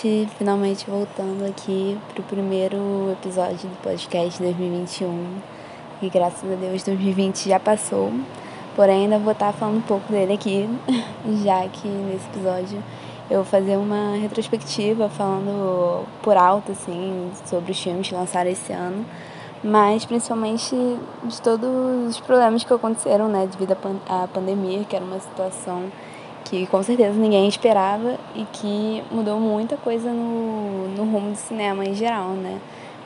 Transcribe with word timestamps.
Gente, 0.00 0.28
finalmente 0.36 0.88
voltando 0.88 1.44
aqui 1.44 1.98
pro 2.14 2.22
primeiro 2.22 3.10
episódio 3.12 3.68
do 3.68 3.82
podcast 3.82 4.40
2021. 4.40 5.38
E 6.00 6.08
graças 6.08 6.50
a 6.50 6.54
Deus 6.54 6.84
2020 6.84 7.48
já 7.48 7.58
passou, 7.58 8.12
porém 8.76 9.04
ainda 9.04 9.18
vou 9.18 9.32
estar 9.32 9.52
falando 9.52 9.78
um 9.78 9.82
pouco 9.82 10.12
dele 10.12 10.34
aqui, 10.34 10.68
já 11.42 11.66
que 11.68 11.88
nesse 11.88 12.26
episódio 12.28 12.82
eu 13.28 13.36
vou 13.38 13.44
fazer 13.44 13.76
uma 13.76 14.16
retrospectiva 14.16 15.08
falando 15.08 16.06
por 16.22 16.36
alto 16.36 16.72
assim 16.72 17.30
sobre 17.46 17.72
os 17.72 17.82
filmes 17.82 18.08
que 18.08 18.14
lançaram 18.14 18.50
esse 18.50 18.72
ano, 18.72 19.04
mas 19.64 20.04
principalmente 20.04 20.76
de 21.24 21.42
todos 21.42 21.68
os 22.08 22.20
problemas 22.20 22.62
que 22.62 22.72
aconteceram, 22.72 23.28
né, 23.28 23.48
devido 23.50 23.76
à 24.08 24.28
pandemia, 24.28 24.84
que 24.84 24.94
era 24.94 25.04
uma 25.04 25.18
situação 25.18 25.90
que 26.48 26.66
com 26.66 26.82
certeza 26.82 27.18
ninguém 27.18 27.46
esperava 27.46 28.18
e 28.34 28.44
que 28.52 29.02
mudou 29.10 29.38
muita 29.38 29.76
coisa 29.76 30.10
no, 30.12 30.88
no 30.88 31.04
rumo 31.04 31.32
do 31.32 31.36
cinema 31.36 31.84
em 31.84 31.94
geral, 31.94 32.30
né? 32.30 32.58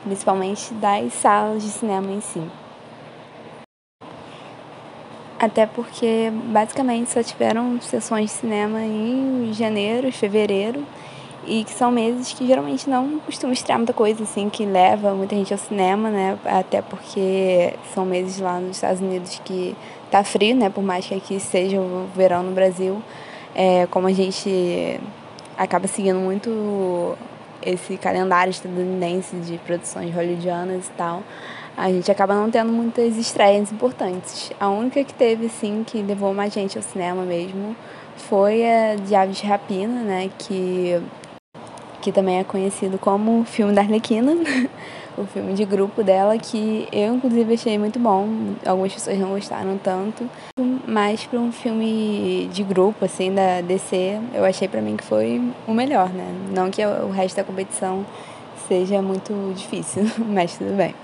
Principalmente 0.03 0.73
das 0.75 1.13
salas 1.13 1.63
de 1.63 1.69
cinema 1.69 2.11
em 2.11 2.21
si. 2.21 2.41
Até 5.39 5.65
porque 5.65 6.31
basicamente 6.45 7.11
só 7.11 7.21
tiveram 7.21 7.79
sessões 7.81 8.25
de 8.25 8.37
cinema 8.37 8.81
em 8.81 9.51
janeiro 9.53 10.07
e 10.07 10.11
fevereiro 10.11 10.85
e 11.45 11.65
que 11.65 11.71
são 11.71 11.91
meses 11.91 12.31
que 12.31 12.47
geralmente 12.47 12.89
não 12.89 13.19
costumam 13.19 13.51
estrear 13.51 13.77
muita 13.77 13.91
coisa 13.91 14.23
assim 14.23 14.49
que 14.49 14.65
leva 14.65 15.13
muita 15.13 15.35
gente 15.35 15.51
ao 15.51 15.59
cinema, 15.59 16.09
né? 16.09 16.39
Até 16.45 16.81
porque 16.81 17.73
são 17.93 18.05
meses 18.05 18.39
lá 18.39 18.59
nos 18.59 18.77
Estados 18.77 19.01
Unidos 19.01 19.41
que 19.43 19.75
tá 20.09 20.23
frio, 20.23 20.55
né? 20.55 20.69
Por 20.69 20.83
mais 20.83 21.05
que 21.05 21.13
aqui 21.13 21.39
seja 21.39 21.77
o 21.77 22.07
verão 22.15 22.43
no 22.43 22.51
Brasil, 22.53 23.01
é, 23.55 23.87
como 23.87 24.07
a 24.07 24.13
gente 24.13 24.99
acaba 25.57 25.87
seguindo 25.87 26.19
muito 26.19 27.15
esse 27.65 27.97
calendário 27.97 28.51
estadunidense 28.51 29.35
de 29.37 29.57
produções 29.59 30.13
hollywoodianas 30.13 30.87
e 30.87 30.91
tal, 30.91 31.23
a 31.75 31.89
gente 31.89 32.11
acaba 32.11 32.35
não 32.35 32.51
tendo 32.51 32.71
muitas 32.71 33.17
estreias 33.17 33.71
importantes. 33.71 34.51
A 34.59 34.69
única 34.69 35.03
que 35.03 35.13
teve, 35.13 35.49
sim, 35.49 35.83
que 35.85 36.01
levou 36.01 36.33
mais 36.33 36.53
gente 36.53 36.77
ao 36.77 36.83
cinema 36.83 37.23
mesmo, 37.23 37.75
foi 38.15 38.63
a 38.63 38.95
de 38.95 39.15
Aves 39.15 39.37
de 39.37 39.47
Rapina, 39.47 40.01
né, 40.01 40.29
que, 40.37 41.01
que 42.01 42.11
também 42.11 42.39
é 42.39 42.43
conhecido 42.43 42.97
como 42.99 43.43
filme 43.45 43.73
da 43.73 43.81
Arlequina, 43.81 44.33
o 45.17 45.25
filme 45.25 45.53
de 45.53 45.65
grupo 45.65 46.03
dela, 46.03 46.37
que 46.37 46.87
eu 46.91 47.15
inclusive 47.15 47.53
achei 47.53 47.77
muito 47.77 47.99
bom. 47.99 48.27
Algumas 48.65 48.93
pessoas 48.93 49.17
não 49.17 49.29
gostaram 49.29 49.77
tanto, 49.77 50.29
mas 50.87 51.25
para 51.25 51.39
um 51.39 51.51
filme 51.51 52.49
de 52.51 52.63
grupo 52.63 53.05
assim 53.05 53.33
da 53.33 53.61
DC, 53.61 54.19
eu 54.33 54.43
achei 54.45 54.67
para 54.67 54.81
mim 54.81 54.97
que 54.97 55.03
foi 55.03 55.41
o 55.67 55.73
melhor, 55.73 56.09
né? 56.09 56.27
Não 56.53 56.69
que 56.69 56.85
o 56.85 57.09
resto 57.09 57.37
da 57.37 57.43
competição 57.43 58.05
seja 58.67 59.01
muito 59.01 59.53
difícil, 59.55 60.03
mas 60.27 60.57
tudo 60.57 60.75
bem. 60.75 60.95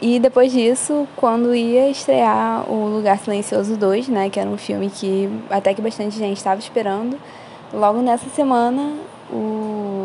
E 0.00 0.18
depois 0.18 0.52
disso, 0.52 1.06
quando 1.16 1.54
ia 1.54 1.88
estrear 1.88 2.70
o 2.70 2.88
Lugar 2.88 3.18
Silencioso 3.18 3.76
2, 3.76 4.08
né, 4.08 4.28
que 4.28 4.38
era 4.38 4.50
um 4.50 4.58
filme 4.58 4.90
que 4.90 5.30
até 5.48 5.72
que 5.72 5.80
bastante 5.80 6.18
gente 6.18 6.36
estava 6.36 6.60
esperando, 6.60 7.16
logo 7.72 8.02
nessa 8.02 8.28
semana 8.30 8.96
o 9.30 10.03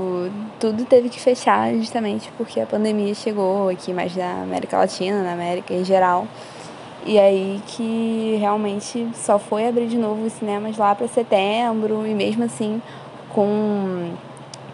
tudo 0.60 0.86
teve 0.86 1.10
que 1.10 1.20
fechar 1.20 1.74
justamente 1.76 2.32
porque 2.38 2.60
a 2.60 2.66
pandemia 2.66 3.14
chegou 3.14 3.70
aqui 3.70 3.94
mais 3.94 4.16
na 4.16 4.44
América 4.44 4.78
Latina, 4.78 5.24
na 5.24 5.34
América 5.34 5.74
em 5.74 5.84
geral. 5.84 6.28
E 7.06 7.18
aí 7.18 7.62
que 7.68 8.38
realmente 8.40 9.08
só 9.14 9.40
foi 9.40 9.68
abrir 9.68 9.88
de 9.88 9.98
novo 9.98 10.26
os 10.26 10.34
cinemas 10.34 10.78
lá 10.78 10.94
para 10.94 11.08
setembro 11.08 12.06
e 12.06 12.14
mesmo 12.14 12.44
assim 12.44 12.82
com 13.30 14.14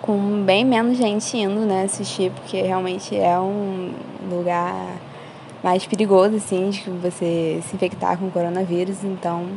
com 0.02 0.44
bem 0.44 0.64
menos 0.64 0.98
gente 0.98 1.36
indo, 1.36 1.62
né, 1.62 1.84
assistir, 1.84 2.32
porque 2.32 2.62
realmente 2.62 3.18
é 3.18 3.40
um 3.40 3.92
lugar 4.30 4.98
mais 5.64 5.84
perigoso 5.84 6.36
assim 6.36 6.70
de 6.70 6.88
você 6.92 7.60
se 7.68 7.76
infectar 7.76 8.16
com 8.20 8.30
coronavírus, 8.30 9.04
então 9.04 9.48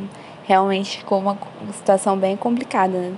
realmente 0.47 0.97
ficou 0.97 1.19
uma 1.19 1.37
situação 1.73 2.17
bem 2.17 2.35
complicada, 2.35 2.97
né? 2.97 3.13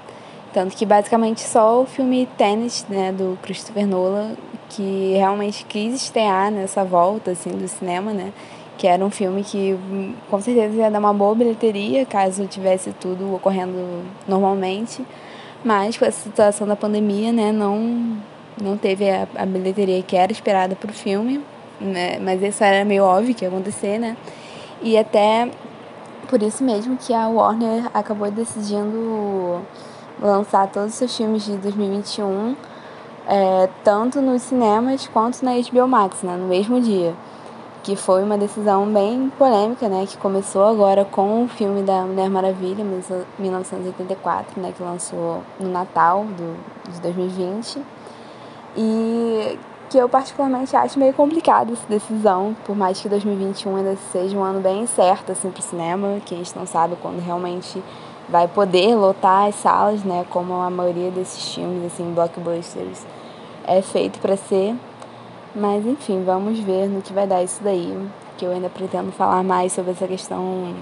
Tanto 0.54 0.76
que 0.76 0.86
basicamente 0.86 1.42
só 1.42 1.82
o 1.82 1.86
filme 1.86 2.28
Tenet, 2.38 2.86
né, 2.90 3.12
do 3.12 3.38
Christopher 3.42 3.88
Nolan, 3.88 4.36
que 4.70 5.14
realmente 5.16 5.66
quis 5.66 5.96
estrear 5.96 6.52
nessa 6.52 6.84
volta 6.84 7.32
assim 7.32 7.52
do 7.52 7.68
cinema, 7.68 8.12
né? 8.14 8.34
Que 8.78 8.88
era 8.88 9.04
um 9.04 9.12
filme 9.12 9.44
que 9.44 9.78
com 10.30 10.42
certeza 10.42 10.76
ia 10.76 10.92
dar 10.92 11.00
uma 11.00 11.14
boa 11.14 11.36
bilheteria 11.36 12.06
caso 12.06 12.46
tivesse 12.48 12.92
tudo 12.94 13.36
ocorrendo 13.36 14.04
normalmente. 14.28 15.06
Mas 15.64 15.98
com 15.98 16.06
essa 16.06 16.22
situação 16.22 16.68
da 16.68 16.76
pandemia, 16.76 17.32
né, 17.32 17.52
não 17.52 18.18
não 18.62 18.78
teve 18.78 19.10
a, 19.10 19.28
a 19.36 19.46
bilheteria 19.46 20.02
que 20.04 20.16
era 20.16 20.32
esperada 20.32 20.76
para 20.76 20.92
o 20.92 20.94
filme, 20.94 21.42
né? 21.80 22.20
Mas 22.20 22.42
isso 22.44 22.64
era 22.64 22.84
meio 22.86 23.04
óbvio 23.04 23.34
que 23.34 23.46
ia 23.46 23.50
acontecer, 23.50 23.98
né? 24.00 24.18
E 24.82 24.98
até 24.98 25.50
por 26.28 26.42
isso 26.42 26.64
mesmo 26.64 26.98
que 26.98 27.14
a 27.14 27.28
Warner 27.28 27.90
acabou 27.94 28.30
decidindo 28.32 29.62
lançar 30.22 30.68
todos 30.68 30.90
os 30.90 30.96
seus 30.96 31.16
filmes 31.16 31.44
de 31.44 31.58
2021, 31.58 32.56
é, 33.28 33.70
tanto 33.84 34.22
nos 34.22 34.44
cinemas 34.44 35.08
quanto 35.08 35.44
na 35.44 35.54
HBO 35.54 35.88
Max, 35.88 36.22
né, 36.22 36.36
no 36.36 36.48
mesmo 36.48 36.80
dia. 36.80 37.14
Que 37.84 37.96
foi 37.96 38.24
uma 38.24 38.38
decisão 38.38 38.86
bem 38.86 39.32
polêmica, 39.40 39.90
né, 39.90 40.06
que 40.08 40.16
começou 40.18 40.64
agora 40.64 41.04
com 41.04 41.46
o 41.46 41.48
filme 41.48 41.82
da 41.82 42.04
Mulher 42.04 42.30
Maravilha, 42.30 42.86
1984, 43.40 44.62
né, 44.62 44.72
que 44.76 44.84
lançou 44.84 45.42
no 45.60 45.70
Natal 45.70 46.26
do, 46.26 46.56
de 46.92 47.02
2020. 47.02 47.82
E 48.78 49.60
que 49.92 49.98
eu 49.98 50.08
particularmente 50.08 50.74
acho 50.74 50.98
meio 50.98 51.14
complicado 51.14 51.74
essa 51.74 51.86
decisão, 51.90 52.56
por 52.66 52.74
mais 52.74 53.02
que 53.02 53.10
2021 53.10 53.76
ainda 53.76 53.98
seja 54.10 54.38
um 54.38 54.42
ano 54.42 54.62
bem 54.62 54.88
certo 54.88 55.34
assim, 55.34 55.52
para 55.52 55.60
o 55.60 55.64
cinema, 55.64 56.18
que 56.26 56.34
a 56.34 56.38
gente 56.38 56.58
não 56.58 56.66
sabe 56.66 56.96
quando 57.02 57.20
realmente 57.20 57.84
vai 58.30 58.48
poder 58.48 58.96
lotar 58.96 59.48
as 59.48 59.56
salas, 59.56 60.04
né, 60.04 60.26
como 60.30 60.54
a 60.54 60.70
maioria 60.70 61.12
desses 61.12 61.54
filmes 61.54 61.86
assim 61.86 62.14
blockbusters 62.14 63.06
é 63.66 63.82
feito 63.82 64.20
para 64.20 64.38
ser. 64.38 64.76
Mas 65.54 65.86
enfim, 65.86 66.24
vamos 66.24 66.60
ver 66.60 66.88
no 66.88 67.02
que 67.02 67.12
vai 67.12 67.28
dar 67.28 67.44
isso 67.44 67.62
daí, 67.62 67.98
que 68.38 68.46
eu 68.46 68.52
ainda 68.52 68.70
pretendo 68.70 69.12
falar 69.12 69.44
mais 69.44 69.74
sobre 69.74 69.92
essa 69.92 70.08
questão 70.08 70.74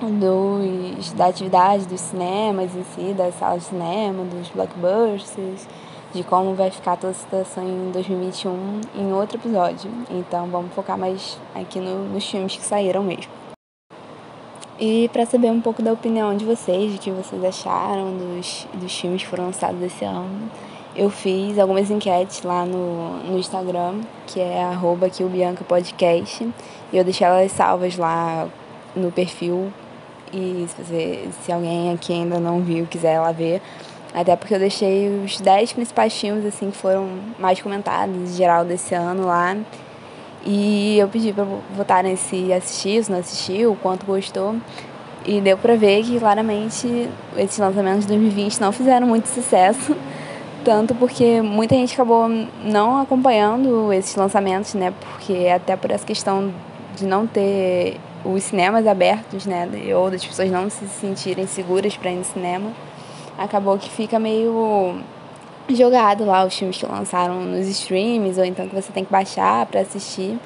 dos, 0.00 1.12
da 1.12 1.26
atividade 1.26 1.84
dos 1.84 2.00
cinemas 2.00 2.74
em 2.74 2.84
si, 2.94 3.12
das 3.12 3.34
salas 3.34 3.62
de 3.62 3.68
cinema, 3.68 4.24
dos 4.24 4.48
blockbusters, 4.48 5.68
de 6.14 6.24
como 6.24 6.54
vai 6.54 6.70
ficar 6.70 6.96
toda 6.96 7.10
a 7.10 7.14
situação 7.14 7.62
em 7.62 7.90
2021 7.92 8.80
em 8.94 9.12
outro 9.12 9.36
episódio. 9.36 9.90
Então 10.10 10.46
vamos 10.46 10.72
focar 10.74 10.96
mais 10.96 11.38
aqui 11.54 11.78
no, 11.78 12.08
nos 12.08 12.28
filmes 12.28 12.56
que 12.56 12.64
saíram 12.64 13.02
mesmo. 13.02 13.39
E 14.80 15.10
para 15.12 15.26
saber 15.26 15.50
um 15.50 15.60
pouco 15.60 15.82
da 15.82 15.92
opinião 15.92 16.34
de 16.34 16.42
vocês, 16.42 16.92
de 16.92 16.98
que 16.98 17.10
vocês 17.10 17.44
acharam 17.44 18.16
dos, 18.16 18.66
dos 18.72 18.98
filmes 18.98 19.22
que 19.22 19.28
foram 19.28 19.44
lançados 19.44 19.82
esse 19.82 20.06
ano, 20.06 20.50
eu 20.96 21.10
fiz 21.10 21.58
algumas 21.58 21.90
enquetes 21.90 22.42
lá 22.42 22.64
no, 22.64 23.18
no 23.24 23.38
Instagram, 23.38 24.00
que 24.26 24.40
é 24.40 24.64
arroba 24.64 25.06
aqui 25.06 25.22
o 25.22 25.28
Bianca 25.28 25.62
Podcast. 25.64 26.48
E 26.90 26.96
eu 26.96 27.04
deixei 27.04 27.26
elas 27.26 27.52
salvas 27.52 27.98
lá 27.98 28.48
no 28.96 29.12
perfil. 29.12 29.70
E 30.32 30.66
se, 30.66 30.82
você, 30.82 31.28
se 31.42 31.52
alguém 31.52 31.92
aqui 31.92 32.14
ainda 32.14 32.40
não 32.40 32.62
viu, 32.62 32.86
quiser 32.86 33.20
lá 33.20 33.32
ver. 33.32 33.60
Até 34.14 34.34
porque 34.34 34.54
eu 34.54 34.58
deixei 34.58 35.08
os 35.22 35.38
10 35.40 35.74
principais 35.74 36.18
filmes 36.18 36.44
assim 36.46 36.70
que 36.70 36.76
foram 36.76 37.06
mais 37.38 37.60
comentados 37.60 38.16
em 38.16 38.34
geral 38.34 38.64
desse 38.64 38.94
ano 38.94 39.26
lá. 39.26 39.56
E 40.44 40.98
eu 40.98 41.08
pedi 41.08 41.32
para 41.32 41.44
votarem 41.76 42.16
se 42.16 42.52
assistiu, 42.52 43.02
se 43.04 43.10
não 43.10 43.18
assistiu, 43.18 43.76
quanto 43.82 44.06
gostou. 44.06 44.56
E 45.24 45.40
deu 45.40 45.58
para 45.58 45.76
ver 45.76 46.02
que 46.02 46.18
claramente 46.18 47.08
esses 47.36 47.58
lançamentos 47.58 48.02
de 48.02 48.08
2020 48.08 48.60
não 48.60 48.72
fizeram 48.72 49.06
muito 49.06 49.26
sucesso. 49.26 49.96
Tanto 50.64 50.94
porque 50.94 51.40
muita 51.40 51.74
gente 51.74 51.94
acabou 51.94 52.28
não 52.62 53.00
acompanhando 53.00 53.92
esses 53.92 54.14
lançamentos, 54.14 54.74
né? 54.74 54.92
Porque 55.00 55.48
até 55.48 55.74
por 55.76 55.90
essa 55.90 56.06
questão 56.06 56.52
de 56.96 57.06
não 57.06 57.26
ter 57.26 57.98
os 58.24 58.42
cinemas 58.44 58.86
abertos, 58.86 59.46
né? 59.46 59.68
Ou 59.94 60.10
das 60.10 60.24
pessoas 60.24 60.50
não 60.50 60.68
se 60.68 60.86
sentirem 60.88 61.46
seguras 61.46 61.96
para 61.96 62.10
ir 62.10 62.16
no 62.16 62.24
cinema, 62.24 62.70
acabou 63.38 63.78
que 63.78 63.88
fica 63.88 64.18
meio 64.18 65.00
jogado 65.74 66.24
lá 66.24 66.44
os 66.44 66.54
filmes 66.56 66.78
que 66.78 66.86
lançaram 66.86 67.40
nos 67.42 67.66
streams, 67.66 68.38
ou 68.38 68.44
então 68.44 68.68
que 68.68 68.74
você 68.74 68.92
tem 68.92 69.04
que 69.04 69.10
baixar 69.12 69.66
para 69.66 69.80
assistir. 69.80 70.38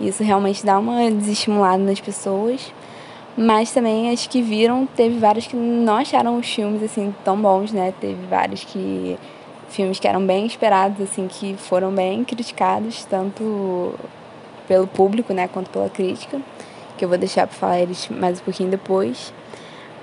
Isso 0.00 0.22
realmente 0.22 0.64
dá 0.64 0.78
uma 0.78 1.10
desestimulada 1.10 1.82
nas 1.82 2.00
pessoas. 2.00 2.72
Mas 3.36 3.72
também 3.72 4.10
as 4.10 4.26
que 4.26 4.40
viram, 4.40 4.86
teve 4.86 5.18
vários 5.18 5.46
que 5.46 5.56
não 5.56 5.96
acharam 5.96 6.38
os 6.38 6.48
filmes 6.48 6.82
assim 6.82 7.12
tão 7.24 7.40
bons, 7.40 7.72
né? 7.72 7.92
Teve 8.00 8.26
vários 8.26 8.62
que 8.62 9.18
filmes 9.68 9.98
que 9.98 10.06
eram 10.06 10.24
bem 10.24 10.46
esperados 10.46 11.00
assim 11.00 11.26
que 11.26 11.56
foram 11.56 11.90
bem 11.92 12.22
criticados 12.22 13.04
tanto 13.06 13.92
pelo 14.68 14.86
público, 14.86 15.32
né, 15.32 15.48
quanto 15.48 15.68
pela 15.70 15.90
crítica, 15.90 16.40
que 16.96 17.04
eu 17.04 17.08
vou 17.08 17.18
deixar 17.18 17.46
para 17.46 17.56
falar 17.56 17.80
eles 17.80 18.08
mais 18.08 18.40
um 18.40 18.44
pouquinho 18.44 18.70
depois. 18.70 19.32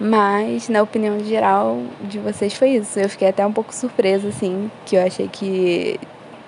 Mas, 0.04 0.68
na 0.68 0.82
opinião 0.82 1.20
geral 1.20 1.78
de 2.02 2.18
vocês, 2.18 2.56
foi 2.56 2.72
isso. 2.72 3.00
Eu 3.00 3.08
fiquei 3.08 3.28
até 3.28 3.46
um 3.46 3.54
pouco 3.54 3.72
surpresa, 3.72 4.30
assim, 4.30 4.72
que 4.84 4.96
eu 4.96 5.06
achei 5.06 5.28
que 5.28 6.00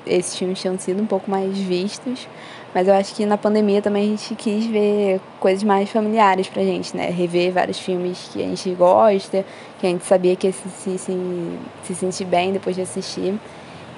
esses 0.07 0.35
filmes 0.35 0.59
tinham 0.59 0.75
sido 0.79 1.03
um 1.03 1.05
pouco 1.05 1.29
mais 1.29 1.55
vistos. 1.55 2.27
Mas 2.73 2.87
eu 2.87 2.95
acho 2.95 3.13
que 3.13 3.27
na 3.27 3.37
pandemia 3.37 3.79
também 3.79 4.05
a 4.05 4.07
gente 4.07 4.33
quis 4.33 4.65
ver 4.65 5.21
coisas 5.39 5.63
mais 5.63 5.87
familiares 5.87 6.47
pra 6.47 6.63
gente, 6.63 6.97
né? 6.97 7.11
Rever 7.11 7.51
vários 7.51 7.77
filmes 7.77 8.27
que 8.33 8.41
a 8.41 8.47
gente 8.47 8.71
gosta, 8.71 9.45
que 9.79 9.85
a 9.85 9.89
gente 9.91 10.03
sabia 10.03 10.35
que 10.35 10.51
se, 10.51 10.67
se, 10.69 10.97
se, 10.97 11.59
se 11.83 11.93
sentir 11.93 12.25
bem 12.25 12.53
depois 12.53 12.75
de 12.75 12.81
assistir. 12.81 13.39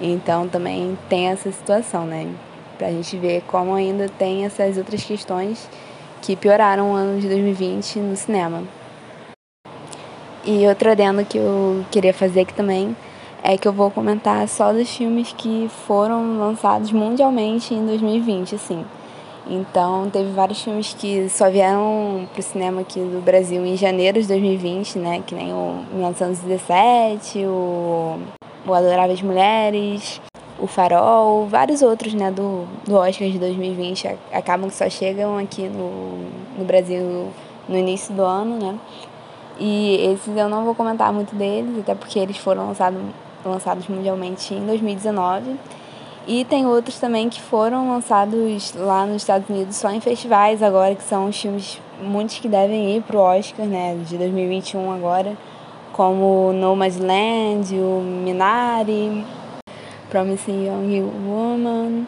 Então 0.01 0.49
também 0.49 0.97
tem 1.07 1.27
essa 1.27 1.49
situação, 1.49 2.05
né? 2.05 2.27
Pra 2.77 2.89
gente 2.89 3.15
ver 3.15 3.41
como 3.47 3.73
ainda 3.73 4.09
tem 4.09 4.43
essas 4.43 4.77
outras 4.77 5.01
questões 5.01 5.69
que 6.21 6.35
pioraram 6.35 6.91
o 6.91 6.93
ano 6.93 7.21
de 7.21 7.29
2020 7.29 7.99
no 7.99 8.17
cinema. 8.17 8.63
E 10.45 10.67
outro 10.67 10.91
adendo 10.91 11.25
que 11.25 11.39
eu 11.39 11.83
queria 11.89 12.13
fazer 12.13 12.41
aqui 12.41 12.53
também 12.53 12.95
é 13.41 13.57
que 13.57 13.67
eu 13.67 13.73
vou 13.73 13.89
comentar 13.89 14.47
só 14.47 14.71
dos 14.71 14.89
filmes 14.95 15.33
que 15.33 15.67
foram 15.87 16.37
lançados 16.37 16.91
mundialmente 16.91 17.73
em 17.73 17.83
2020, 17.83 18.53
assim. 18.53 18.85
Então, 19.47 20.07
teve 20.09 20.31
vários 20.31 20.61
filmes 20.61 20.95
que 20.97 21.27
só 21.29 21.49
vieram 21.49 22.27
pro 22.31 22.43
cinema 22.43 22.81
aqui 22.81 22.99
do 22.99 23.23
Brasil 23.23 23.65
em 23.65 23.75
janeiro 23.75 24.21
de 24.21 24.27
2020, 24.27 24.99
né? 24.99 25.23
Que 25.25 25.33
nem 25.33 25.51
o 25.51 25.83
1917, 25.91 27.39
o, 27.45 28.19
o 28.67 28.73
Adoráveis 28.73 29.21
Mulheres, 29.23 30.21
o 30.59 30.67
Farol, 30.67 31.47
vários 31.47 31.81
outros, 31.81 32.13
né? 32.13 32.29
Do, 32.29 32.67
do 32.85 32.95
Oscar 32.95 33.27
de 33.27 33.39
2020 33.39 34.15
acabam 34.31 34.69
que 34.69 34.75
só 34.75 34.87
chegam 34.89 35.39
aqui 35.39 35.69
no, 35.69 36.19
no 36.55 36.65
Brasil 36.65 37.31
no 37.67 37.77
início 37.77 38.13
do 38.13 38.23
ano, 38.23 38.57
né? 38.57 38.79
E 39.57 39.95
esses 40.11 40.35
eu 40.35 40.49
não 40.49 40.65
vou 40.65 40.75
comentar 40.75 41.11
muito 41.13 41.35
deles, 41.35 41.79
até 41.79 41.95
porque 41.95 42.19
eles 42.19 42.37
foram 42.37 42.67
lançados 42.67 42.99
lançados 43.49 43.87
mundialmente 43.87 44.53
em 44.53 44.65
2019. 44.65 45.55
E 46.27 46.43
tem 46.45 46.65
outros 46.65 46.99
também 46.99 47.29
que 47.29 47.39
foram 47.39 47.89
lançados 47.89 48.73
lá 48.73 49.05
nos 49.05 49.17
Estados 49.17 49.47
Unidos 49.47 49.75
só 49.75 49.91
em 49.91 50.01
festivais 50.01 50.63
agora, 50.63 50.95
que 50.95 51.03
são 51.03 51.27
os 51.27 51.39
filmes, 51.39 51.79
muitos 52.01 52.39
que 52.39 52.47
devem 52.47 52.97
ir 52.97 53.03
pro 53.03 53.19
Oscar, 53.19 53.65
né, 53.65 53.95
de 54.07 54.17
2021 54.17 54.91
agora, 54.91 55.37
como 55.93 56.51
Nomadland, 56.51 57.75
o 57.75 58.01
Minari, 58.01 59.23
Promising 60.09 60.65
Young 60.65 61.11
Woman, 61.27 62.07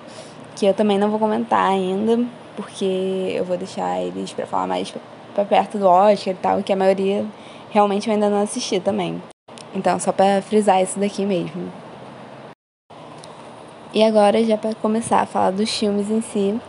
que 0.55 0.65
eu 0.65 0.73
também 0.73 0.97
não 0.97 1.11
vou 1.11 1.19
comentar 1.19 1.69
ainda, 1.69 2.19
porque 2.55 3.33
eu 3.35 3.45
vou 3.45 3.55
deixar 3.55 4.01
eles 4.01 4.33
para 4.33 4.47
falar 4.47 4.65
mais 4.65 4.91
para 5.37 5.45
perto 5.45 5.77
do 5.77 5.85
Oscar 5.87 6.33
e 6.33 6.37
tal, 6.37 6.63
que 6.63 6.73
a 6.73 6.75
maioria 6.75 7.23
realmente 7.69 8.07
eu 8.07 8.13
ainda 8.13 8.27
não 8.27 8.41
assisti 8.41 8.79
também. 8.79 9.21
Então, 9.75 9.99
só 9.99 10.11
para 10.11 10.41
frisar 10.41 10.81
isso 10.81 10.99
daqui 10.99 11.27
mesmo. 11.27 11.71
E 13.93 14.03
agora, 14.03 14.43
já 14.43 14.57
para 14.57 14.73
começar 14.73 15.21
a 15.21 15.25
falar 15.27 15.51
dos 15.51 15.69
filmes 15.69 16.09
em 16.09 16.21
si, 16.21 16.59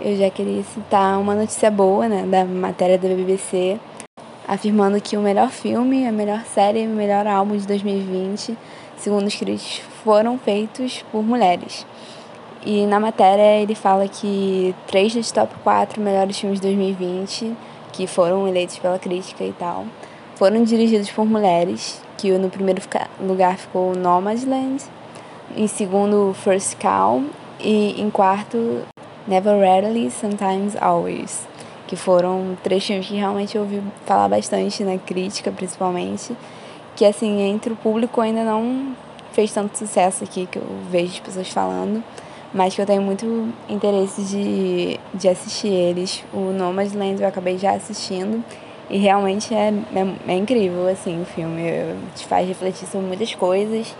eu 0.00 0.16
já 0.16 0.30
queria 0.30 0.62
citar 0.62 1.18
uma 1.18 1.34
notícia 1.34 1.68
boa, 1.68 2.08
né, 2.08 2.24
da 2.24 2.44
matéria 2.44 2.96
da 2.96 3.08
BBC, 3.08 3.80
afirmando 4.46 5.00
que 5.00 5.16
o 5.16 5.20
melhor 5.20 5.50
filme, 5.50 6.06
a 6.06 6.12
melhor 6.12 6.44
série 6.44 6.84
e 6.84 6.86
o 6.86 6.90
melhor 6.90 7.26
álbum 7.26 7.56
de 7.56 7.66
2020, 7.66 8.56
segundo 8.96 9.26
os 9.26 9.34
críticos, 9.34 9.78
foram 10.04 10.38
feitos 10.38 11.04
por 11.10 11.24
mulheres. 11.24 11.84
E 12.64 12.86
na 12.86 13.00
matéria 13.00 13.60
ele 13.60 13.74
fala 13.74 14.06
que 14.06 14.72
três 14.86 15.12
dos 15.12 15.32
top 15.32 15.52
4 15.64 16.00
melhores 16.00 16.38
filmes 16.38 16.60
de 16.60 16.68
2020, 16.68 17.56
que 17.92 18.06
foram 18.06 18.48
eleitos 18.48 18.78
pela 18.78 18.98
crítica 18.98 19.44
e 19.44 19.52
tal, 19.52 19.84
foram 20.36 20.64
dirigidos 20.64 21.10
por 21.10 21.24
mulheres 21.24 22.02
que 22.16 22.30
no 22.32 22.48
primeiro 22.48 22.80
lugar 23.20 23.56
ficou 23.58 23.94
Nomadland, 23.94 24.82
em 25.56 25.66
segundo 25.66 26.34
First 26.34 26.76
Cow 26.76 27.22
e 27.60 28.00
em 28.00 28.10
quarto 28.10 28.82
Never 29.26 29.58
Rarely, 29.58 30.10
Sometimes 30.10 30.74
Always, 30.80 31.46
que 31.86 31.94
foram 31.94 32.56
três 32.62 32.84
filmes 32.84 33.06
que 33.06 33.14
realmente 33.14 33.56
eu 33.56 33.62
ouvi 33.62 33.82
falar 34.06 34.28
bastante 34.28 34.82
na 34.82 34.98
crítica, 34.98 35.52
principalmente, 35.52 36.36
que 36.96 37.04
assim, 37.04 37.40
entre 37.42 37.72
o 37.72 37.76
público 37.76 38.20
ainda 38.20 38.42
não 38.44 38.96
fez 39.32 39.52
tanto 39.52 39.78
sucesso 39.78 40.24
aqui 40.24 40.46
que 40.46 40.58
eu 40.58 40.66
vejo 40.90 41.12
as 41.12 41.20
pessoas 41.20 41.48
falando, 41.48 42.02
mas 42.52 42.74
que 42.74 42.80
eu 42.80 42.86
tenho 42.86 43.02
muito 43.02 43.48
interesse 43.68 44.22
de, 44.22 45.00
de 45.14 45.28
assistir 45.28 45.68
eles. 45.68 46.24
O 46.32 46.52
Nomadland 46.52 47.22
eu 47.22 47.28
acabei 47.28 47.56
já 47.58 47.72
assistindo 47.72 48.44
e 48.90 48.98
realmente 48.98 49.54
é, 49.54 49.68
é, 49.68 50.32
é, 50.32 50.36
incrível, 50.36 50.86
assim, 50.86 51.22
o 51.22 51.24
filme. 51.24 51.62
Te 52.14 52.26
faz 52.26 52.46
refletir 52.46 52.86
sobre 52.86 53.06
muitas 53.06 53.34
coisas. 53.34 53.94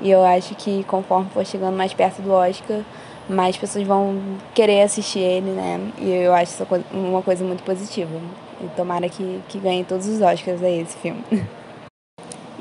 E 0.00 0.10
eu 0.10 0.24
acho 0.24 0.54
que 0.56 0.82
conforme 0.84 1.30
for 1.30 1.46
chegando 1.46 1.76
mais 1.76 1.94
perto 1.94 2.20
do 2.22 2.32
Oscar, 2.32 2.80
mais 3.28 3.56
pessoas 3.56 3.86
vão 3.86 4.20
querer 4.52 4.82
assistir 4.82 5.20
ele, 5.20 5.50
né? 5.52 5.80
E 5.98 6.10
eu 6.10 6.34
acho 6.34 6.52
isso 6.52 6.66
uma 6.92 7.22
coisa 7.22 7.44
muito 7.44 7.62
positiva. 7.62 8.10
E 8.60 8.66
tomara 8.76 9.08
que, 9.08 9.40
que 9.48 9.58
ganhe 9.58 9.84
todos 9.84 10.08
os 10.08 10.20
Oscars 10.20 10.62
aí 10.62 10.80
esse 10.80 10.96
filme. 10.96 11.22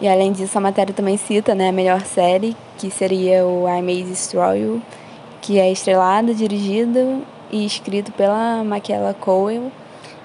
E 0.01 0.07
além 0.07 0.31
disso, 0.31 0.57
a 0.57 0.61
matéria 0.61 0.91
também 0.91 1.15
cita 1.15 1.53
né, 1.53 1.69
a 1.69 1.71
melhor 1.71 2.01
série, 2.01 2.57
que 2.79 2.89
seria 2.89 3.45
o 3.45 3.69
I 3.69 3.83
May 3.83 4.01
Destroy 4.01 4.59
You, 4.59 4.81
que 5.41 5.59
é 5.59 5.71
estrelada, 5.71 6.33
dirigida 6.33 7.19
e 7.51 7.65
escrito 7.65 8.11
pela 8.11 8.63
Michaela 8.63 9.13
Coel 9.13 9.71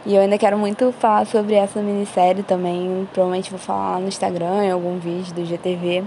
e 0.07 0.15
eu 0.15 0.21
ainda 0.21 0.39
quero 0.39 0.57
muito 0.57 0.93
falar 0.93 1.27
sobre 1.27 1.57
essa 1.57 1.83
minissérie 1.83 2.45
também. 2.45 3.09
Provavelmente 3.13 3.51
vou 3.51 3.59
falar 3.59 3.95
lá 3.95 3.99
no 3.99 4.07
Instagram, 4.07 4.63
em 4.63 4.71
algum 4.71 4.99
vídeo 5.01 5.35
do 5.35 5.45
GTV, 5.45 6.05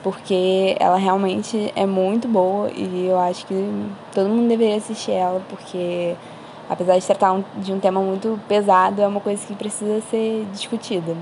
porque 0.00 0.76
ela 0.78 0.96
realmente 0.96 1.72
é 1.74 1.84
muito 1.84 2.28
boa 2.28 2.70
e 2.70 3.08
eu 3.08 3.18
acho 3.18 3.44
que 3.44 3.54
todo 4.14 4.28
mundo 4.28 4.48
deveria 4.48 4.76
assistir 4.76 5.10
ela, 5.10 5.42
porque 5.48 6.14
apesar 6.70 6.96
de 6.96 7.04
tratar 7.04 7.42
de 7.56 7.72
um 7.72 7.80
tema 7.80 8.00
muito 8.00 8.38
pesado, 8.46 9.02
é 9.02 9.06
uma 9.08 9.20
coisa 9.20 9.44
que 9.44 9.56
precisa 9.56 10.00
ser 10.02 10.46
discutida. 10.52 11.16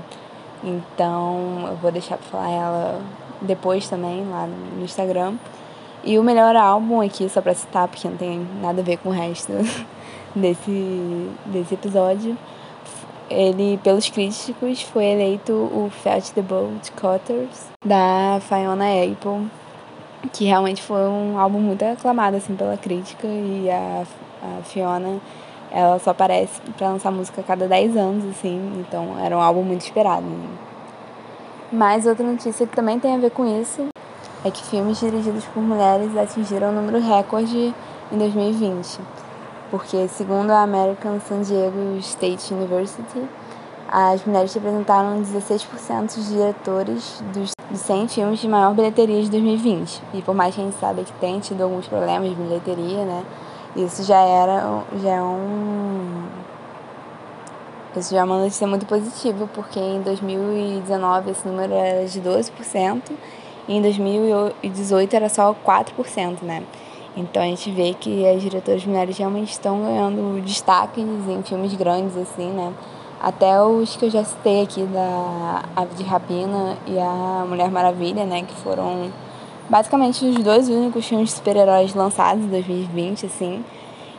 Então 0.63 1.65
eu 1.69 1.75
vou 1.77 1.91
deixar 1.91 2.17
pra 2.17 2.27
falar 2.27 2.51
ela 2.51 3.01
depois 3.41 3.89
também, 3.89 4.23
lá 4.29 4.45
no 4.45 4.83
Instagram. 4.83 5.33
E 6.03 6.17
o 6.17 6.23
melhor 6.23 6.55
álbum 6.55 7.01
aqui, 7.01 7.29
só 7.29 7.41
pra 7.41 7.53
citar, 7.53 7.87
porque 7.87 8.07
não 8.07 8.17
tem 8.17 8.47
nada 8.61 8.81
a 8.81 8.83
ver 8.83 8.97
com 8.97 9.09
o 9.09 9.11
resto. 9.11 9.53
desse, 10.35 11.29
desse 11.45 11.73
episódio. 11.73 12.37
Ele, 13.29 13.79
pelos 13.81 14.09
críticos, 14.09 14.81
foi 14.81 15.05
eleito 15.05 15.53
o 15.53 15.89
Fetch 15.89 16.31
the 16.31 16.41
Bolt 16.41 16.89
Cutters 16.91 17.69
da 17.85 18.39
Fiona 18.41 18.85
Apple, 18.85 19.47
que 20.33 20.45
realmente 20.45 20.81
foi 20.81 21.07
um 21.07 21.39
álbum 21.39 21.59
muito 21.59 21.83
aclamado 21.83 22.35
assim 22.35 22.55
pela 22.55 22.75
crítica 22.75 23.27
e 23.27 23.69
a, 23.69 24.03
a 24.43 24.63
Fiona 24.63 25.19
ela 25.71 25.97
só 25.99 26.09
aparece 26.09 26.59
para 26.77 26.89
lançar 26.89 27.09
música 27.11 27.39
a 27.39 27.43
cada 27.43 27.65
10 27.65 27.95
anos 27.95 28.25
assim, 28.25 28.83
então 28.85 29.17
era 29.17 29.37
um 29.37 29.39
álbum 29.39 29.63
muito 29.63 29.81
esperado. 29.81 30.25
Mas 31.71 32.05
outra 32.05 32.25
notícia 32.29 32.67
que 32.67 32.75
também 32.75 32.99
tem 32.99 33.15
a 33.15 33.17
ver 33.17 33.31
com 33.31 33.45
isso 33.61 33.87
é 34.43 34.51
que 34.51 34.63
filmes 34.63 34.99
dirigidos 34.99 35.45
por 35.45 35.61
mulheres 35.61 36.15
atingiram 36.17 36.69
um 36.69 36.73
número 36.73 36.99
recorde 36.99 37.73
em 38.11 38.17
2020 38.17 38.99
porque, 39.71 40.05
segundo 40.09 40.51
a 40.51 40.61
American 40.61 41.19
San 41.21 41.41
Diego 41.41 41.97
State 41.99 42.53
University, 42.53 43.25
as 43.89 44.23
mulheres 44.25 44.53
representaram 44.53 45.21
16% 45.21 46.15
dos 46.15 46.27
diretores 46.27 47.23
dos 47.33 47.53
100 47.79 48.09
filmes 48.09 48.39
de 48.41 48.49
maior 48.49 48.73
bilheteria 48.73 49.21
de 49.23 49.31
2020. 49.31 50.03
E 50.13 50.21
por 50.21 50.35
mais 50.35 50.53
que 50.53 50.61
a 50.61 50.65
gente 50.65 50.77
saiba 50.77 51.03
que 51.03 51.13
tem 51.13 51.39
tido 51.39 51.63
alguns 51.63 51.87
problemas 51.87 52.29
de 52.29 52.35
bilheteria, 52.35 53.05
né? 53.05 53.23
Isso 53.75 54.03
já 54.03 54.19
era 54.19 54.83
já 55.01 55.09
é 55.09 55.21
um 55.21 56.25
isso 57.95 58.13
já 58.13 58.21
é 58.21 58.23
uma 58.23 58.39
notícia 58.39 58.67
muito 58.67 58.85
positiva, 58.85 59.49
porque 59.53 59.79
em 59.79 60.01
2019 60.01 61.31
esse 61.31 61.47
número 61.47 61.73
era 61.73 62.05
de 62.05 62.21
12% 62.21 63.01
em 63.77 63.81
2018 63.81 65.15
era 65.15 65.29
só 65.29 65.55
4%, 65.65 66.41
né? 66.41 66.63
Então 67.15 67.41
a 67.41 67.45
gente 67.45 67.69
vê 67.71 67.93
que 67.93 68.25
as 68.25 68.41
diretoras 68.41 68.85
mulheres 68.85 69.17
realmente 69.17 69.51
estão 69.51 69.81
ganhando 69.81 70.41
destaques 70.41 71.03
em 71.03 71.43
filmes 71.43 71.73
grandes, 71.73 72.15
assim, 72.15 72.49
né? 72.49 72.71
Até 73.21 73.61
os 73.61 73.95
que 73.95 74.05
eu 74.05 74.09
já 74.09 74.23
citei 74.23 74.63
aqui, 74.63 74.83
da 74.83 75.63
Ave 75.75 75.95
de 75.95 76.03
Rapina 76.03 76.77
e 76.87 76.97
a 76.97 77.45
Mulher 77.47 77.69
Maravilha, 77.69 78.25
né? 78.25 78.41
Que 78.41 78.53
foram 78.55 79.11
basicamente 79.69 80.25
os 80.25 80.35
dois 80.43 80.69
únicos 80.69 81.05
filmes 81.05 81.29
de 81.29 81.35
super-heróis 81.35 81.93
lançados 81.93 82.43
em 82.43 82.47
2020, 82.47 83.25
assim. 83.25 83.63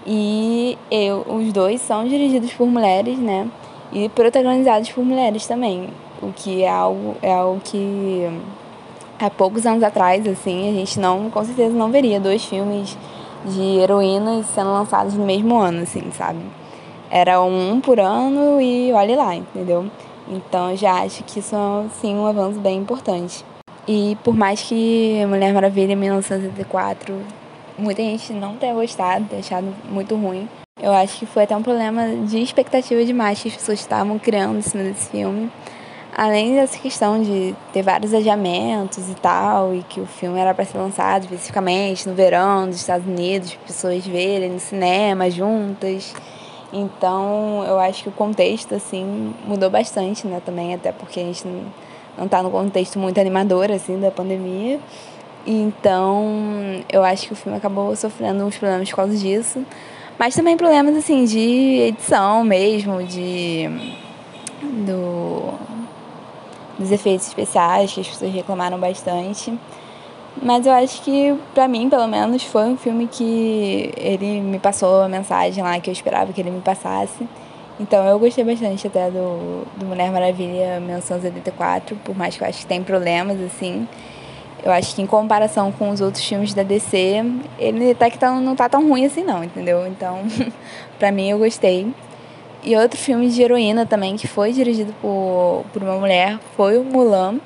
E 0.06 0.78
eu, 0.90 1.24
os 1.28 1.52
dois 1.52 1.80
são 1.80 2.06
dirigidos 2.06 2.52
por 2.52 2.66
mulheres, 2.66 3.18
né? 3.18 3.48
E 3.92 4.08
protagonizados 4.08 4.90
por 4.90 5.04
mulheres 5.04 5.46
também. 5.46 5.88
O 6.20 6.32
que 6.32 6.62
é 6.62 6.70
algo, 6.70 7.16
é 7.22 7.32
algo 7.34 7.60
que 7.60 8.28
há 9.24 9.30
poucos 9.30 9.64
anos 9.66 9.82
atrás, 9.82 10.26
assim, 10.26 10.68
a 10.68 10.72
gente 10.72 10.98
não, 10.98 11.30
com 11.30 11.44
certeza 11.44 11.74
não 11.74 11.90
veria 11.90 12.18
dois 12.18 12.44
filmes 12.44 12.96
de 13.44 13.78
heroínas 13.78 14.46
sendo 14.46 14.72
lançados 14.72 15.14
no 15.14 15.24
mesmo 15.24 15.58
ano, 15.58 15.82
assim, 15.82 16.10
sabe? 16.12 16.40
Era 17.10 17.40
um 17.42 17.80
por 17.80 18.00
ano 18.00 18.60
e 18.60 18.92
olhe 18.92 19.14
lá, 19.14 19.34
entendeu? 19.34 19.86
Então 20.28 20.70
eu 20.70 20.76
já 20.76 21.02
acho 21.02 21.22
que 21.24 21.40
isso 21.40 21.54
é 21.54 21.88
sim 22.00 22.14
um 22.14 22.26
avanço 22.26 22.58
bem 22.58 22.78
importante. 22.78 23.44
E 23.86 24.16
por 24.22 24.34
mais 24.34 24.62
que 24.62 25.24
Mulher 25.26 25.52
Maravilha 25.52 25.96
1984 25.96 27.14
muita 27.78 28.02
gente 28.02 28.32
não 28.32 28.56
tenha 28.56 28.74
gostado, 28.74 29.24
tenha 29.26 29.40
achado 29.40 29.66
muito 29.90 30.14
ruim, 30.14 30.48
eu 30.80 30.92
acho 30.92 31.18
que 31.18 31.26
foi 31.26 31.44
até 31.44 31.56
um 31.56 31.62
problema 31.62 32.08
de 32.26 32.38
expectativa 32.38 33.04
demais 33.04 33.40
que 33.40 33.48
as 33.48 33.54
pessoas 33.54 33.80
estavam 33.80 34.18
criando 34.18 34.58
em 34.58 34.62
cima 34.62 34.84
desse 34.84 35.10
filme. 35.10 35.50
Além 36.14 36.54
dessa 36.54 36.78
questão 36.78 37.22
de 37.22 37.54
ter 37.72 37.82
vários 37.82 38.12
adiamentos 38.12 39.08
e 39.08 39.14
tal, 39.14 39.74
e 39.74 39.82
que 39.82 39.98
o 39.98 40.04
filme 40.04 40.38
era 40.38 40.52
para 40.52 40.62
ser 40.66 40.76
lançado 40.76 41.22
especificamente 41.22 42.06
no 42.06 42.14
verão 42.14 42.66
dos 42.66 42.76
Estados 42.76 43.06
Unidos, 43.06 43.54
pessoas 43.66 44.06
verem 44.06 44.50
no 44.50 44.60
cinema 44.60 45.30
juntas. 45.30 46.14
Então, 46.70 47.64
eu 47.66 47.78
acho 47.78 48.02
que 48.02 48.08
o 48.10 48.12
contexto, 48.12 48.74
assim, 48.74 49.34
mudou 49.46 49.70
bastante, 49.70 50.26
né, 50.26 50.40
também, 50.44 50.74
até 50.74 50.92
porque 50.92 51.18
a 51.18 51.24
gente 51.24 51.46
não, 51.46 51.64
não 52.18 52.28
tá 52.28 52.42
no 52.42 52.50
contexto 52.50 52.98
muito 52.98 53.18
animador, 53.18 53.70
assim, 53.70 53.98
da 53.98 54.10
pandemia. 54.10 54.78
Então, 55.46 56.84
eu 56.92 57.02
acho 57.02 57.26
que 57.26 57.32
o 57.32 57.36
filme 57.36 57.56
acabou 57.56 57.96
sofrendo 57.96 58.44
uns 58.44 58.58
problemas 58.58 58.90
por 58.90 58.96
causa 58.96 59.16
disso. 59.16 59.64
Mas 60.18 60.34
também 60.34 60.58
problemas, 60.58 60.94
assim, 60.94 61.24
de 61.24 61.88
edição 61.88 62.44
mesmo, 62.44 63.02
de... 63.02 63.66
do 64.86 65.72
dos 66.82 66.92
efeitos 66.92 67.26
especiais, 67.28 67.92
que 67.92 68.00
as 68.00 68.08
pessoas 68.08 68.32
reclamaram 68.32 68.78
bastante. 68.78 69.58
Mas 70.40 70.66
eu 70.66 70.72
acho 70.72 71.02
que, 71.02 71.34
pra 71.54 71.68
mim, 71.68 71.88
pelo 71.88 72.06
menos, 72.06 72.42
foi 72.42 72.64
um 72.64 72.76
filme 72.76 73.06
que 73.06 73.92
ele 73.96 74.40
me 74.40 74.58
passou 74.58 75.02
a 75.02 75.08
mensagem 75.08 75.62
lá 75.62 75.78
que 75.78 75.90
eu 75.90 75.92
esperava 75.92 76.32
que 76.32 76.40
ele 76.40 76.50
me 76.50 76.60
passasse. 76.60 77.26
Então 77.80 78.04
eu 78.06 78.18
gostei 78.18 78.44
bastante 78.44 78.86
até 78.86 79.10
do, 79.10 79.66
do 79.76 79.86
Mulher 79.86 80.10
Maravilha 80.10 80.78
1984, 80.80 81.96
por 82.04 82.16
mais 82.16 82.36
que 82.36 82.44
eu 82.44 82.48
acho 82.48 82.60
que 82.60 82.66
tem 82.66 82.82
problemas, 82.82 83.40
assim. 83.40 83.88
Eu 84.64 84.70
acho 84.70 84.94
que 84.94 85.02
em 85.02 85.06
comparação 85.06 85.72
com 85.72 85.90
os 85.90 86.00
outros 86.00 86.24
filmes 86.24 86.54
da 86.54 86.62
DC, 86.62 87.24
ele 87.58 87.90
até 87.90 88.08
que 88.08 88.18
tá, 88.18 88.30
não 88.30 88.54
tá 88.54 88.68
tão 88.68 88.88
ruim 88.88 89.04
assim 89.04 89.24
não, 89.24 89.42
entendeu? 89.42 89.86
Então, 89.88 90.20
pra 90.98 91.10
mim 91.10 91.30
eu 91.30 91.38
gostei. 91.38 91.92
E 92.64 92.76
outro 92.76 92.96
filme 92.96 93.28
de 93.28 93.42
heroína 93.42 93.84
também, 93.84 94.16
que 94.16 94.28
foi 94.28 94.52
dirigido 94.52 94.94
por, 95.02 95.64
por 95.72 95.82
uma 95.82 95.96
mulher, 95.96 96.38
foi 96.56 96.78
o 96.78 96.84
Mulan, 96.84 97.40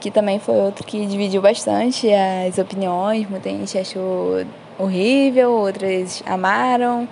que 0.00 0.08
também 0.08 0.38
foi 0.38 0.54
outro 0.54 0.86
que 0.86 1.04
dividiu 1.04 1.42
bastante 1.42 2.08
as 2.12 2.58
opiniões. 2.58 3.28
Muita 3.28 3.50
gente 3.50 3.76
achou 3.76 4.44
horrível, 4.78 5.50
outras 5.50 6.22
amaram. 6.24 7.08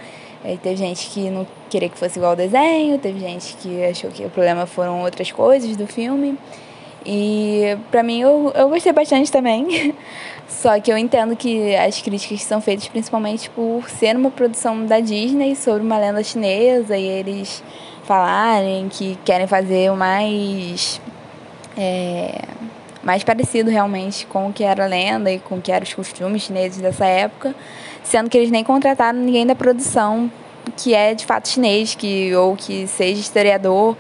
Teve 0.62 0.76
gente 0.76 1.11
que 1.11 1.28
não 1.28 1.47
queria 1.69 1.88
que 1.88 1.99
fosse 1.99 2.19
igual 2.19 2.30
ao 2.30 2.37
desenho, 2.37 2.99
teve 2.99 3.19
gente 3.21 3.57
que 3.57 3.85
achou 3.85 4.11
que 4.11 4.25
o 4.25 4.30
problema 4.30 4.64
foram 4.64 5.02
outras 5.02 5.33
coisas 5.33 5.76
do 5.76 5.87
filme. 5.87 6.38
E 7.04 7.76
pra 7.90 8.02
mim 8.02 8.21
eu, 8.21 8.52
eu 8.54 8.69
gostei 8.69 8.92
bastante 8.92 9.30
também. 9.30 9.95
Só 10.49 10.78
que 10.80 10.92
eu 10.92 10.99
entendo 10.99 11.37
que 11.37 11.75
as 11.76 12.02
críticas 12.02 12.42
são 12.42 12.61
feitas 12.61 12.88
principalmente 12.88 13.49
por 13.50 13.88
ser 13.88 14.16
uma 14.16 14.30
produção 14.30 14.85
da 14.85 15.00
Disney 15.00 15.54
sobre 15.54 15.83
uma 15.83 15.99
lenda 15.99 16.23
chinesa 16.23 16.97
e 16.97 17.07
eles 17.07 17.62
falarem 18.04 18.88
que 18.88 19.16
querem 19.25 19.47
fazer 19.47 19.90
o 19.90 19.97
mais. 19.97 21.00
É, 21.78 22.42
mais 23.02 23.25
parecido 23.25 23.71
realmente 23.71 24.26
com 24.26 24.49
o 24.49 24.52
que 24.52 24.62
era 24.62 24.85
a 24.85 24.87
lenda 24.87 25.33
e 25.33 25.38
com 25.38 25.57
o 25.57 25.62
que 25.62 25.73
eram 25.73 25.85
os 25.85 25.95
costumes 25.95 26.42
chineses 26.42 26.78
dessa 26.78 27.07
época, 27.07 27.54
sendo 28.02 28.28
que 28.28 28.37
eles 28.37 28.50
nem 28.50 28.62
contrataram 28.62 29.19
ninguém 29.19 29.47
da 29.47 29.54
produção 29.54 30.30
que 30.76 30.95
é 30.95 31.14
de 31.14 31.25
fato 31.25 31.49
chinês, 31.49 31.95
que, 31.95 32.35
ou 32.35 32.57
que 32.57 32.87
seja 32.87 33.21
historiador 33.21 33.97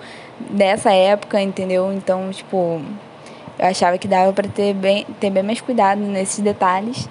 dessa 0.48 0.92
época, 0.92 1.40
entendeu? 1.40 1.92
Então, 1.92 2.30
tipo, 2.30 2.80
eu 3.58 3.66
achava 3.66 3.98
que 3.98 4.08
dava 4.08 4.32
para 4.32 4.48
ter 4.48 4.72
bem, 4.74 5.06
ter 5.20 5.30
bem 5.30 5.42
mais 5.42 5.60
cuidado 5.60 6.00
nesses 6.00 6.40
detalhes. 6.40 7.08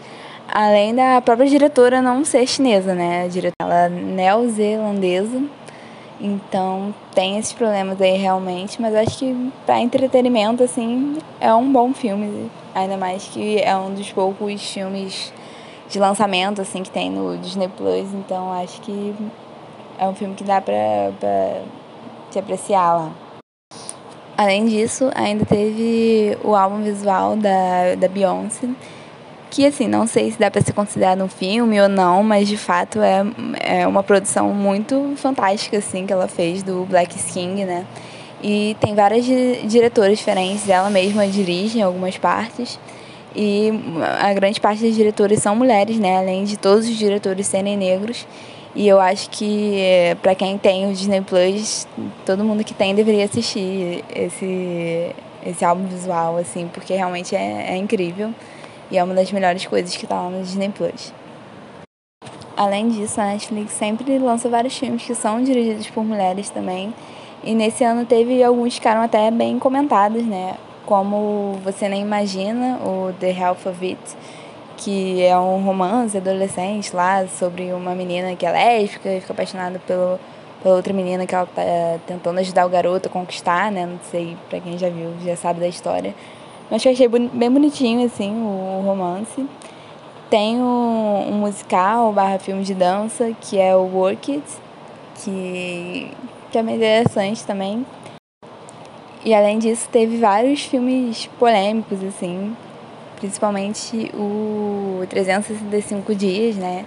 Além 0.51 0.95
da 0.95 1.21
própria 1.21 1.48
diretora 1.48 2.01
não 2.01 2.25
ser 2.25 2.48
chinesa, 2.48 2.95
né? 2.95 3.25
A 3.25 3.27
diretora 3.27 3.53
ela 3.62 3.86
é 3.86 3.89
neozelandesa. 3.89 5.43
Então 6.21 6.93
tem 7.15 7.38
esses 7.38 7.53
problemas 7.53 8.01
aí 8.01 8.17
realmente, 8.17 8.81
mas 8.81 8.93
acho 8.93 9.19
que 9.19 9.51
para 9.65 9.79
entretenimento 9.79 10.62
assim 10.63 11.17
é 11.39 11.53
um 11.53 11.71
bom 11.71 11.93
filme, 11.93 12.51
ainda 12.75 12.98
mais 12.98 13.24
que 13.25 13.59
é 13.59 13.74
um 13.77 13.93
dos 13.93 14.12
poucos 14.12 14.62
filmes 14.69 15.31
de 15.88 15.98
lançamento 15.98 16.62
assim 16.62 16.83
que 16.83 16.89
tem 16.89 17.09
no 17.09 17.38
Disney 17.38 17.69
Plus, 17.69 18.13
então 18.13 18.51
acho 18.51 18.81
que 18.81 19.15
é 19.98 20.05
um 20.05 20.13
filme 20.13 20.36
que 20.36 20.43
dá 20.43 20.59
para 20.59 20.74
se 21.21 21.78
apreciar 22.38 22.93
lá. 22.93 23.12
Além 24.38 24.67
disso, 24.67 25.09
ainda 25.15 25.43
teve 25.45 26.38
o 26.43 26.55
álbum 26.55 26.81
visual 26.81 27.36
da, 27.36 27.95
da 27.98 28.07
Beyoncé, 28.07 28.69
que 29.50 29.65
assim, 29.65 29.88
não 29.88 30.05
sei 30.05 30.31
se 30.31 30.39
dá 30.39 30.51
para 30.51 30.62
ser 30.62 30.74
considerado 30.74 31.24
um 31.24 31.27
filme 31.27 31.81
ou 31.81 31.89
não, 31.89 32.24
mas 32.24 32.48
de 32.48 32.55
fato 32.55 33.00
é, 33.01 33.24
é 33.59 33.88
uma 33.88 34.03
produção 34.03 34.53
muito 34.53 35.13
fantástica 35.17 35.77
assim 35.79 36.05
que 36.05 36.13
ela 36.13 36.27
fez 36.27 36.62
do 36.62 36.86
Black 36.86 37.17
King, 37.33 37.65
né? 37.65 37.86
E 38.41 38.77
tem 38.79 38.95
várias 38.95 39.25
diretoras 39.25 40.17
diferentes, 40.17 40.69
ela 40.69 40.89
mesma 40.89 41.27
dirige 41.27 41.79
em 41.79 41.81
algumas 41.81 42.17
partes. 42.17 42.79
E 43.36 43.71
a 44.21 44.33
grande 44.33 44.59
parte 44.59 44.81
das 44.81 44.95
diretoras 44.95 45.39
são 45.39 45.55
mulheres, 45.55 46.00
né? 46.00 46.17
Além 46.17 46.45
de 46.45 46.57
todos 46.57 46.88
os 46.88 46.95
diretores 46.95 47.48
serem 47.48 47.75
negros. 47.75 48.25
E 48.75 48.88
eu 48.88 48.99
acho 48.99 49.29
que 49.31 50.15
para 50.21 50.35
quem 50.35 50.57
tem 50.57 50.89
o 50.89 50.93
Disney 50.93 51.21
Plus, 51.21 51.88
todo 52.25 52.43
mundo 52.43 52.63
que 52.63 52.73
tem 52.73 52.93
deveria 52.93 53.25
assistir 53.25 54.03
esse, 54.15 55.15
esse 55.45 55.65
álbum 55.65 55.85
visual, 55.85 56.38
assim, 56.38 56.69
porque 56.71 56.93
realmente 56.93 57.35
é, 57.35 57.71
é 57.71 57.77
incrível 57.77 58.33
e 58.91 58.97
é 58.97 59.03
uma 59.03 59.13
das 59.13 59.31
melhores 59.31 59.65
coisas 59.65 59.95
que 59.95 60.05
tá 60.05 60.21
lá 60.21 60.29
no 60.29 60.43
Disney 60.43 60.69
Plus. 60.69 61.13
Além 62.55 62.89
disso, 62.89 63.21
a 63.21 63.25
Netflix 63.25 63.71
sempre 63.71 64.19
lança 64.19 64.49
vários 64.49 64.77
filmes 64.77 65.03
que 65.03 65.15
são 65.15 65.41
dirigidos 65.41 65.89
por 65.89 66.03
mulheres 66.03 66.49
também. 66.49 66.93
E 67.43 67.55
nesse 67.55 67.83
ano 67.85 68.05
teve 68.05 68.43
alguns 68.43 68.73
que 68.73 68.75
ficaram 68.75 69.01
até 69.01 69.31
bem 69.31 69.57
comentados, 69.57 70.25
né? 70.25 70.57
Como 70.85 71.57
Você 71.63 71.88
Nem 71.88 72.01
Imagina, 72.01 72.77
o 72.83 73.13
The 73.17 73.31
Health 73.31 73.65
of 73.65 73.85
It, 73.85 73.99
que 74.79 75.21
é 75.21 75.38
um 75.38 75.62
romance 75.62 76.17
adolescente 76.17 76.95
lá 76.95 77.27
sobre 77.27 77.74
uma 77.74 77.93
menina 77.93 78.33
que 78.36 78.45
é 78.45 78.51
lésbica 78.51 79.13
e 79.13 79.19
fica 79.19 79.33
apaixonada 79.33 79.77
pelo, 79.86 80.17
pela 80.63 80.75
outra 80.75 80.93
menina 80.93 81.25
que 81.27 81.36
ela 81.36 81.45
tá 81.45 81.62
tentando 82.07 82.39
ajudar 82.39 82.65
o 82.65 82.69
garoto 82.69 83.09
a 83.09 83.12
conquistar, 83.12 83.71
né? 83.71 83.86
Não 83.86 84.00
sei, 84.09 84.38
pra 84.50 84.59
quem 84.59 84.77
já 84.77 84.89
viu, 84.89 85.13
já 85.24 85.36
sabe 85.36 85.59
da 85.59 85.67
história. 85.67 86.15
Mas 86.71 86.86
eu 86.86 86.93
achei 86.93 87.09
bem 87.09 87.51
bonitinho, 87.51 88.05
assim, 88.05 88.31
o 88.31 88.81
romance. 88.86 89.45
Tem 90.29 90.57
um, 90.57 91.29
um 91.29 91.33
musical 91.33 92.13
barra 92.13 92.39
filme 92.39 92.63
de 92.63 92.74
dança, 92.74 93.36
que 93.41 93.59
é 93.59 93.75
o 93.75 93.81
Work 93.81 94.31
It, 94.31 94.48
que, 95.15 96.12
que 96.51 96.57
é 96.57 96.63
bem 96.63 96.75
interessante 96.75 97.43
também. 97.43 97.86
E 99.25 99.33
além 99.33 99.59
disso, 99.59 99.89
teve 99.91 100.17
vários 100.17 100.63
filmes 100.63 101.27
polêmicos, 101.38 102.01
assim, 102.03 102.55
principalmente 103.19 104.11
o 104.15 105.05
365 105.09 106.15
Dias, 106.15 106.55
né? 106.55 106.85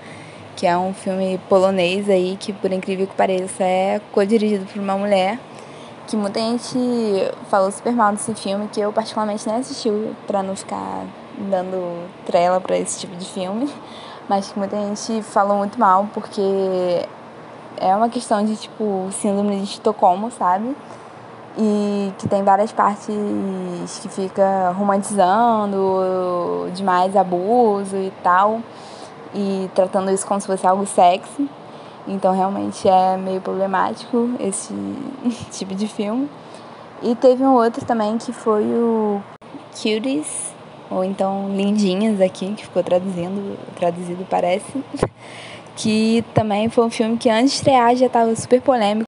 Que 0.57 0.67
é 0.67 0.77
um 0.77 0.93
filme 0.93 1.39
polonês 1.49 2.09
aí 2.09 2.37
que, 2.39 2.53
por 2.53 2.73
incrível 2.73 3.07
que 3.07 3.15
pareça, 3.15 3.63
é 3.63 4.01
co-dirigido 4.13 4.67
por 4.67 4.81
uma 4.81 4.97
mulher. 4.97 5.39
Que 6.07 6.17
muita 6.17 6.41
gente 6.41 6.79
falou 7.49 7.71
super 7.71 7.93
mal 7.93 8.13
desse 8.13 8.35
filme, 8.35 8.69
que 8.69 8.81
eu 8.81 8.93
particularmente 8.93 9.47
nem 9.47 9.59
assisti 9.59 9.91
pra 10.27 10.43
não 10.43 10.57
ficar 10.57 11.05
dando 11.39 12.09
trela 12.27 12.61
pra 12.61 12.77
esse 12.77 13.01
tipo 13.01 13.15
de 13.17 13.27
filme. 13.27 13.69
Mas 14.29 14.51
que 14.51 14.59
muita 14.59 14.77
gente 14.77 15.23
falou 15.23 15.59
muito 15.59 15.79
mal, 15.79 16.09
porque 16.15 16.41
é 17.77 17.95
uma 17.95 18.09
questão 18.09 18.45
de, 18.45 18.57
tipo, 18.57 19.09
síndrome 19.13 19.57
de 19.57 19.65
Estocolmo, 19.65 20.31
sabe? 20.31 20.75
E 21.57 22.13
que 22.19 22.29
tem 22.29 22.43
várias 22.43 22.73
partes 22.73 23.99
que 24.01 24.09
fica 24.09 24.71
romantizando 24.71 26.71
demais 26.75 27.17
abuso 27.17 27.97
e 27.97 28.13
tal. 28.23 28.61
E 29.35 29.71
tratando 29.75 30.11
isso 30.11 30.27
como 30.27 30.41
se 30.41 30.47
fosse 30.47 30.67
algo 30.67 30.87
sexy. 30.87 31.49
Então 32.07 32.35
realmente 32.35 32.89
é 32.89 33.17
meio 33.17 33.41
problemático 33.41 34.31
esse 34.41 34.75
tipo 35.53 35.75
de 35.75 35.87
filme. 35.87 36.29
E 37.03 37.15
teve 37.15 37.43
um 37.43 37.55
outro 37.55 37.85
também 37.85 38.17
que 38.17 38.33
foi 38.33 38.65
o 38.65 39.21
Cuties 39.71 40.53
ou 40.91 41.03
então 41.03 41.49
Lindinhas 41.49 42.21
aqui 42.21 42.53
que 42.55 42.65
ficou 42.65 42.83
traduzindo 42.83 43.59
traduzido 43.77 44.27
parece. 44.29 44.83
Que 45.75 46.23
também 46.35 46.69
foi 46.69 46.85
um 46.85 46.91
filme 46.91 47.17
que 47.17 47.31
antes 47.31 47.53
de 47.53 47.57
estrear 47.57 47.97
já 47.97 48.05
estava 48.05 48.37
super 48.37 48.61
polêmico 48.61 49.07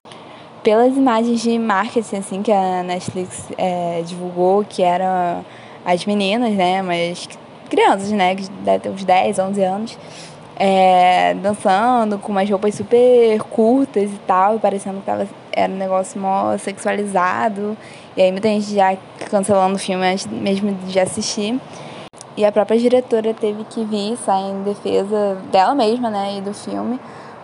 pelas 0.65 0.97
imagens 0.97 1.43
de 1.43 1.59
marketing 1.59 2.15
assim 2.15 2.41
que 2.41 2.51
a 2.51 2.81
Netflix 2.81 3.45
é, 3.55 4.01
divulgou, 4.03 4.65
que 4.67 4.81
eram 4.81 5.45
as 5.85 6.03
meninas, 6.07 6.53
né, 6.55 6.81
mas 6.81 7.29
crianças, 7.69 8.09
né, 8.09 8.35
que 8.35 8.49
devem 8.49 8.79
ter 8.79 8.89
uns 8.89 9.03
10, 9.03 9.37
11 9.37 9.63
anos, 9.63 9.99
é, 10.55 11.35
dançando 11.35 12.17
com 12.17 12.31
umas 12.31 12.49
roupas 12.49 12.73
super 12.73 13.39
curtas 13.43 14.09
e 14.09 14.19
tal, 14.25 14.59
parecendo 14.59 15.01
que 15.01 15.05
tava 15.05 15.27
era 15.51 15.71
um 15.71 15.77
negócio 15.77 16.19
mó 16.19 16.57
sexualizado. 16.57 17.77
E 18.17 18.21
aí 18.21 18.31
muita 18.31 18.49
gente 18.49 18.73
já 18.73 18.97
cancelando 19.29 19.75
o 19.75 19.79
filme 19.79 20.05
antes 20.05 20.25
mesmo 20.25 20.73
de 20.73 20.99
assistir. 20.99 21.59
E 22.35 22.43
a 22.43 22.51
própria 22.51 22.77
diretora 22.77 23.33
teve 23.33 23.63
que 23.65 23.85
vir 23.85 24.17
sair 24.17 24.51
em 24.51 24.63
defesa 24.63 25.37
dela 25.51 25.75
mesma, 25.75 26.09
né, 26.09 26.37
e 26.39 26.41
do 26.41 26.53
filme, 26.53 26.99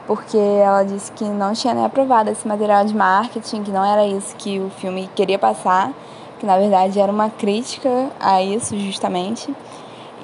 porque 0.08 0.38
ela 0.38 0.84
disse 0.84 1.12
que 1.12 1.24
não 1.24 1.54
tinha 1.54 1.74
nem 1.74 1.86
aprovado 1.86 2.30
esse 2.30 2.48
material 2.48 2.86
de 2.86 2.96
marketing, 2.96 3.64
que 3.64 3.72
não 3.72 3.84
era 3.84 4.06
isso 4.06 4.36
que 4.36 4.60
o 4.60 4.70
filme 4.70 5.10
queria 5.16 5.40
passar, 5.40 5.92
que 6.40 6.46
na 6.46 6.58
verdade 6.58 7.00
era 7.00 7.12
uma 7.12 7.30
crítica 7.30 8.10
a 8.20 8.42
isso 8.42 8.78
justamente. 8.80 9.54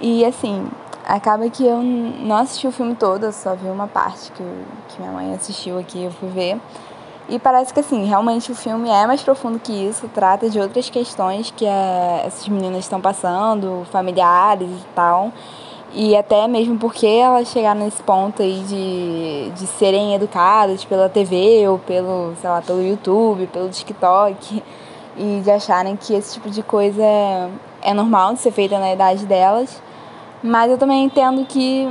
E 0.02 0.26
assim, 0.26 0.68
acaba 1.06 1.50
que 1.50 1.66
eu 1.66 1.82
não 1.82 2.38
assisti 2.38 2.68
o 2.68 2.72
filme 2.72 2.96
todo, 2.96 3.26
eu 3.26 3.32
só 3.32 3.56
vi 3.56 3.68
uma 3.68 3.88
parte 3.88 4.32
que, 4.32 4.44
que 4.90 5.00
minha 5.00 5.12
mãe 5.12 5.34
assistiu 5.34 5.80
aqui, 5.80 6.04
eu 6.04 6.12
fui 6.12 6.30
ver. 6.30 6.60
E 7.30 7.38
parece 7.38 7.74
que, 7.74 7.80
assim, 7.82 8.06
realmente 8.06 8.52
o 8.52 8.56
filme 8.56 8.90
é 8.90 9.06
mais 9.06 9.22
profundo 9.22 9.60
que 9.60 9.74
isso, 9.74 10.10
trata 10.14 10.50
de 10.50 10.60
outras 10.60 10.90
questões 10.90 11.52
que 11.52 11.68
a, 11.68 12.22
essas 12.26 12.48
meninas 12.48 12.80
estão 12.80 13.02
passando, 13.02 13.86
familiares 13.92 14.70
e 14.70 14.86
tal. 14.96 15.32
E 16.00 16.16
até 16.16 16.48
mesmo 16.48 16.78
porque 16.78 17.08
elas 17.08 17.48
chegaram 17.48 17.80
nesse 17.80 18.04
ponto 18.04 18.44
aí 18.44 18.60
de, 18.68 19.50
de 19.60 19.66
serem 19.66 20.14
educadas 20.14 20.86
pela 20.86 21.10
TV 21.10 21.68
ou 21.68 21.80
pelo, 21.80 22.36
sei 22.40 22.48
lá, 22.48 22.62
pelo 22.62 22.84
YouTube, 22.84 23.48
pelo 23.48 23.68
TikTok, 23.70 24.62
e 25.18 25.42
de 25.44 25.50
acharem 25.50 25.96
que 25.96 26.14
esse 26.14 26.36
tipo 26.36 26.52
de 26.52 26.62
coisa 26.62 27.02
é, 27.02 27.50
é 27.82 27.94
normal 27.96 28.36
de 28.36 28.42
ser 28.42 28.52
feita 28.52 28.78
na 28.78 28.94
idade 28.94 29.26
delas. 29.26 29.82
Mas 30.44 30.70
eu 30.70 30.78
também 30.78 31.04
entendo 31.04 31.44
que 31.46 31.88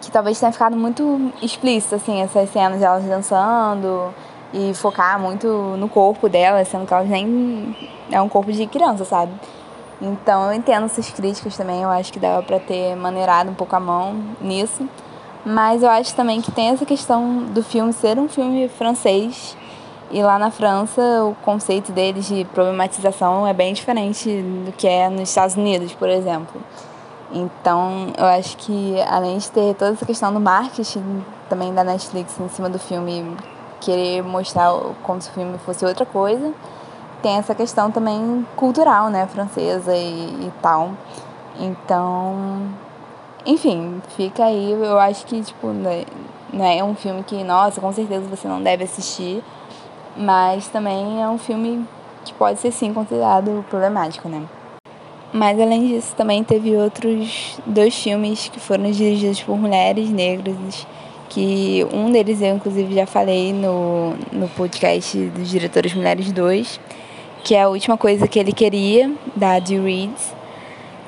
que 0.00 0.10
talvez 0.10 0.40
tenha 0.40 0.50
ficado 0.50 0.74
muito 0.74 1.30
explícito, 1.42 1.96
assim, 1.96 2.22
essas 2.22 2.48
cenas 2.48 2.78
de 2.78 2.86
elas 2.86 3.04
dançando 3.04 4.14
e 4.50 4.72
focar 4.72 5.20
muito 5.20 5.46
no 5.46 5.90
corpo 5.90 6.26
delas, 6.26 6.68
sendo 6.68 6.86
que 6.86 6.94
elas 6.94 7.06
nem 7.06 7.76
é 8.10 8.18
um 8.18 8.30
corpo 8.30 8.50
de 8.50 8.66
criança, 8.66 9.04
sabe? 9.04 9.30
Então 10.04 10.46
eu 10.46 10.52
entendo 10.52 10.84
essas 10.84 11.10
críticas 11.10 11.56
também, 11.56 11.82
eu 11.82 11.88
acho 11.88 12.12
que 12.12 12.18
dava 12.18 12.42
para 12.42 12.60
ter 12.60 12.94
maneirado 12.94 13.50
um 13.50 13.54
pouco 13.54 13.74
a 13.74 13.80
mão 13.80 14.14
nisso. 14.40 14.88
Mas 15.44 15.82
eu 15.82 15.90
acho 15.90 16.14
também 16.14 16.40
que 16.40 16.50
tem 16.50 16.68
essa 16.68 16.86
questão 16.86 17.44
do 17.44 17.62
filme 17.62 17.92
ser 17.92 18.18
um 18.18 18.28
filme 18.28 18.68
francês 18.68 19.56
e 20.10 20.22
lá 20.22 20.38
na 20.38 20.50
França 20.50 21.02
o 21.24 21.34
conceito 21.44 21.92
deles 21.92 22.26
de 22.26 22.44
problematização 22.46 23.46
é 23.46 23.52
bem 23.52 23.74
diferente 23.74 24.42
do 24.64 24.72
que 24.72 24.86
é 24.86 25.08
nos 25.08 25.28
Estados 25.28 25.56
Unidos, 25.56 25.92
por 25.92 26.08
exemplo. 26.08 26.60
Então, 27.32 28.12
eu 28.16 28.24
acho 28.26 28.56
que 28.56 28.94
além 29.08 29.38
de 29.38 29.50
ter 29.50 29.74
toda 29.74 29.92
essa 29.92 30.06
questão 30.06 30.32
do 30.32 30.38
marketing 30.38 31.24
também 31.48 31.74
da 31.74 31.82
Netflix 31.82 32.38
em 32.38 32.48
cima 32.48 32.68
do 32.68 32.78
filme, 32.78 33.36
querer 33.80 34.22
mostrar 34.22 34.72
como 35.02 35.20
se 35.20 35.30
o 35.30 35.32
filme 35.32 35.58
fosse 35.58 35.84
outra 35.84 36.06
coisa, 36.06 36.52
tem 37.24 37.38
essa 37.38 37.54
questão 37.54 37.90
também 37.90 38.46
cultural, 38.54 39.08
né, 39.08 39.26
francesa 39.26 39.96
e, 39.96 40.46
e 40.46 40.52
tal. 40.60 40.92
Então, 41.58 42.68
enfim, 43.46 44.02
fica 44.14 44.44
aí. 44.44 44.72
Eu 44.72 44.98
acho 44.98 45.24
que, 45.24 45.40
tipo, 45.40 45.68
né, 45.68 46.04
não 46.52 46.66
é 46.66 46.84
um 46.84 46.94
filme 46.94 47.22
que, 47.22 47.42
nossa, 47.42 47.80
com 47.80 47.90
certeza 47.94 48.26
você 48.28 48.46
não 48.46 48.62
deve 48.62 48.84
assistir, 48.84 49.42
mas 50.14 50.68
também 50.68 51.22
é 51.22 51.26
um 51.26 51.38
filme 51.38 51.86
que 52.26 52.34
pode 52.34 52.60
ser 52.60 52.70
sim 52.70 52.92
considerado 52.92 53.64
problemático, 53.70 54.28
né? 54.28 54.42
Mas 55.32 55.58
além 55.58 55.88
disso, 55.88 56.14
também 56.14 56.44
teve 56.44 56.76
outros 56.76 57.58
dois 57.64 57.94
filmes 57.94 58.48
que 58.48 58.60
foram 58.60 58.90
dirigidos 58.90 59.42
por 59.42 59.56
mulheres 59.56 60.10
negras, 60.10 60.86
que 61.30 61.86
um 61.90 62.12
deles 62.12 62.42
eu 62.42 62.54
inclusive 62.54 62.94
já 62.94 63.06
falei 63.06 63.52
no, 63.52 64.10
no 64.30 64.46
podcast 64.50 65.18
dos 65.30 65.48
Diretores 65.48 65.94
Mulheres 65.94 66.30
2, 66.30 66.78
que 67.44 67.54
é 67.54 67.62
a 67.62 67.68
última 67.68 67.96
coisa 67.98 68.26
que 68.26 68.38
ele 68.38 68.52
queria, 68.52 69.12
da 69.36 69.58
Dee 69.58 69.78
Reed, 69.78 70.10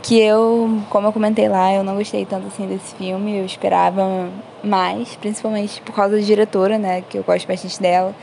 que 0.03 0.21
eu, 0.21 0.83
como 0.91 1.09
eu 1.09 1.13
comentei 1.13 1.49
lá, 1.49 1.73
eu 1.73 1.83
não 1.83 1.97
gostei 1.97 2.25
tanto 2.27 2.47
assim 2.47 2.67
desse 2.67 2.95
filme, 2.95 3.39
eu 3.39 3.47
esperava 3.47 4.29
mais, 4.63 5.17
principalmente 5.17 5.81
por 5.81 5.95
causa 5.95 6.17
da 6.17 6.23
diretora, 6.23 6.79
né, 6.79 7.03
que 7.09 7.19
eu 7.19 7.25
gosto 7.25 7.49
bastante 7.49 7.81
dela, 7.81 8.15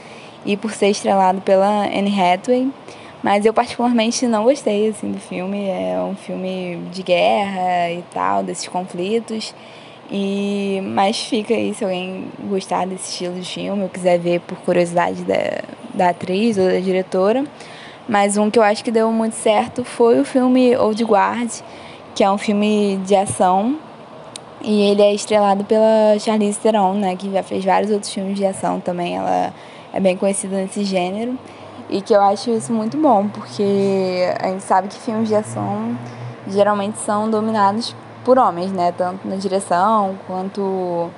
e 0.46 0.56
por 0.56 0.72
ser 0.72 0.90
estrelado 0.90 1.42
pela 1.42 1.86
Anne 1.88 2.14
Hathaway. 2.18 2.70
Mas 3.24 3.46
eu 3.46 3.54
particularmente 3.54 4.28
não 4.28 4.44
gostei 4.44 4.90
assim 4.90 5.10
do 5.10 5.20
filme. 5.20 5.70
É 5.70 5.98
um 5.98 6.14
filme 6.14 6.78
de 6.92 7.02
guerra 7.02 7.90
e 7.90 8.04
tal, 8.14 8.44
desses 8.44 8.68
conflitos. 8.68 9.56
E 10.12 10.82
mas 10.84 11.20
fica 11.22 11.54
aí 11.54 11.74
se 11.74 11.86
alguém 11.86 12.28
gostar 12.50 12.86
desse 12.86 13.12
estilo 13.12 13.40
de 13.40 13.50
filme 13.50 13.84
ou 13.84 13.90
quiser 13.90 14.20
ver 14.20 14.42
por 14.42 14.58
curiosidade 14.58 15.24
da, 15.24 15.62
da 15.94 16.10
atriz 16.10 16.58
ou 16.58 16.66
da 16.66 16.80
diretora. 16.82 17.46
Mas 18.08 18.38
um 18.38 18.50
que 18.50 18.60
eu 18.60 18.64
acho 18.64 18.84
que 18.84 18.92
deu 18.92 19.12
muito 19.12 19.36
certo 19.36 19.84
foi 19.84 20.20
o 20.20 20.26
filme 20.26 20.76
Old 20.76 21.04
Guard, 21.04 21.50
que 22.14 22.24
é 22.24 22.30
um 22.30 22.38
filme 22.38 22.98
de 23.06 23.16
ação. 23.16 23.78
E 24.62 24.82
ele 24.82 25.02
é 25.02 25.14
estrelado 25.14 25.64
pela 25.66 26.18
Charlize 26.20 26.60
Theron, 26.60 26.94
né, 26.94 27.16
que 27.16 27.32
já 27.32 27.44
fez 27.44 27.66
vários 27.66 27.92
outros 27.92 28.12
filmes 28.12 28.38
de 28.38 28.46
ação 28.46 28.80
também. 28.80 29.18
Ela 29.18 29.54
é 29.92 30.00
bem 30.00 30.16
conhecida 30.16 30.56
nesse 30.56 30.84
gênero. 30.84 31.38
E 31.90 32.02
que 32.02 32.14
eu 32.14 32.22
acho 32.22 32.50
isso 32.50 32.72
muito 32.72 32.98
bom, 32.98 33.28
porque 33.28 34.34
a 34.40 34.48
gente 34.48 34.64
sabe 34.64 34.88
que 34.88 34.96
filmes 34.96 35.28
de 35.28 35.36
ação 35.36 35.98
geralmente 36.48 36.98
são 37.00 37.30
dominados 37.30 37.96
por 38.24 38.40
homens, 38.40 38.72
né? 38.72 38.94
Tanto 38.98 39.28
na 39.28 39.36
direção 39.36 40.16
quanto 40.26 41.10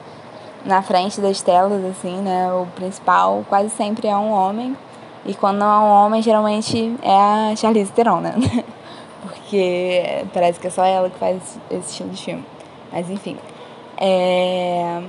na 0.66 0.82
frente 0.82 1.22
das 1.22 1.42
telas, 1.42 1.84
assim, 1.86 2.18
né? 2.18 2.52
O 2.52 2.66
principal 2.76 3.46
quase 3.48 3.70
sempre 3.70 4.08
é 4.08 4.16
um 4.16 4.32
homem. 4.32 4.76
E 5.26 5.34
quando 5.34 5.58
não 5.58 5.66
é 5.68 5.80
um 5.80 6.06
homem, 6.06 6.22
geralmente 6.22 6.96
é 7.02 7.52
a 7.52 7.56
Charlize 7.56 7.92
Theron, 7.92 8.20
né? 8.20 8.36
Porque 9.22 10.26
parece 10.34 10.60
que 10.60 10.68
é 10.68 10.70
só 10.70 10.86
ela 10.86 11.10
que 11.10 11.18
faz 11.18 11.60
esse 11.72 11.90
estilo 11.90 12.10
de 12.10 12.24
filme. 12.24 12.46
Mas 12.92 13.10
enfim. 13.10 13.38
É... 13.98 15.02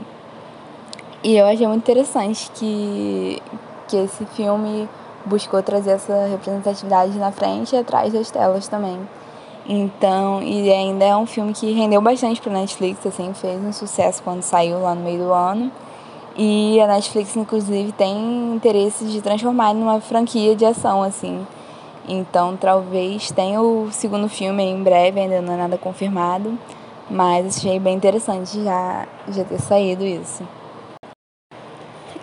E 1.23 1.37
eu 1.37 1.47
achei 1.47 1.67
muito 1.67 1.83
interessante 1.83 2.51
que, 2.55 3.43
que 3.89 3.97
esse 3.97 4.25
filme 4.27 4.89
buscou 5.25 5.63
trazer 5.63 5.91
essa 5.91 6.27
representatividade 6.27 7.19
na 7.19 7.33
frente 7.33 7.75
e 7.75 7.79
atrás 7.79 8.13
das 8.13 8.31
telas 8.31 8.69
também. 8.69 8.99
Então, 9.69 10.41
e 10.43 10.71
ainda 10.71 11.05
é 11.05 11.17
um 11.17 11.27
filme 11.27 11.53
que 11.53 11.73
rendeu 11.73 12.01
bastante 12.01 12.41
para 12.41 12.53
Netflix, 12.53 13.05
assim, 13.05 13.35
fez 13.35 13.61
um 13.61 13.73
sucesso 13.73 14.23
quando 14.23 14.43
saiu 14.43 14.81
lá 14.81 14.95
no 14.95 15.03
meio 15.03 15.19
do 15.19 15.33
ano. 15.33 15.73
E 16.39 16.79
a 16.81 16.87
Netflix, 16.87 17.35
inclusive, 17.35 17.93
tem 17.93 18.55
interesse 18.55 19.07
de 19.07 19.23
transformar 19.23 19.71
ele 19.71 19.81
numa 19.81 20.01
franquia 20.01 20.55
de 20.55 20.67
ação, 20.67 21.03
assim. 21.03 21.47
Então, 22.07 22.57
talvez 22.57 23.31
tenha 23.31 23.61
o 23.61 23.91
segundo 23.91 24.29
filme 24.29 24.63
em 24.63 24.83
breve, 24.83 25.19
ainda 25.19 25.41
não 25.41 25.55
é 25.55 25.57
nada 25.57 25.79
confirmado. 25.79 26.59
Mas 27.09 27.57
achei 27.57 27.79
bem 27.79 27.95
interessante 27.95 28.63
já, 28.63 29.07
já 29.29 29.45
ter 29.45 29.61
saído 29.61 30.05
isso. 30.05 30.47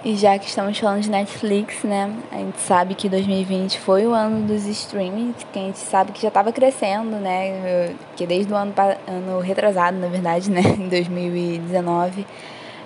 E 0.05 0.15
já 0.17 0.37
que 0.37 0.47
estamos 0.47 0.77
falando 0.77 1.01
de 1.01 1.09
Netflix, 1.09 1.83
né? 1.83 2.13
A 2.29 2.35
gente 2.35 2.59
sabe 2.59 2.93
que 2.93 3.07
2020 3.07 3.79
foi 3.79 4.05
o 4.05 4.11
ano 4.11 4.45
dos 4.45 4.65
streamings, 4.65 5.45
que 5.51 5.57
a 5.57 5.61
gente 5.61 5.79
sabe 5.79 6.11
que 6.11 6.21
já 6.21 6.27
estava 6.27 6.51
crescendo, 6.51 7.15
né? 7.15 7.95
Que 8.17 8.27
desde 8.27 8.51
o 8.51 8.55
ano, 8.55 8.73
ano 9.07 9.39
retrasado, 9.39 9.97
na 9.97 10.07
verdade, 10.07 10.51
né? 10.51 10.59
Em 10.77 10.89
2019, 10.89 12.27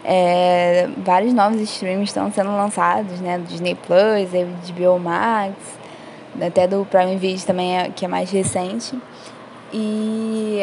é, 0.04 0.90
vários 0.98 1.34
novos 1.34 1.60
streams 1.62 2.10
estão 2.10 2.32
sendo 2.32 2.52
lançados, 2.52 3.20
né? 3.20 3.38
Do 3.38 3.46
Disney 3.46 3.76
Plus, 3.76 4.30
HBO 4.72 5.00
Max, 5.00 5.56
até 6.42 6.68
do 6.68 6.86
Prime 6.86 7.18
Video 7.18 7.46
também, 7.46 7.78
é, 7.78 7.90
que 7.90 8.06
é 8.06 8.08
mais 8.08 8.32
recente. 8.32 8.98
E 9.74 10.62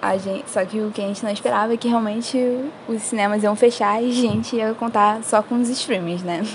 a 0.00 0.16
gente, 0.16 0.50
só 0.50 0.64
que 0.64 0.80
o 0.80 0.90
que 0.90 1.00
a 1.00 1.06
gente 1.06 1.22
não 1.22 1.30
esperava 1.30 1.72
é 1.72 1.76
que 1.76 1.88
realmente 1.88 2.36
os 2.88 3.02
cinemas 3.02 3.42
iam 3.42 3.54
fechar 3.54 4.02
e 4.02 4.10
a 4.10 4.12
gente 4.12 4.56
ia 4.56 4.74
contar 4.74 5.22
só 5.22 5.42
com 5.42 5.60
os 5.60 5.68
streamings, 5.68 6.22
né? 6.22 6.42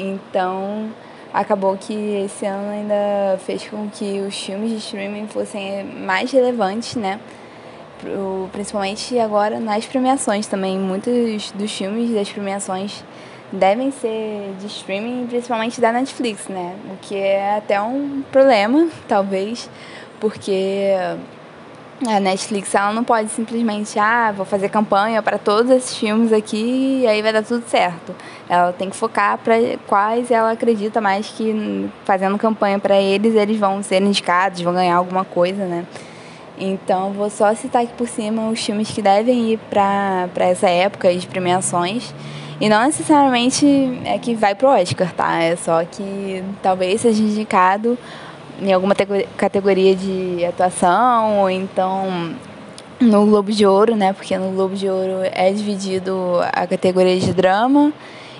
Então, 0.00 0.92
acabou 1.34 1.76
que 1.76 1.92
esse 2.24 2.46
ano 2.46 2.70
ainda 2.70 3.36
fez 3.44 3.66
com 3.66 3.90
que 3.90 4.20
os 4.20 4.38
filmes 4.38 4.70
de 4.70 4.76
streaming 4.76 5.26
fossem 5.26 5.82
mais 5.82 6.30
relevantes, 6.30 6.94
né? 6.94 7.18
Principalmente 8.52 9.18
agora 9.18 9.60
nas 9.60 9.86
premiações 9.86 10.46
também. 10.46 10.78
Muitos 10.78 11.50
dos 11.52 11.72
filmes 11.72 12.10
das 12.10 12.28
premiações 12.28 13.04
devem 13.52 13.90
ser 13.90 14.54
de 14.60 14.66
streaming, 14.66 15.26
principalmente 15.26 15.80
da 15.80 15.92
Netflix, 15.92 16.48
né? 16.48 16.74
O 16.92 16.96
que 17.00 17.16
é 17.16 17.56
até 17.56 17.80
um 17.80 18.22
problema, 18.30 18.88
talvez, 19.08 19.68
porque 20.20 20.92
a 22.06 22.20
Netflix 22.20 22.74
ela 22.74 22.92
não 22.92 23.02
pode 23.02 23.28
simplesmente, 23.30 23.98
ah, 23.98 24.32
vou 24.32 24.46
fazer 24.46 24.68
campanha 24.68 25.20
para 25.20 25.36
todos 25.36 25.70
esses 25.70 25.96
filmes 25.96 26.32
aqui 26.32 27.00
e 27.02 27.06
aí 27.06 27.20
vai 27.22 27.32
dar 27.32 27.42
tudo 27.42 27.64
certo. 27.66 28.14
Ela 28.48 28.72
tem 28.72 28.88
que 28.88 28.96
focar 28.96 29.38
para 29.38 29.54
quais 29.86 30.30
ela 30.30 30.52
acredita 30.52 31.00
mais 31.00 31.26
que 31.28 31.90
fazendo 32.04 32.38
campanha 32.38 32.78
para 32.78 33.00
eles, 33.00 33.34
eles 33.34 33.58
vão 33.58 33.82
ser 33.82 34.02
indicados, 34.02 34.60
vão 34.60 34.72
ganhar 34.72 34.96
alguma 34.96 35.24
coisa, 35.24 35.64
né? 35.64 35.84
Então, 36.60 37.12
vou 37.12 37.30
só 37.30 37.54
citar 37.54 37.82
aqui 37.82 37.92
por 37.94 38.08
cima 38.08 38.48
os 38.48 38.64
filmes 38.64 38.90
que 38.90 39.00
devem 39.00 39.52
ir 39.52 39.58
para 39.70 40.28
essa 40.36 40.68
época 40.68 41.14
de 41.14 41.26
premiações. 41.26 42.14
E 42.60 42.68
não 42.68 42.84
necessariamente 42.84 43.66
é 44.04 44.18
que 44.18 44.34
vai 44.34 44.54
pro 44.54 44.68
Oscar, 44.68 45.12
tá? 45.12 45.40
É 45.40 45.54
só 45.54 45.84
que 45.84 46.42
talvez 46.60 47.00
seja 47.00 47.22
indicado 47.22 47.96
em 48.60 48.72
alguma 48.72 48.94
categoria 49.36 49.94
de 49.94 50.44
atuação, 50.44 51.42
ou 51.42 51.48
então 51.48 52.34
no 53.00 53.26
Globo 53.26 53.52
de 53.52 53.64
Ouro, 53.64 53.94
né? 53.94 54.12
Porque 54.12 54.36
no 54.36 54.50
Globo 54.50 54.74
de 54.74 54.88
Ouro 54.88 55.20
é 55.32 55.52
dividido 55.52 56.16
a 56.52 56.66
categoria 56.66 57.16
de 57.20 57.32
drama 57.32 57.92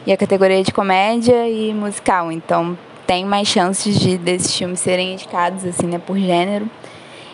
e 0.04 0.12
a 0.12 0.16
categoria 0.16 0.64
de 0.64 0.72
comédia 0.72 1.48
e 1.48 1.72
musical. 1.72 2.32
Então 2.32 2.76
tem 3.06 3.24
mais 3.24 3.46
chances 3.46 3.98
de 4.00 4.18
desses 4.18 4.52
filmes 4.52 4.80
serem 4.80 5.12
indicados 5.12 5.64
assim, 5.64 5.86
né, 5.86 6.00
por 6.04 6.18
gênero. 6.18 6.68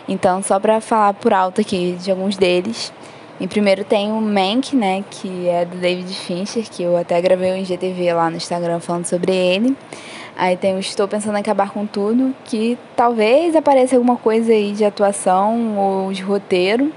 Então, 0.07 0.41
só 0.43 0.59
para 0.59 0.79
falar 0.81 1.13
por 1.13 1.33
alto 1.33 1.61
aqui 1.61 1.97
de 1.99 2.11
alguns 2.11 2.37
deles. 2.37 2.93
Em 3.39 3.47
primeiro 3.47 3.83
tem 3.83 4.11
o 4.11 4.21
Mank, 4.21 4.75
né, 4.75 5.03
que 5.09 5.47
é 5.49 5.65
do 5.65 5.75
David 5.77 6.13
Fincher, 6.13 6.63
que 6.69 6.83
eu 6.83 6.95
até 6.95 7.19
gravei 7.19 7.51
um 7.51 7.57
IGTV 7.57 8.13
lá 8.13 8.29
no 8.29 8.37
Instagram 8.37 8.79
falando 8.79 9.05
sobre 9.05 9.35
ele. 9.35 9.75
Aí 10.37 10.55
tem 10.55 10.75
o 10.75 10.79
Estou 10.79 11.07
Pensando 11.07 11.37
em 11.37 11.41
Acabar 11.41 11.71
com 11.71 11.85
Tudo, 11.85 12.33
que 12.45 12.77
talvez 12.95 13.55
apareça 13.55 13.95
alguma 13.95 14.15
coisa 14.15 14.51
aí 14.51 14.71
de 14.71 14.85
atuação 14.85 15.77
ou 15.77 16.13
de 16.13 16.21
roteiro 16.21 16.93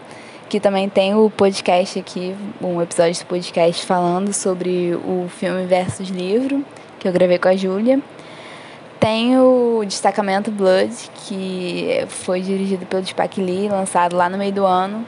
que 0.49 0.59
também 0.59 0.89
tem 0.89 1.15
o 1.15 1.29
podcast 1.29 1.99
aqui, 1.99 2.35
um 2.61 2.81
episódio 2.81 3.23
do 3.23 3.27
podcast 3.27 3.85
falando 3.85 4.33
sobre 4.33 4.95
o 4.95 5.29
filme 5.29 5.67
versus 5.67 6.09
livro, 6.09 6.65
que 6.99 7.07
eu 7.07 7.13
gravei 7.13 7.39
com 7.39 7.49
a 7.49 7.57
Júlia. 7.57 8.01
Tem 9.01 9.39
o 9.39 9.85
Destacamento 9.87 10.51
Blood, 10.51 10.93
que 11.15 12.05
foi 12.09 12.41
dirigido 12.41 12.85
pelo 12.85 13.05
Spike 13.07 13.41
Lee, 13.41 13.69
lançado 13.69 14.17
lá 14.17 14.29
no 14.29 14.37
meio 14.37 14.53
do 14.53 14.67
ano, 14.67 15.07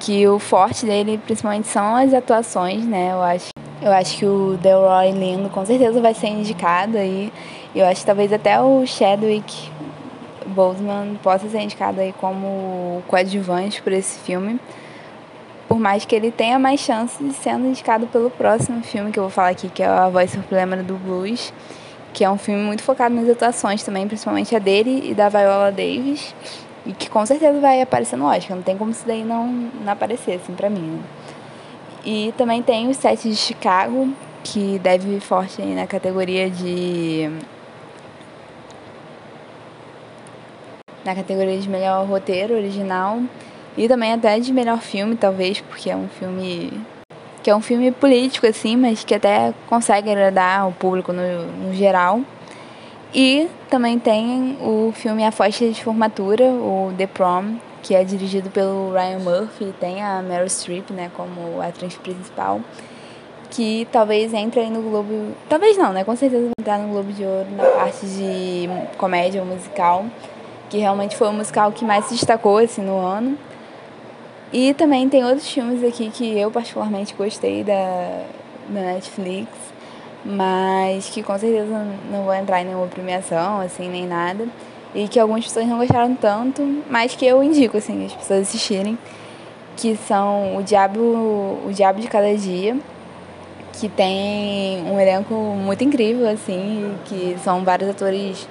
que 0.00 0.26
o 0.26 0.38
forte 0.38 0.86
dele 0.86 1.18
principalmente 1.18 1.68
são 1.68 1.94
as 1.96 2.14
atuações, 2.14 2.86
né? 2.86 3.10
Eu 3.12 3.22
acho, 3.22 3.50
eu 3.82 3.92
acho 3.92 4.16
que 4.16 4.24
o 4.24 4.56
Delroy 4.56 5.12
Lindo 5.12 5.50
com 5.50 5.66
certeza 5.66 6.00
vai 6.00 6.14
ser 6.14 6.28
indicado 6.28 6.96
aí. 6.96 7.30
Eu 7.74 7.84
acho 7.84 8.00
que 8.00 8.06
talvez 8.06 8.32
até 8.32 8.58
o 8.58 8.86
Chadwick 8.86 9.70
Boseman 10.46 11.16
possa 11.22 11.46
ser 11.48 11.60
indicado 11.60 12.00
aí 12.00 12.14
como 12.18 13.02
coadjuvante 13.06 13.82
por 13.82 13.92
esse 13.92 14.18
filme. 14.20 14.58
Por 15.68 15.78
mais 15.78 16.06
que 16.06 16.14
ele 16.14 16.30
tenha 16.30 16.58
mais 16.58 16.80
chances 16.80 17.18
de 17.18 17.34
sendo 17.34 17.66
indicado 17.66 18.06
pelo 18.06 18.30
próximo 18.30 18.82
filme 18.82 19.12
que 19.12 19.18
eu 19.18 19.24
vou 19.24 19.30
falar 19.30 19.50
aqui, 19.50 19.68
que 19.68 19.82
é 19.82 19.86
A 19.86 20.08
Voz 20.08 20.30
Suprema 20.30 20.76
do 20.76 20.94
Blues, 20.94 21.52
que 22.16 22.24
é 22.24 22.30
um 22.30 22.38
filme 22.38 22.62
muito 22.62 22.82
focado 22.82 23.14
nas 23.14 23.28
atuações 23.28 23.82
também, 23.82 24.08
principalmente 24.08 24.56
a 24.56 24.58
dele 24.58 25.10
e 25.10 25.12
da 25.12 25.28
Viola 25.28 25.70
Davis, 25.70 26.34
e 26.86 26.92
que 26.94 27.10
com 27.10 27.26
certeza 27.26 27.60
vai 27.60 27.82
aparecer 27.82 28.16
no 28.16 28.24
Oscar, 28.24 28.56
não 28.56 28.62
tem 28.62 28.74
como 28.74 28.90
isso 28.90 29.06
daí 29.06 29.22
não, 29.22 29.46
não 29.46 29.92
aparecer, 29.92 30.36
assim, 30.36 30.54
pra 30.54 30.70
mim. 30.70 30.80
Né? 30.80 31.02
E 32.06 32.32
também 32.38 32.62
tem 32.62 32.88
o 32.88 32.94
Sete 32.94 33.28
de 33.28 33.36
Chicago, 33.36 34.08
que 34.42 34.78
deve 34.78 35.10
vir 35.10 35.20
forte 35.20 35.60
aí 35.60 35.74
na 35.74 35.86
categoria 35.86 36.48
de 36.48 37.30
na 41.04 41.14
categoria 41.14 41.58
de 41.58 41.68
melhor 41.68 42.06
roteiro 42.06 42.54
original 42.54 43.20
e 43.76 43.86
também 43.88 44.14
até 44.14 44.40
de 44.40 44.54
melhor 44.54 44.80
filme, 44.80 45.16
talvez, 45.16 45.60
porque 45.60 45.90
é 45.90 45.96
um 45.96 46.08
filme 46.08 46.80
que 47.46 47.50
é 47.50 47.54
um 47.54 47.60
filme 47.60 47.92
político 47.92 48.44
assim, 48.44 48.76
mas 48.76 49.04
que 49.04 49.14
até 49.14 49.54
consegue 49.68 50.10
agradar 50.10 50.66
o 50.66 50.72
público 50.72 51.12
no, 51.12 51.22
no 51.46 51.72
geral. 51.72 52.20
E 53.14 53.48
também 53.70 54.00
tem 54.00 54.58
o 54.60 54.90
filme 54.92 55.24
A 55.24 55.30
Festa 55.30 55.70
de 55.70 55.84
Formatura, 55.84 56.42
o 56.42 56.92
The 56.98 57.06
Prom, 57.06 57.54
que 57.84 57.94
é 57.94 58.02
dirigido 58.02 58.50
pelo 58.50 58.92
Ryan 58.92 59.20
Murphy, 59.20 59.72
tem 59.78 60.02
a 60.02 60.20
Meryl 60.22 60.48
Streep, 60.48 60.90
né, 60.90 61.08
como 61.16 61.62
atriz 61.62 61.94
principal, 61.94 62.60
que 63.48 63.86
talvez 63.92 64.34
entre 64.34 64.58
aí 64.58 64.68
no 64.68 64.82
Globo, 64.82 65.32
talvez 65.48 65.78
não, 65.78 65.92
né, 65.92 66.02
com 66.02 66.16
certeza 66.16 66.46
vai 66.46 66.52
entrar 66.58 66.78
no 66.80 66.88
Globo 66.88 67.12
de 67.12 67.22
Ouro 67.22 67.46
na 67.56 67.62
parte 67.62 68.06
de 68.06 68.68
comédia 68.98 69.40
ou 69.40 69.46
musical 69.46 70.04
que 70.68 70.78
realmente 70.78 71.16
foi 71.16 71.28
o 71.28 71.32
musical 71.32 71.70
que 71.70 71.84
mais 71.84 72.06
se 72.06 72.14
destacou 72.14 72.58
assim, 72.58 72.82
no 72.82 72.98
ano. 72.98 73.38
E 74.58 74.72
também 74.72 75.06
tem 75.06 75.22
outros 75.22 75.46
filmes 75.50 75.84
aqui 75.84 76.08
que 76.08 76.38
eu 76.38 76.50
particularmente 76.50 77.12
gostei 77.12 77.62
da, 77.62 78.22
da 78.70 78.80
Netflix, 78.80 79.50
mas 80.24 81.10
que 81.10 81.22
com 81.22 81.38
certeza 81.38 81.86
não 82.10 82.22
vou 82.22 82.32
entrar 82.32 82.62
em 82.62 82.64
nenhuma 82.64 82.86
premiação, 82.86 83.60
assim, 83.60 83.86
nem 83.86 84.06
nada. 84.06 84.48
E 84.94 85.08
que 85.08 85.20
algumas 85.20 85.44
pessoas 85.44 85.66
não 85.66 85.76
gostaram 85.76 86.14
tanto, 86.14 86.82
mas 86.88 87.14
que 87.14 87.26
eu 87.26 87.42
indico, 87.42 87.76
assim, 87.76 88.06
as 88.06 88.14
pessoas 88.14 88.48
assistirem. 88.48 88.96
Que 89.76 89.94
são 89.94 90.56
O 90.56 90.62
Diabo, 90.62 91.00
o 91.00 91.70
Diabo 91.74 92.00
de 92.00 92.08
Cada 92.08 92.34
Dia, 92.34 92.78
que 93.74 93.90
tem 93.90 94.82
um 94.90 94.98
elenco 94.98 95.34
muito 95.34 95.84
incrível, 95.84 96.26
assim, 96.30 96.96
que 97.04 97.36
são 97.44 97.62
vários 97.62 97.90
atores 97.90 98.48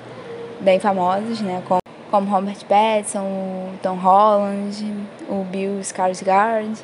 bem 0.62 0.80
famosos, 0.80 1.42
né? 1.42 1.64
Como 1.68 1.80
como 2.16 2.32
Robert 2.32 2.64
Pattinson, 2.66 3.24
o 3.24 3.74
Tom 3.84 3.96
Holland, 3.96 4.86
o 5.28 5.44
Bill 5.44 5.82
Skarsgård, 5.82 6.78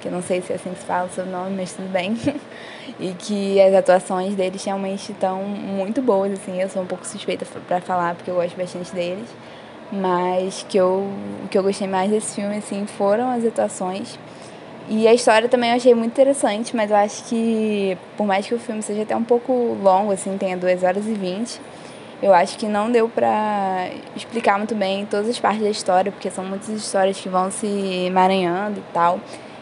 que 0.00 0.06
eu 0.06 0.12
não 0.12 0.22
sei 0.22 0.40
se 0.40 0.52
é 0.52 0.54
assim 0.54 0.70
que 0.70 0.78
se 0.78 0.86
fala 0.86 1.08
o 1.08 1.10
seu 1.10 1.26
nome, 1.26 1.56
mas 1.56 1.72
tudo 1.72 1.88
bem. 1.88 2.16
e 3.00 3.12
que 3.14 3.60
as 3.60 3.74
atuações 3.74 4.36
deles 4.36 4.64
realmente 4.64 5.10
estão 5.10 5.42
muito 5.42 6.00
boas, 6.00 6.32
assim, 6.32 6.62
eu 6.62 6.68
sou 6.68 6.82
um 6.82 6.86
pouco 6.86 7.04
suspeita 7.04 7.44
para 7.66 7.80
falar 7.80 8.14
porque 8.14 8.30
eu 8.30 8.36
gosto 8.36 8.56
bastante 8.56 8.94
deles, 8.94 9.28
mas 9.90 10.64
que 10.68 10.76
eu, 10.76 11.08
o 11.44 11.48
que 11.48 11.58
eu 11.58 11.62
gostei 11.64 11.88
mais 11.88 12.08
desse 12.12 12.36
filme, 12.36 12.58
assim, 12.58 12.86
foram 12.86 13.32
as 13.32 13.44
atuações. 13.44 14.16
E 14.88 15.08
a 15.08 15.12
história 15.12 15.48
também 15.48 15.70
eu 15.70 15.76
achei 15.76 15.92
muito 15.92 16.12
interessante, 16.12 16.76
mas 16.76 16.92
eu 16.92 16.96
acho 16.96 17.24
que, 17.24 17.98
por 18.16 18.28
mais 18.28 18.46
que 18.46 18.54
o 18.54 18.60
filme 18.60 18.80
seja 18.80 19.02
até 19.02 19.16
um 19.16 19.24
pouco 19.24 19.76
longo, 19.82 20.12
assim, 20.12 20.38
tenha 20.38 20.56
2 20.56 20.84
horas 20.84 21.04
e 21.04 21.14
20, 21.14 21.60
eu 22.22 22.34
acho 22.34 22.58
que 22.58 22.66
não 22.66 22.90
deu 22.90 23.08
pra 23.08 23.88
explicar 24.16 24.58
muito 24.58 24.74
bem 24.74 25.06
todas 25.06 25.28
as 25.28 25.38
partes 25.38 25.62
da 25.62 25.70
história, 25.70 26.10
porque 26.10 26.30
são 26.30 26.44
muitas 26.44 26.68
histórias 26.68 27.20
que 27.20 27.28
vão 27.28 27.50
se 27.50 27.66
emaranhando 28.06 28.80
e 28.80 28.92
tal. 28.92 29.20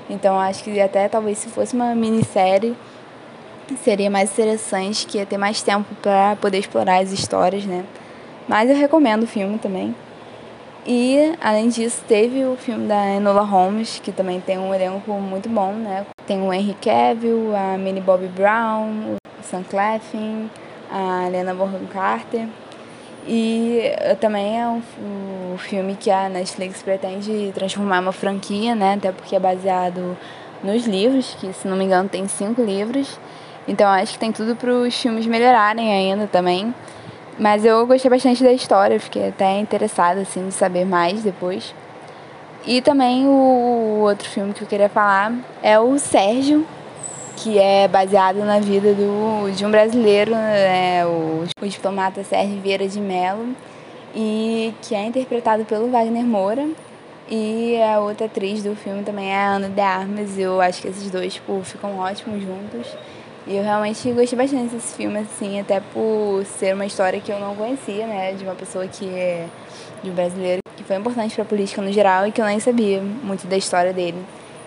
Então 0.09 0.39
acho 0.39 0.65
que 0.65 0.81
até 0.81 1.09
talvez 1.09 1.39
se 1.39 1.49
fosse 1.49 1.75
uma 1.75 1.95
minissérie 1.95 2.77
seria 3.83 4.09
mais 4.09 4.33
interessante, 4.33 5.07
que 5.07 5.19
ia 5.19 5.27
ter 5.27 5.37
mais 5.37 5.61
tempo 5.63 5.93
para 6.01 6.37
poder 6.37 6.59
explorar 6.59 7.03
as 7.03 7.11
histórias, 7.11 7.65
né? 7.65 7.85
Mas 8.47 8.71
eu 8.71 8.77
recomendo 8.77 9.25
o 9.25 9.27
filme 9.27 9.59
também. 9.59 9.95
E, 10.87 11.35
além 11.41 11.69
disso, 11.69 12.01
teve 12.07 12.45
o 12.45 12.57
filme 12.57 12.87
da 12.87 13.17
Enola 13.17 13.43
Holmes, 13.43 13.99
que 13.99 14.13
também 14.13 14.41
tem 14.41 14.57
um 14.57 14.73
elenco 14.73 15.13
muito 15.15 15.49
bom, 15.49 15.73
né? 15.73 16.07
Tem 16.29 16.41
o 16.41 16.53
Henry 16.53 16.77
Cavill, 16.81 17.57
a 17.57 17.77
Minnie 17.77 18.01
Bobby 18.01 18.29
Brown, 18.29 19.17
o 19.17 19.43
Sam 19.43 19.65
Claflin, 19.69 20.49
a 20.91 21.27
Helena 21.27 21.55
Bonham 21.55 21.87
Carter. 21.87 22.49
E 23.29 23.83
também 24.21 24.61
é 24.61 24.67
um, 24.67 24.83
um, 25.03 25.59
filme 25.59 25.97
que 25.97 26.11
a 26.11 26.29
Netflix 26.29 26.81
pretende 26.83 27.51
transformar 27.53 28.01
uma 28.01 28.13
franquia, 28.13 28.75
né? 28.75 28.95
Até 28.95 29.11
porque 29.11 29.35
é 29.35 29.41
baseado 29.41 30.17
nos 30.63 30.87
livros, 30.87 31.37
que 31.41 31.53
se 31.53 31.67
não 31.67 31.77
me 31.77 31.85
engano 31.85 32.09
tem 32.09 32.29
cinco 32.29 32.63
livros. 32.63 33.19
Então 33.67 33.89
acho 33.89 34.13
que 34.13 34.19
tem 34.19 34.31
tudo 34.31 34.55
para 34.55 34.71
os 34.71 34.97
filmes 34.97 35.27
melhorarem 35.27 35.93
ainda 35.93 36.29
também. 36.29 36.73
Mas 37.39 37.65
eu 37.65 37.87
gostei 37.87 38.11
bastante 38.11 38.43
da 38.43 38.53
história, 38.53 38.99
fiquei 38.99 39.29
até 39.29 39.59
interessada 39.59 40.21
assim, 40.21 40.49
de 40.49 40.55
saber 40.55 40.87
mais 40.87 41.23
depois. 41.23 41.75
E 42.65 42.81
também 42.81 43.27
o 43.27 44.01
outro 44.01 44.29
filme 44.29 44.53
que 44.55 44.63
eu 44.63 44.69
queria 44.69 44.89
falar 44.89 45.33
é 45.63 45.79
o 45.79 45.99
Sérgio, 45.99 46.67
que 47.37 47.59
é 47.59 47.87
baseado 47.87 48.39
na 48.39 48.59
vida 48.59 48.93
do, 48.95 49.51
de 49.55 49.65
um 49.65 49.71
brasileiro, 49.71 50.33
né, 50.33 51.07
o, 51.07 51.45
o 51.63 51.69
diplomata 51.69 52.25
Sérgio 52.25 52.61
Vieira 52.61 52.89
de 52.89 53.01
Mello, 53.01 53.55
e 54.15 54.75
que 54.83 54.95
é 54.95 55.05
interpretado 55.05 55.65
pelo 55.65 55.91
Wagner 55.91 56.25
Moura. 56.25 56.67
E 57.29 57.77
a 57.83 57.99
outra 57.99 58.27
atriz 58.27 58.63
do 58.63 58.75
filme 58.77 59.03
também 59.03 59.31
é 59.31 59.37
a 59.37 59.49
Ana 59.49 59.69
de 59.69 59.81
Armas. 59.81 60.39
Eu 60.39 60.61
acho 60.61 60.81
que 60.81 60.89
esses 60.89 61.11
dois 61.11 61.35
tipo, 61.35 61.61
ficam 61.65 61.99
ótimos 61.99 62.41
juntos. 62.41 62.87
E 63.47 63.57
eu 63.57 63.63
realmente 63.63 64.11
gostei 64.13 64.39
bastante 64.39 64.75
desse 64.75 64.97
filme, 64.97 65.19
assim, 65.19 65.61
até 65.61 65.81
por 65.81 66.45
ser 66.45 66.75
uma 66.75 66.87
história 66.87 67.21
que 67.21 67.31
eu 67.31 67.39
não 67.39 67.55
conhecia, 67.55 68.07
né? 68.07 68.33
De 68.33 68.45
uma 68.45 68.55
pessoa 68.55 68.87
que 68.87 69.09
é 69.09 69.47
de 70.03 70.11
um 70.11 70.15
brasileiro 70.15 70.61
que 70.77 70.85
foi 70.85 70.97
importante 70.97 71.35
para 71.35 71.43
a 71.43 71.47
política 71.47 71.83
no 71.83 71.93
geral 71.93 72.27
e 72.27 72.33
que 72.33 72.41
eu 72.41 72.45
nem 72.45 72.61
sabia 72.61 73.01
muito 73.01 73.47
da 73.47 73.57
história 73.57 73.93
dele. 73.93 74.19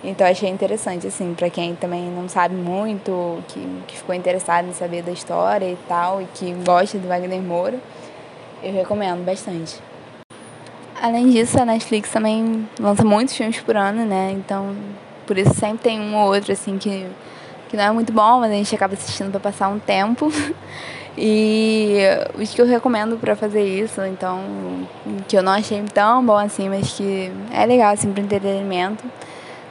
Então 0.03 0.25
achei 0.25 0.49
interessante, 0.49 1.07
assim, 1.07 1.33
para 1.33 1.49
quem 1.49 1.75
também 1.75 2.09
não 2.09 2.29
sabe 2.29 2.55
muito, 2.55 3.43
que, 3.49 3.59
que 3.88 3.97
ficou 3.97 4.15
interessado 4.15 4.67
em 4.67 4.73
saber 4.73 5.03
da 5.03 5.12
história 5.12 5.65
e 5.65 5.77
tal, 5.88 6.21
e 6.21 6.25
que 6.33 6.53
gosta 6.65 6.97
do 6.97 7.07
Wagner 7.07 7.41
Moura, 7.41 7.77
eu 8.63 8.71
recomendo 8.71 9.25
bastante. 9.25 9.77
Além 11.01 11.29
disso, 11.29 11.62
a 11.62 11.65
Netflix 11.65 12.12
também 12.12 12.67
lança 12.79 13.03
muitos 13.03 13.35
filmes 13.35 13.59
por 13.59 13.75
ano, 13.75 14.05
né? 14.05 14.31
Então, 14.31 14.75
por 15.27 15.38
isso 15.38 15.53
sempre 15.53 15.79
tem 15.79 15.99
um 15.99 16.15
ou 16.15 16.33
outro, 16.33 16.51
assim, 16.51 16.77
que, 16.77 17.05
que 17.67 17.75
não 17.75 17.83
é 17.83 17.91
muito 17.91 18.13
bom, 18.13 18.39
mas 18.39 18.51
a 18.51 18.55
gente 18.55 18.73
acaba 18.73 18.93
assistindo 18.93 19.31
para 19.31 19.39
passar 19.39 19.67
um 19.67 19.79
tempo. 19.79 20.31
E 21.21 21.97
os 22.39 22.53
que 22.53 22.62
eu 22.62 22.65
recomendo 22.65 23.17
para 23.17 23.35
fazer 23.35 23.62
isso, 23.62 23.99
então, 24.05 24.41
que 25.27 25.35
eu 25.35 25.43
não 25.43 25.51
achei 25.51 25.83
tão 25.93 26.25
bom 26.25 26.38
assim, 26.38 26.69
mas 26.69 26.93
que 26.93 27.29
é 27.51 27.65
legal, 27.65 27.91
assim, 27.91 28.09
para 28.13 28.23
entretenimento 28.23 29.03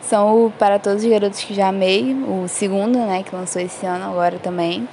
são 0.09 0.47
o 0.47 0.51
Para 0.51 0.79
Todos 0.79 1.05
os 1.05 1.11
Garotos 1.11 1.41
que 1.45 1.53
Já 1.53 1.69
Amei, 1.69 2.15
o 2.27 2.49
segundo, 2.49 2.99
né, 2.99 3.23
que 3.23 3.35
lançou 3.35 3.61
esse 3.61 3.85
ano 3.85 4.07
agora 4.07 4.39
também. 4.39 4.89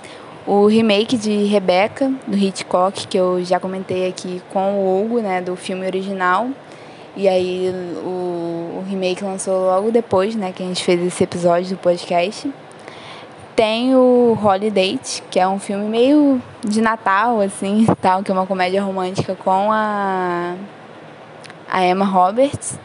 O 0.45 0.67
remake 0.67 1.17
de 1.17 1.45
Rebecca, 1.45 2.11
do 2.27 2.37
Hitchcock, 2.37 3.07
que 3.07 3.17
eu 3.17 3.43
já 3.43 3.59
comentei 3.59 4.09
aqui 4.09 4.41
com 4.51 4.73
o 4.73 5.03
Hugo, 5.03 5.21
né, 5.21 5.41
do 5.41 5.55
filme 5.55 5.85
original. 5.85 6.49
E 7.15 7.29
aí 7.29 7.71
o, 8.03 8.79
o 8.79 8.85
remake 8.89 9.23
lançou 9.23 9.65
logo 9.65 9.89
depois, 9.89 10.35
né, 10.35 10.51
que 10.51 10.61
a 10.61 10.65
gente 10.65 10.83
fez 10.83 11.01
esse 11.01 11.23
episódio 11.23 11.77
do 11.77 11.77
podcast. 11.77 12.51
Tem 13.55 13.95
o 13.95 14.37
Holiday, 14.43 14.99
que 15.31 15.39
é 15.39 15.47
um 15.47 15.59
filme 15.59 15.85
meio 15.87 16.41
de 16.61 16.81
Natal, 16.81 17.39
assim, 17.39 17.87
tal, 18.01 18.21
que 18.21 18.29
é 18.29 18.33
uma 18.33 18.45
comédia 18.45 18.83
romântica 18.83 19.33
com 19.33 19.71
a, 19.71 20.55
a 21.69 21.85
Emma 21.85 22.03
Roberts. 22.03 22.77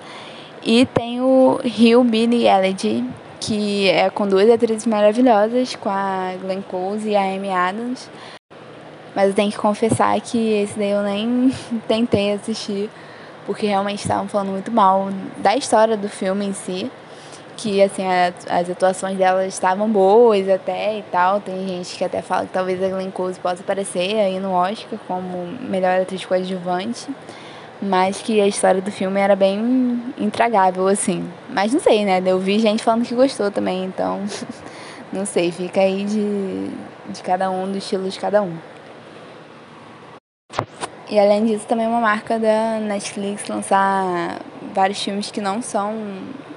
E 0.62 0.84
tem 0.86 1.20
o 1.20 1.58
Rio 1.64 2.04
Billy 2.04 2.46
Elegy, 2.46 3.04
que 3.40 3.88
é 3.88 4.10
com 4.10 4.26
duas 4.26 4.48
atrizes 4.50 4.86
maravilhosas, 4.86 5.74
com 5.74 5.88
a 5.88 6.34
Glenn 6.40 6.62
Close 6.62 7.08
e 7.08 7.16
a 7.16 7.22
Amy 7.22 7.50
Adams. 7.50 8.10
Mas 9.14 9.28
eu 9.28 9.34
tenho 9.34 9.50
que 9.50 9.58
confessar 9.58 10.20
que 10.20 10.38
esse 10.62 10.78
daí 10.78 10.90
eu 10.90 11.02
nem 11.02 11.50
tentei 11.88 12.32
assistir, 12.32 12.90
porque 13.46 13.66
realmente 13.66 14.00
estavam 14.00 14.28
falando 14.28 14.50
muito 14.50 14.70
mal 14.70 15.08
da 15.38 15.56
história 15.56 15.96
do 15.96 16.08
filme 16.08 16.46
em 16.46 16.52
si 16.52 16.90
que 17.60 17.82
assim 17.82 18.02
a, 18.06 18.32
as 18.48 18.70
atuações 18.70 19.18
delas 19.18 19.52
estavam 19.52 19.88
boas 19.88 20.48
até 20.48 20.98
e 20.98 21.02
tal. 21.02 21.40
Tem 21.40 21.68
gente 21.68 21.96
que 21.96 22.04
até 22.04 22.22
fala 22.22 22.46
que 22.46 22.52
talvez 22.52 22.82
a 22.82 22.88
Glenn 22.88 23.10
Close 23.10 23.38
possa 23.38 23.62
aparecer 23.62 24.18
aí 24.18 24.40
no 24.40 24.52
Oscar 24.52 24.98
como 25.06 25.46
melhor 25.60 26.00
atriz 26.00 26.24
coadjuvante, 26.24 27.06
mas 27.80 28.20
que 28.20 28.40
a 28.40 28.46
história 28.46 28.80
do 28.80 28.90
filme 28.90 29.20
era 29.20 29.34
bem 29.34 30.02
intragável 30.18 30.86
assim. 30.86 31.28
Mas 31.48 31.72
não 31.72 31.80
sei, 31.80 32.04
né? 32.04 32.22
Eu 32.24 32.38
vi 32.38 32.58
gente 32.58 32.82
falando 32.82 33.04
que 33.04 33.14
gostou 33.14 33.50
também, 33.50 33.84
então 33.84 34.20
não 35.12 35.24
sei, 35.24 35.50
fica 35.50 35.80
aí 35.80 36.04
de, 36.04 36.70
de 37.12 37.22
cada 37.22 37.50
um, 37.50 37.70
do 37.70 37.78
estilo 37.78 38.08
de 38.08 38.18
cada 38.18 38.42
um. 38.42 38.56
E 41.10 41.18
além 41.18 41.44
disso, 41.44 41.66
também 41.66 41.88
uma 41.88 42.00
marca 42.00 42.38
da 42.38 42.78
Netflix 42.78 43.48
lançar 43.48 44.38
vários 44.72 45.02
filmes 45.02 45.30
que 45.30 45.40
não 45.40 45.60
são 45.60 45.92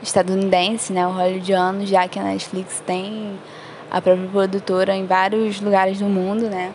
estadunidenses, 0.02 0.92
né, 0.92 1.08
o 1.08 1.12
hollywoodiano, 1.12 1.86
já 1.88 2.08
que 2.08 2.20
a 2.20 2.24
Netflix 2.24 2.80
tem 2.86 3.40
a 3.90 4.00
própria 4.00 4.28
produtora 4.28 4.96
em 4.96 5.08
vários 5.08 5.60
lugares 5.60 5.98
do 5.98 6.06
mundo, 6.06 6.50
né? 6.50 6.72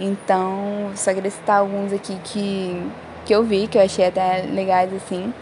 Então, 0.00 0.90
só 0.96 1.14
queria 1.14 1.30
citar 1.30 1.58
alguns 1.58 1.92
aqui 1.92 2.18
que, 2.24 2.82
que 3.24 3.34
eu 3.34 3.42
vi, 3.42 3.66
que 3.66 3.78
eu 3.78 3.82
achei 3.82 4.06
até 4.06 4.42
legais 4.42 4.92
assim. 4.94 5.32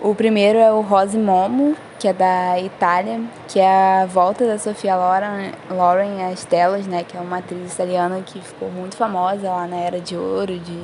O 0.00 0.14
primeiro 0.14 0.58
é 0.58 0.70
o 0.70 0.80
Rose 0.80 1.16
Momo, 1.16 1.74
que 1.98 2.08
é 2.08 2.12
da 2.12 2.60
Itália, 2.60 3.20
que 3.48 3.58
é 3.58 4.02
a 4.02 4.06
volta 4.06 4.46
da 4.46 4.58
Sofia 4.58 4.94
Loren, 4.94 5.52
Loren 5.70 6.30
às 6.30 6.44
telas, 6.44 6.86
né? 6.86 7.02
Que 7.02 7.16
é 7.16 7.20
uma 7.20 7.38
atriz 7.38 7.72
italiana 7.72 8.20
que 8.20 8.40
ficou 8.40 8.70
muito 8.70 8.96
famosa 8.96 9.48
lá 9.48 9.66
na 9.66 9.76
Era 9.76 10.00
de 10.00 10.16
Ouro 10.16 10.58
de, 10.58 10.82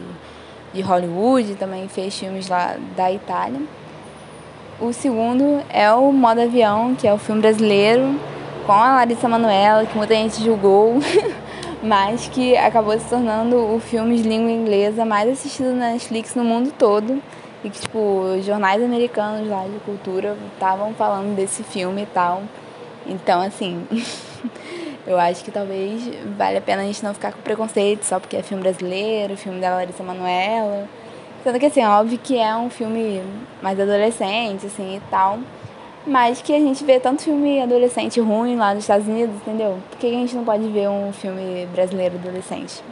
de 0.73 0.81
Hollywood, 0.81 1.57
também 1.57 1.87
fez 1.89 2.19
filmes 2.19 2.49
lá 2.49 2.77
da 2.97 3.13
Itália. 3.13 3.61
O 4.81 4.95
segundo 4.95 5.63
é 5.69 5.93
o 5.93 6.11
Modo 6.11 6.41
Avião, 6.41 6.95
que 6.95 7.07
é 7.07 7.13
o 7.13 7.19
filme 7.19 7.43
brasileiro 7.43 8.19
com 8.65 8.73
a 8.73 8.95
Larissa 8.95 9.29
Manoela, 9.29 9.85
que 9.85 9.97
muita 9.99 10.15
gente 10.15 10.43
julgou, 10.43 10.95
mas 11.83 12.29
que 12.29 12.57
acabou 12.57 12.99
se 12.99 13.09
tornando 13.09 13.57
o 13.75 13.81
filme 13.81 14.17
de 14.17 14.29
língua 14.29 14.51
inglesa 14.51 15.05
mais 15.05 15.29
assistido 15.31 15.73
na 15.73 15.93
Netflix 15.93 16.35
no 16.35 16.45
mundo 16.45 16.73
todo. 16.79 17.23
E 17.63 17.69
que, 17.69 17.81
tipo, 17.81 18.41
jornais 18.43 18.83
americanos 18.83 19.47
lá 19.49 19.65
de 19.65 19.79
cultura 19.81 20.37
estavam 20.55 20.95
falando 20.95 21.37
desse 21.37 21.63
filme 21.63 22.03
e 22.03 22.07
tal. 22.07 22.43
Então, 23.07 23.43
assim, 23.43 23.87
eu 25.07 25.19
acho 25.19 25.45
que 25.45 25.51
talvez 25.51 26.03
vale 26.39 26.57
a 26.57 26.61
pena 26.61 26.83
a 26.83 26.87
gente 26.87 27.03
não 27.05 27.13
ficar 27.13 27.33
com 27.33 27.43
preconceito 27.43 28.05
só 28.05 28.19
porque 28.19 28.37
é 28.37 28.43
filme 28.43 28.63
brasileiro, 28.63 29.37
filme 29.37 29.61
da 29.61 29.75
Larissa 29.75 30.03
Manoela. 30.03 30.89
Sendo 31.45 31.59
que, 31.59 31.67
assim, 31.67 31.85
óbvio 31.85 32.19
que 32.19 32.39
é 32.39 32.55
um 32.57 32.71
filme 32.71 33.23
mais 33.63 33.79
adolescente, 33.79 34.67
assim, 34.67 34.97
e 34.97 35.03
tal. 35.11 35.39
Mas 36.07 36.41
que 36.41 36.55
a 36.55 36.59
gente 36.59 36.83
vê 36.83 36.99
tanto 36.99 37.23
filme 37.23 37.61
adolescente 37.61 38.21
ruim 38.21 38.57
lá 38.57 38.75
nos 38.75 38.85
Estados 38.85 39.07
Unidos, 39.07 39.35
entendeu? 39.37 39.79
Por 39.91 39.99
que 39.99 40.07
a 40.07 40.11
gente 40.11 40.35
não 40.35 40.45
pode 40.45 40.67
ver 40.69 40.89
um 40.89 41.13
filme 41.13 41.67
brasileiro 41.73 42.17
adolescente? 42.17 42.83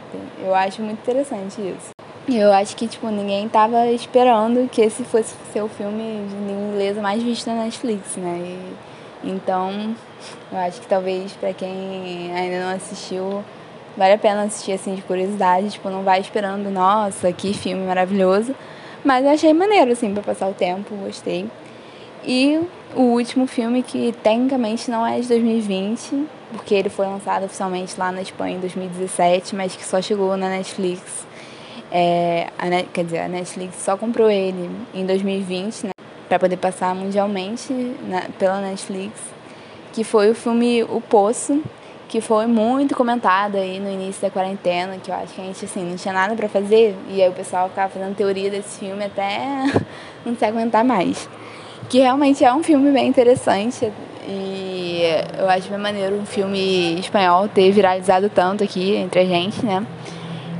Eu 0.43 0.53
acho 0.53 0.81
muito 0.81 0.99
interessante 0.99 1.59
isso. 1.59 1.89
Eu 2.27 2.53
acho 2.53 2.75
que, 2.75 2.87
tipo, 2.87 3.07
ninguém 3.07 3.49
tava 3.49 3.87
esperando 3.87 4.69
que 4.69 4.81
esse 4.81 5.03
fosse 5.03 5.33
ser 5.51 5.63
o 5.63 5.67
filme 5.67 6.23
de 6.29 6.35
língua 6.35 6.73
inglesa 6.73 7.01
mais 7.01 7.23
visto 7.23 7.47
na 7.47 7.63
Netflix, 7.63 8.15
né? 8.17 8.37
E, 9.23 9.29
então, 9.31 9.95
eu 10.51 10.57
acho 10.59 10.79
que 10.79 10.87
talvez 10.87 11.33
para 11.33 11.51
quem 11.53 12.31
ainda 12.35 12.59
não 12.63 12.75
assistiu, 12.75 13.43
vale 13.97 14.13
a 14.13 14.17
pena 14.19 14.43
assistir 14.43 14.73
assim 14.73 14.93
de 14.93 15.01
curiosidade, 15.01 15.71
tipo, 15.71 15.89
não 15.89 16.03
vai 16.03 16.19
esperando, 16.19 16.69
nossa, 16.69 17.33
que 17.33 17.51
filme 17.51 17.83
maravilhoso. 17.83 18.53
Mas 19.03 19.25
eu 19.25 19.31
achei 19.31 19.51
maneiro, 19.51 19.91
assim, 19.91 20.13
pra 20.13 20.21
passar 20.21 20.47
o 20.47 20.53
tempo, 20.53 20.93
gostei. 20.97 21.47
E 22.23 22.61
o 22.95 23.01
último 23.01 23.45
filme, 23.45 23.83
que 23.83 24.13
tecnicamente 24.23 24.89
não 24.89 25.05
é 25.05 25.19
de 25.19 25.27
2020, 25.27 26.25
porque 26.51 26.73
ele 26.73 26.89
foi 26.89 27.05
lançado 27.05 27.45
oficialmente 27.45 27.95
lá 27.97 28.11
na 28.11 28.21
Espanha 28.21 28.57
em 28.57 28.59
2017, 28.59 29.55
mas 29.55 29.75
que 29.75 29.85
só 29.85 30.01
chegou 30.01 30.35
na 30.35 30.49
Netflix. 30.49 31.27
É, 31.91 32.49
a, 32.57 32.83
quer 32.91 33.03
dizer, 33.03 33.19
a 33.19 33.27
Netflix 33.27 33.75
só 33.77 33.97
comprou 33.97 34.29
ele 34.29 34.69
em 34.93 35.05
2020, 35.05 35.87
né, 35.87 35.91
para 36.27 36.39
poder 36.39 36.57
passar 36.57 36.93
mundialmente 36.93 37.73
na, 38.07 38.21
pela 38.37 38.61
Netflix, 38.61 39.19
que 39.93 40.03
foi 40.03 40.29
o 40.29 40.35
filme 40.35 40.83
O 40.83 41.01
Poço, 41.01 41.61
que 42.07 42.21
foi 42.21 42.47
muito 42.47 42.95
comentado 42.95 43.55
aí 43.55 43.79
no 43.79 43.89
início 43.89 44.21
da 44.21 44.31
quarentena, 44.31 44.97
que 44.97 45.11
eu 45.11 45.15
acho 45.15 45.33
que 45.33 45.41
a 45.41 45.43
gente 45.43 45.63
assim 45.63 45.83
não 45.83 45.95
tinha 45.95 46.13
nada 46.13 46.35
para 46.35 46.49
fazer 46.49 46.95
e 47.07 47.21
aí 47.21 47.29
o 47.29 47.33
pessoal 47.33 47.69
ficava 47.69 47.89
fazendo 47.89 48.15
teoria 48.15 48.49
desse 48.49 48.79
filme 48.79 49.05
até 49.05 49.37
não 50.25 50.35
se 50.35 50.43
aguentar 50.43 50.83
mais. 50.83 51.29
Que 51.89 51.99
realmente 51.99 52.45
é 52.45 52.53
um 52.53 52.61
filme 52.61 52.91
bem 52.91 53.07
interessante 53.07 53.91
e 54.27 55.01
eu 55.39 55.49
acho 55.49 55.67
bem 55.69 55.79
maneiro 55.79 56.15
um 56.17 56.25
filme 56.25 56.99
espanhol 56.99 57.47
ter 57.47 57.71
viralizado 57.71 58.29
tanto 58.29 58.63
aqui 58.63 58.95
entre 58.95 59.21
a 59.21 59.25
gente, 59.25 59.65
né? 59.65 59.85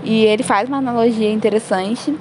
E 0.03 0.25
ele 0.25 0.41
faz 0.41 0.67
uma 0.67 0.77
analogia 0.77 1.31
interessante, 1.31 2.17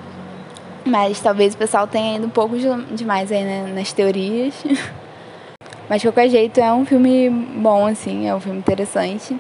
mas 0.85 1.21
talvez 1.21 1.55
o 1.55 1.57
pessoal 1.57 1.87
tenha 1.87 2.17
ido 2.17 2.27
um 2.27 2.31
pouco 2.31 2.55
demais 2.93 3.33
aí 3.33 3.45
né, 3.45 3.73
nas 3.75 3.93
teorias. 3.93 4.55
Mas 5.89 6.03
de 6.03 6.09
qualquer 6.09 6.29
jeito 6.29 6.61
é 6.61 6.71
um 6.71 6.85
filme 6.85 7.31
bom, 7.31 7.87
assim, 7.87 8.29
é 8.29 8.35
um 8.35 8.41
filme 8.41 8.59
interessante. 8.59 9.35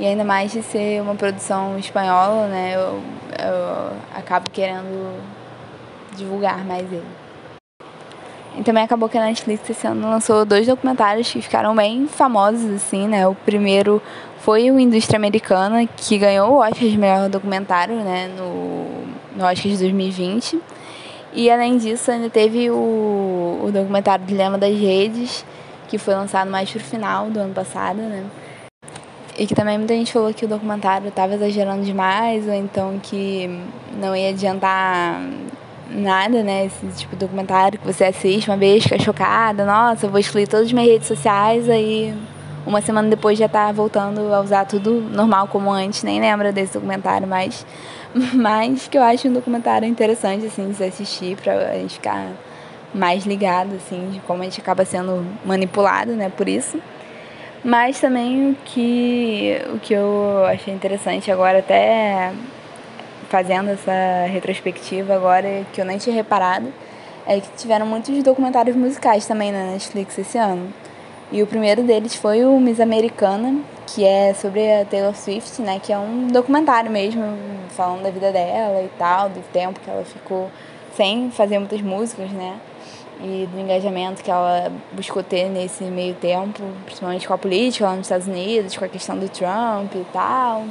E 0.00 0.04
ainda 0.04 0.24
mais 0.24 0.50
de 0.50 0.60
ser 0.60 1.00
uma 1.00 1.14
produção 1.14 1.78
espanhola, 1.78 2.48
né? 2.48 2.74
Eu, 2.74 3.00
eu 3.38 3.92
acabo 4.12 4.50
querendo 4.50 5.16
divulgar 6.16 6.64
mais 6.64 6.90
ele. 6.92 7.21
E 8.56 8.62
também 8.62 8.82
acabou 8.82 9.08
que 9.08 9.16
a 9.16 9.24
Netflix 9.24 9.68
esse 9.68 9.86
ano 9.86 10.08
lançou 10.08 10.44
dois 10.44 10.66
documentários 10.66 11.30
que 11.30 11.40
ficaram 11.40 11.74
bem 11.74 12.06
famosos, 12.06 12.70
assim, 12.70 13.08
né? 13.08 13.26
O 13.26 13.34
primeiro 13.34 14.02
foi 14.40 14.70
o 14.70 14.78
Indústria 14.78 15.16
Americana, 15.16 15.86
que 15.86 16.18
ganhou 16.18 16.52
o 16.52 16.58
Oscar 16.58 16.88
de 16.88 16.98
melhor 16.98 17.28
documentário, 17.28 17.96
né? 17.96 18.28
No, 18.36 19.06
no 19.36 19.44
Oscar 19.44 19.72
de 19.72 19.78
2020. 19.78 20.60
E 21.32 21.50
além 21.50 21.78
disso, 21.78 22.10
ainda 22.10 22.28
teve 22.28 22.70
o, 22.70 23.62
o 23.64 23.70
documentário 23.72 24.24
Dilema 24.26 24.58
das 24.58 24.76
Redes, 24.78 25.44
que 25.88 25.96
foi 25.96 26.14
lançado 26.14 26.50
mais 26.50 26.70
pro 26.70 26.80
final 26.80 27.30
do 27.30 27.40
ano 27.40 27.54
passado, 27.54 27.96
né? 27.96 28.24
E 29.38 29.46
que 29.46 29.54
também 29.54 29.78
muita 29.78 29.94
gente 29.94 30.12
falou 30.12 30.34
que 30.34 30.44
o 30.44 30.48
documentário 30.48 31.08
estava 31.08 31.34
exagerando 31.34 31.82
demais, 31.84 32.46
ou 32.46 32.52
então 32.52 33.00
que 33.02 33.48
não 33.98 34.14
ia 34.14 34.28
adiantar 34.28 35.22
nada, 35.90 36.42
né? 36.42 36.66
Esse 36.66 36.86
tipo 36.98 37.12
de 37.12 37.20
documentário 37.20 37.78
que 37.78 37.86
você 37.86 38.04
assiste 38.04 38.48
uma 38.48 38.56
vez, 38.56 38.84
fica 38.84 38.98
chocada, 38.98 39.64
nossa, 39.64 40.06
eu 40.06 40.10
vou 40.10 40.18
excluir 40.18 40.46
todas 40.46 40.66
as 40.66 40.72
minhas 40.72 40.90
redes 40.90 41.08
sociais, 41.08 41.68
aí 41.68 42.14
uma 42.66 42.80
semana 42.80 43.08
depois 43.08 43.38
já 43.38 43.48
tá 43.48 43.72
voltando 43.72 44.32
a 44.32 44.40
usar 44.40 44.64
tudo 44.64 45.00
normal 45.00 45.48
como 45.48 45.70
antes, 45.70 46.02
nem 46.02 46.20
lembra 46.20 46.52
desse 46.52 46.74
documentário 46.74 47.26
mais. 47.26 47.66
Mas 48.34 48.88
que 48.88 48.96
eu 48.96 49.02
acho 49.02 49.28
um 49.28 49.32
documentário 49.32 49.88
interessante, 49.88 50.46
assim, 50.46 50.68
de 50.68 50.76
se 50.76 50.84
assistir, 50.84 51.36
pra 51.36 51.74
gente 51.74 51.94
ficar 51.94 52.28
mais 52.94 53.24
ligado, 53.24 53.74
assim, 53.76 54.10
de 54.10 54.20
como 54.20 54.42
a 54.42 54.44
gente 54.44 54.60
acaba 54.60 54.84
sendo 54.84 55.24
manipulado, 55.44 56.12
né, 56.12 56.30
por 56.30 56.48
isso. 56.48 56.78
Mas 57.64 58.00
também 58.00 58.50
o 58.50 58.56
que, 58.64 59.56
o 59.72 59.78
que 59.78 59.94
eu 59.94 60.44
achei 60.46 60.74
interessante 60.74 61.30
agora, 61.30 61.60
até 61.60 62.32
fazendo 63.32 63.70
essa 63.70 64.26
retrospectiva 64.30 65.14
agora, 65.14 65.64
que 65.72 65.80
eu 65.80 65.86
nem 65.86 65.96
tinha 65.96 66.14
reparado, 66.14 66.70
é 67.26 67.40
que 67.40 67.48
tiveram 67.56 67.86
muitos 67.86 68.22
documentários 68.22 68.76
musicais 68.76 69.26
também 69.26 69.50
na 69.50 69.70
Netflix 69.70 70.18
esse 70.18 70.36
ano. 70.36 70.70
E 71.30 71.42
o 71.42 71.46
primeiro 71.46 71.82
deles 71.82 72.14
foi 72.14 72.44
o 72.44 72.60
Miss 72.60 72.78
Americana, 72.78 73.58
que 73.86 74.04
é 74.04 74.34
sobre 74.34 74.70
a 74.70 74.84
Taylor 74.84 75.16
Swift, 75.16 75.62
né, 75.62 75.80
que 75.82 75.90
é 75.90 75.98
um 75.98 76.26
documentário 76.26 76.90
mesmo, 76.90 77.22
falando 77.70 78.02
da 78.02 78.10
vida 78.10 78.30
dela 78.30 78.82
e 78.82 78.90
tal, 78.98 79.30
do 79.30 79.40
tempo 79.50 79.80
que 79.80 79.88
ela 79.88 80.04
ficou 80.04 80.50
sem 80.94 81.30
fazer 81.30 81.58
muitas 81.58 81.80
músicas, 81.80 82.30
né? 82.32 82.60
e 83.24 83.46
do 83.46 83.60
engajamento 83.60 84.22
que 84.22 84.30
ela 84.30 84.72
buscou 84.92 85.22
ter 85.22 85.48
nesse 85.48 85.84
meio 85.84 86.14
tempo, 86.14 86.60
principalmente 86.84 87.26
com 87.26 87.32
a 87.32 87.38
política 87.38 87.86
lá 87.86 87.92
nos 87.94 88.06
Estados 88.06 88.26
Unidos, 88.26 88.76
com 88.76 88.84
a 88.84 88.88
questão 88.88 89.16
do 89.16 89.28
Trump 89.28 89.94
e 89.94 90.04
tal, 90.12 90.64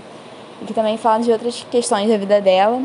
e 0.62 0.66
que 0.66 0.74
também 0.74 0.98
fala 0.98 1.24
de 1.24 1.32
outras 1.32 1.66
questões 1.70 2.10
da 2.10 2.18
vida 2.18 2.40
dela. 2.40 2.82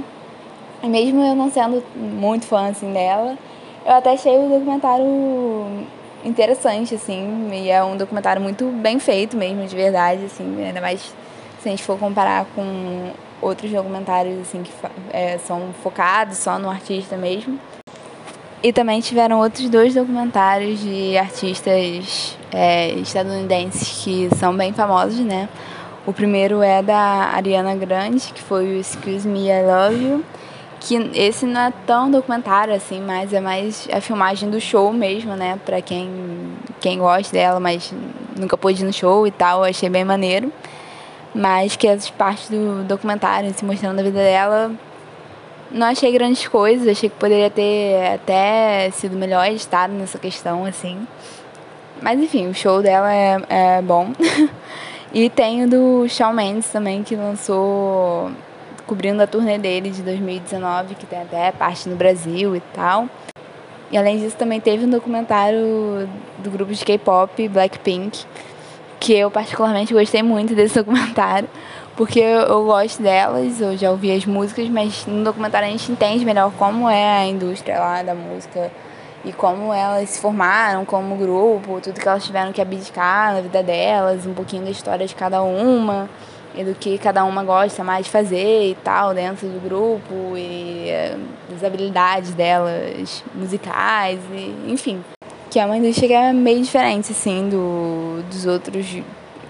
E 0.83 0.89
mesmo 0.89 1.23
eu 1.23 1.35
não 1.35 1.51
sendo 1.51 1.83
muito 1.95 2.47
fã 2.47 2.69
assim 2.69 2.93
dela, 2.93 3.37
eu 3.85 3.93
até 3.93 4.12
achei 4.12 4.37
o 4.37 4.49
documentário 4.49 5.87
interessante 6.25 6.95
assim, 6.95 7.49
e 7.53 7.71
é 7.71 7.83
um 7.85 7.97
documentário 7.97 8.43
muito 8.43 8.67
bem 8.67 8.99
feito 8.99 9.37
mesmo, 9.37 9.65
de 9.65 9.77
verdade, 9.77 10.25
assim, 10.25 10.65
ainda 10.65 10.81
mais 10.81 11.01
se 11.61 11.69
a 11.69 11.71
gente 11.71 11.83
for 11.83 11.99
comparar 11.99 12.47
com 12.55 13.11
outros 13.41 13.71
documentários 13.71 14.41
assim 14.41 14.62
que 14.62 14.73
é, 15.12 15.39
são 15.39 15.73
focados 15.83 16.39
só 16.39 16.59
no 16.59 16.69
artista 16.69 17.17
mesmo. 17.17 17.59
E 18.62 18.73
também 18.73 19.01
tiveram 19.01 19.39
outros 19.39 19.69
dois 19.69 19.95
documentários 19.95 20.81
de 20.81 21.17
artistas 21.17 22.37
é, 22.53 22.91
estadunidenses 22.95 24.03
que 24.03 24.29
são 24.35 24.57
bem 24.57 24.73
famosos, 24.73 25.21
né? 25.21 25.49
O 26.07 26.12
primeiro 26.12 26.62
é 26.62 26.81
da 26.83 27.33
Ariana 27.35 27.75
Grande, 27.75 28.33
que 28.33 28.40
foi 28.40 28.64
o 28.64 28.79
Excuse 28.79 29.27
Me, 29.27 29.49
I 29.49 29.62
Love 29.62 30.05
You. 30.05 30.25
Que 30.79 30.95
esse 31.14 31.45
não 31.45 31.61
é 31.61 31.73
tão 31.85 32.09
documentário 32.09 32.73
assim, 32.73 33.01
mas 33.01 33.33
é 33.33 33.40
mais 33.40 33.88
a 33.92 34.01
filmagem 34.01 34.49
do 34.49 34.61
show 34.61 34.92
mesmo, 34.92 35.35
né? 35.35 35.59
Pra 35.66 35.83
quem, 35.83 36.09
quem 36.81 37.01
gosta 37.01 37.33
dela, 37.33 37.59
mas 37.59 37.92
nunca 38.37 38.57
pôde 38.57 38.83
ir 38.83 38.87
no 38.87 38.92
show 38.92 39.27
e 39.27 39.33
tal, 39.33 39.64
achei 39.64 39.88
bem 39.88 40.05
maneiro. 40.05 40.53
Mas 41.35 41.75
que 41.75 41.88
as 41.88 42.09
partes 42.09 42.49
do 42.51 42.85
documentário, 42.85 43.53
se 43.53 43.64
mostrando 43.64 43.99
a 43.99 44.03
vida 44.05 44.21
dela, 44.21 44.71
não 45.73 45.88
achei 45.88 46.12
grandes 46.12 46.47
coisas, 46.47 46.87
achei 46.87 47.09
que 47.09 47.16
poderia 47.16 47.51
ter 47.51 48.14
até 48.14 48.90
sido 48.92 49.16
melhor 49.16 49.45
editado 49.49 49.92
nessa 49.92 50.19
questão, 50.19 50.64
assim. 50.64 51.05
Mas 52.01 52.21
enfim, 52.21 52.47
o 52.47 52.55
show 52.55 52.81
dela 52.81 53.12
é, 53.12 53.42
é 53.49 53.83
bom. 53.83 54.12
e 55.12 55.31
tem 55.31 55.64
o 55.64 55.69
do 55.69 56.09
Shawn 56.09 56.33
Mendes 56.33 56.69
também, 56.69 57.03
que 57.03 57.16
lançou 57.16 58.31
cobrindo 58.87 59.23
a 59.23 59.27
turnê 59.27 59.59
dele 59.59 59.90
de 59.90 60.03
2019, 60.03 60.95
que 60.95 61.07
tem 61.07 61.23
até 61.23 61.51
parte 61.53 61.88
no 61.88 61.97
Brasil 61.97 62.55
e 62.55 62.61
tal. 62.75 63.09
E 63.90 63.97
além 63.97 64.19
disso 64.19 64.37
também 64.37 64.61
teve 64.61 64.85
um 64.85 64.90
documentário 64.90 66.09
do 66.38 66.51
grupo 66.51 66.73
de 66.73 66.85
K-pop 66.85 67.49
Blackpink, 67.49 68.25
que 68.99 69.12
eu 69.12 69.31
particularmente 69.31 69.95
gostei 69.95 70.23
muito 70.23 70.55
desse 70.55 70.75
documentário, 70.83 71.49
porque 71.97 72.21
eu, 72.21 72.64
gosto 72.64 73.03
delas, 73.03 73.61
eu 73.61 73.77
já 73.77 73.90
ouvi 73.90 74.12
as 74.12 74.27
músicas, 74.27 74.69
mas 74.69 75.07
no 75.07 75.25
documentário 75.25 75.69
a 75.69 75.71
gente 75.71 75.90
entende 75.90 76.25
melhor 76.25 76.53
como 76.59 76.88
é 76.88 77.19
a 77.19 77.27
indústria 77.27 77.79
lá 77.79 78.03
da 78.03 78.14
música 78.14 78.71
e 79.27 79.33
como 79.33 79.75
elas 79.75 80.09
se 80.11 80.21
formaram 80.21 80.85
como 80.85 81.17
grupo, 81.17 81.81
tudo 81.81 82.01
que 82.01 82.09
elas 82.09 82.25
tiveram 82.25 82.53
que 82.53 82.62
abdicar 82.62 83.35
na 83.35 83.41
vida 83.41 83.61
delas, 83.61 84.25
um 84.25 84.33
pouquinho 84.33 84.62
da 84.62 84.71
história 84.71 85.05
de 85.05 85.15
cada 85.17 85.43
uma 85.43 86.09
e 86.55 86.62
do 86.62 86.75
que 86.77 86.97
cada 86.97 87.25
uma 87.25 87.43
gosta 87.43 87.83
mais 87.83 88.07
de 88.07 88.12
fazer 88.12 88.71
e 88.71 88.75
tal 88.77 89.12
dentro 89.12 89.49
do 89.49 89.61
grupo 89.61 90.37
e 90.37 90.89
eh, 90.89 91.17
as 91.55 91.65
habilidades 91.65 92.33
delas 92.35 93.23
musicais 93.35 94.21
e 94.33 94.73
enfim 94.73 95.05
que 95.51 95.59
é 95.59 95.67
uma 95.67 95.77
indústria 95.77 96.09
que 96.09 96.15
é 96.15 96.33
meio 96.33 96.62
diferente 96.62 97.12
assim 97.12 97.49
do 97.51 98.23
dos 98.31 98.47
outros 98.47 98.87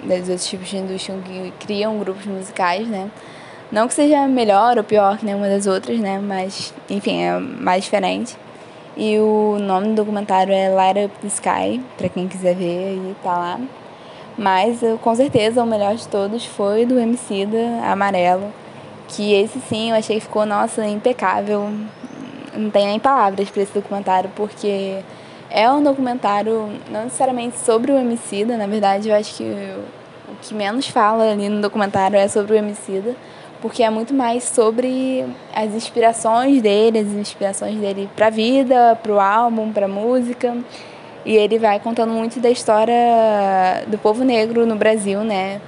dos 0.02 0.28
outros 0.28 0.46
tipos 0.46 0.68
de 0.68 0.78
indústria 0.78 1.18
que 1.24 1.52
criam 1.60 1.98
grupos 1.98 2.26
musicais, 2.26 2.86
né? 2.86 3.10
Não 3.70 3.88
que 3.88 3.94
seja 3.94 4.26
melhor 4.28 4.78
ou 4.78 4.84
pior 4.84 5.18
que 5.18 5.26
nenhuma 5.26 5.48
das 5.48 5.66
outras, 5.66 5.98
né? 5.98 6.20
Mas, 6.20 6.72
enfim, 6.88 7.22
é 7.22 7.38
mais 7.38 7.84
diferente. 7.84 8.36
E 8.96 9.18
o 9.18 9.58
nome 9.60 9.88
do 9.88 9.94
documentário 9.96 10.54
é 10.54 10.70
Light 10.70 11.04
Up 11.04 11.18
the 11.20 11.26
Sky, 11.26 11.82
para 11.98 12.08
quem 12.08 12.26
quiser 12.26 12.54
ver 12.54 12.88
aí, 12.88 13.16
tá 13.22 13.36
lá. 13.36 13.60
Mas, 14.38 14.80
com 15.02 15.14
certeza, 15.14 15.62
o 15.62 15.66
melhor 15.66 15.94
de 15.94 16.08
todos 16.08 16.46
foi 16.46 16.86
do 16.86 16.98
Emicida, 16.98 17.58
Amarelo, 17.84 18.52
que 19.08 19.34
esse 19.34 19.60
sim 19.60 19.90
eu 19.90 19.96
achei 19.96 20.16
que 20.16 20.22
ficou, 20.22 20.46
nossa, 20.46 20.86
impecável. 20.86 21.70
Não 22.54 22.70
tem 22.70 22.86
nem 22.86 22.98
palavras 22.98 23.50
para 23.50 23.62
esse 23.62 23.74
documentário, 23.74 24.30
porque 24.34 25.02
é 25.50 25.70
um 25.70 25.82
documentário 25.82 26.70
não 26.90 27.04
necessariamente 27.04 27.58
sobre 27.58 27.92
o 27.92 27.98
Emicida, 27.98 28.56
na 28.56 28.66
verdade 28.66 29.08
eu 29.08 29.14
acho 29.14 29.36
que 29.36 29.44
o 30.28 30.34
que 30.42 30.54
menos 30.54 30.88
fala 30.88 31.30
ali 31.32 31.48
no 31.48 31.60
documentário 31.60 32.16
é 32.16 32.26
sobre 32.28 32.54
o 32.54 32.56
Emicida, 32.56 33.14
porque 33.60 33.82
é 33.82 33.90
muito 33.90 34.12
mais 34.12 34.44
sobre 34.44 35.24
as 35.54 35.72
inspirações 35.74 36.60
dele, 36.62 36.98
as 36.98 37.08
inspirações 37.08 37.78
dele 37.78 38.08
para 38.14 38.26
a 38.26 38.30
vida, 38.30 38.98
para 39.02 39.12
o 39.12 39.20
álbum, 39.20 39.72
para 39.72 39.86
a 39.86 39.88
música. 39.88 40.56
E 41.24 41.36
ele 41.36 41.58
vai 41.58 41.80
contando 41.80 42.12
muito 42.12 42.38
da 42.38 42.50
história 42.50 42.94
do 43.88 43.98
povo 43.98 44.22
negro 44.24 44.64
no 44.64 44.76
Brasil, 44.76 45.24
né? 45.24 45.60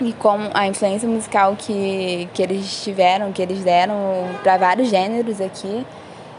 E 0.00 0.12
como 0.12 0.48
a 0.54 0.68
influência 0.68 1.08
musical 1.08 1.56
que, 1.58 2.28
que 2.32 2.42
eles 2.42 2.84
tiveram, 2.84 3.32
que 3.32 3.42
eles 3.42 3.64
deram 3.64 3.96
para 4.42 4.56
vários 4.56 4.88
gêneros 4.88 5.40
aqui 5.40 5.84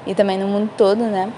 e 0.07 0.15
também 0.15 0.37
no 0.37 0.47
mundo 0.47 0.69
todo, 0.77 1.03
né? 1.03 1.29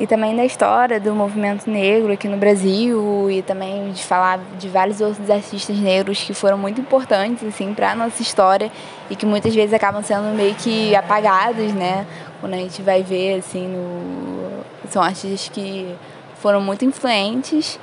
E 0.00 0.06
também 0.06 0.34
da 0.34 0.46
história 0.46 0.98
do 0.98 1.14
movimento 1.14 1.68
negro 1.68 2.10
aqui 2.10 2.26
no 2.26 2.38
Brasil 2.38 3.30
e 3.30 3.42
também 3.42 3.92
de 3.92 4.02
falar 4.02 4.40
de 4.58 4.66
vários 4.66 5.02
outros 5.02 5.28
artistas 5.28 5.76
negros 5.76 6.22
que 6.22 6.32
foram 6.32 6.56
muito 6.56 6.80
importantes 6.80 7.46
assim 7.46 7.74
para 7.74 7.94
nossa 7.94 8.22
história 8.22 8.72
e 9.10 9.14
que 9.14 9.26
muitas 9.26 9.54
vezes 9.54 9.74
acabam 9.74 10.02
sendo 10.02 10.34
meio 10.34 10.54
que 10.54 10.96
apagados, 10.96 11.74
né? 11.74 12.06
Quando 12.40 12.54
a 12.54 12.56
gente 12.56 12.80
vai 12.80 13.02
ver 13.02 13.40
assim 13.40 13.68
no 13.68 14.62
são 14.88 15.02
artistas 15.02 15.50
que 15.50 15.94
foram 16.36 16.62
muito 16.62 16.82
influentes, 16.82 17.78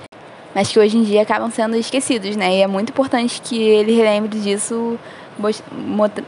mas 0.56 0.72
que 0.72 0.80
hoje 0.80 0.98
em 0.98 1.04
dia 1.04 1.22
acabam 1.22 1.52
sendo 1.52 1.76
esquecidos, 1.76 2.36
né? 2.36 2.56
E 2.56 2.62
é 2.64 2.68
muito 2.68 2.90
importante 2.90 3.40
que 3.40 3.62
ele 3.62 3.96
relembre 3.96 4.40
disso 4.40 4.98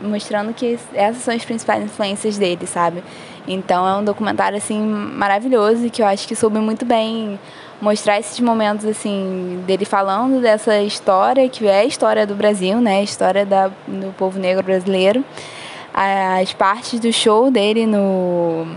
mostrando 0.02 0.54
que 0.54 0.78
essas 0.93 1.23
são 1.23 1.34
as 1.34 1.43
principais 1.43 1.84
influências 1.84 2.38
dele, 2.38 2.67
sabe? 2.67 3.04
Então 3.52 3.88
é 3.88 3.96
um 3.96 4.04
documentário 4.04 4.58
assim 4.58 4.80
maravilhoso 4.80 5.88
e 5.88 5.90
que 5.90 6.04
eu 6.04 6.06
acho 6.06 6.28
que 6.28 6.36
soube 6.36 6.60
muito 6.60 6.86
bem 6.86 7.40
mostrar 7.82 8.20
esses 8.20 8.40
momentos 8.40 8.86
assim 8.86 9.64
dele 9.66 9.86
falando 9.86 10.40
dessa 10.40 10.80
história 10.82 11.50
que 11.50 11.66
é 11.66 11.80
a 11.80 11.86
história 11.86 12.28
do 12.28 12.36
Brasil, 12.36 12.80
né? 12.80 13.00
A 13.00 13.04
história 13.04 13.46
da, 13.48 13.72
do 13.88 14.14
povo 14.16 14.38
negro 14.38 14.64
brasileiro. 14.64 15.26
As 15.92 16.54
partes 16.54 17.00
do 17.00 17.12
show 17.12 17.50
dele 17.50 17.88
no 17.88 18.68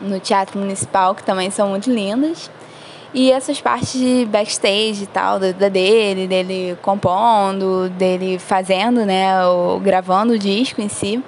no 0.00 0.20
Teatro 0.20 0.58
Municipal 0.58 1.12
que 1.12 1.24
também 1.24 1.50
são 1.50 1.68
muito 1.70 1.90
lindas. 1.90 2.48
E 3.12 3.32
essas 3.32 3.60
partes 3.60 3.92
de 3.92 4.26
backstage 4.26 5.04
e 5.04 5.06
tal, 5.06 5.38
da, 5.38 5.68
dele, 5.68 6.26
dele 6.26 6.78
compondo, 6.82 7.88
dele 7.90 8.40
fazendo, 8.40 9.06
né, 9.06 9.46
o, 9.46 9.78
gravando 9.78 10.32
o 10.32 10.38
disco 10.38 10.80
em 10.80 10.88
si. 10.88 11.22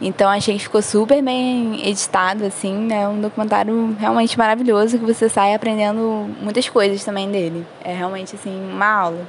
Então 0.00 0.28
achei 0.28 0.56
que 0.56 0.64
ficou 0.64 0.82
super 0.82 1.22
bem 1.22 1.80
editado, 1.88 2.44
assim, 2.44 2.92
é 2.92 3.08
um 3.08 3.20
documentário 3.20 3.96
realmente 3.98 4.36
maravilhoso 4.36 4.98
que 4.98 5.04
você 5.04 5.28
sai 5.28 5.54
aprendendo 5.54 6.28
muitas 6.42 6.68
coisas 6.68 7.02
também 7.02 7.30
dele. 7.30 7.66
É 7.82 7.94
realmente 7.94 8.36
assim, 8.36 8.70
uma 8.72 8.86
aula. 8.86 9.26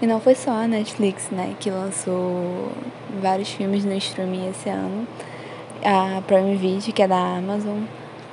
E 0.00 0.06
não 0.06 0.20
foi 0.20 0.34
só 0.34 0.50
a 0.52 0.68
Netflix, 0.68 1.28
né, 1.30 1.54
que 1.58 1.70
lançou 1.70 2.72
vários 3.20 3.48
filmes 3.50 3.84
no 3.84 3.94
streaming 3.94 4.48
esse 4.50 4.68
ano. 4.68 5.06
A 5.84 6.20
Prime 6.22 6.56
Video, 6.56 6.92
que 6.92 7.02
é 7.02 7.08
da 7.08 7.36
Amazon, 7.36 7.80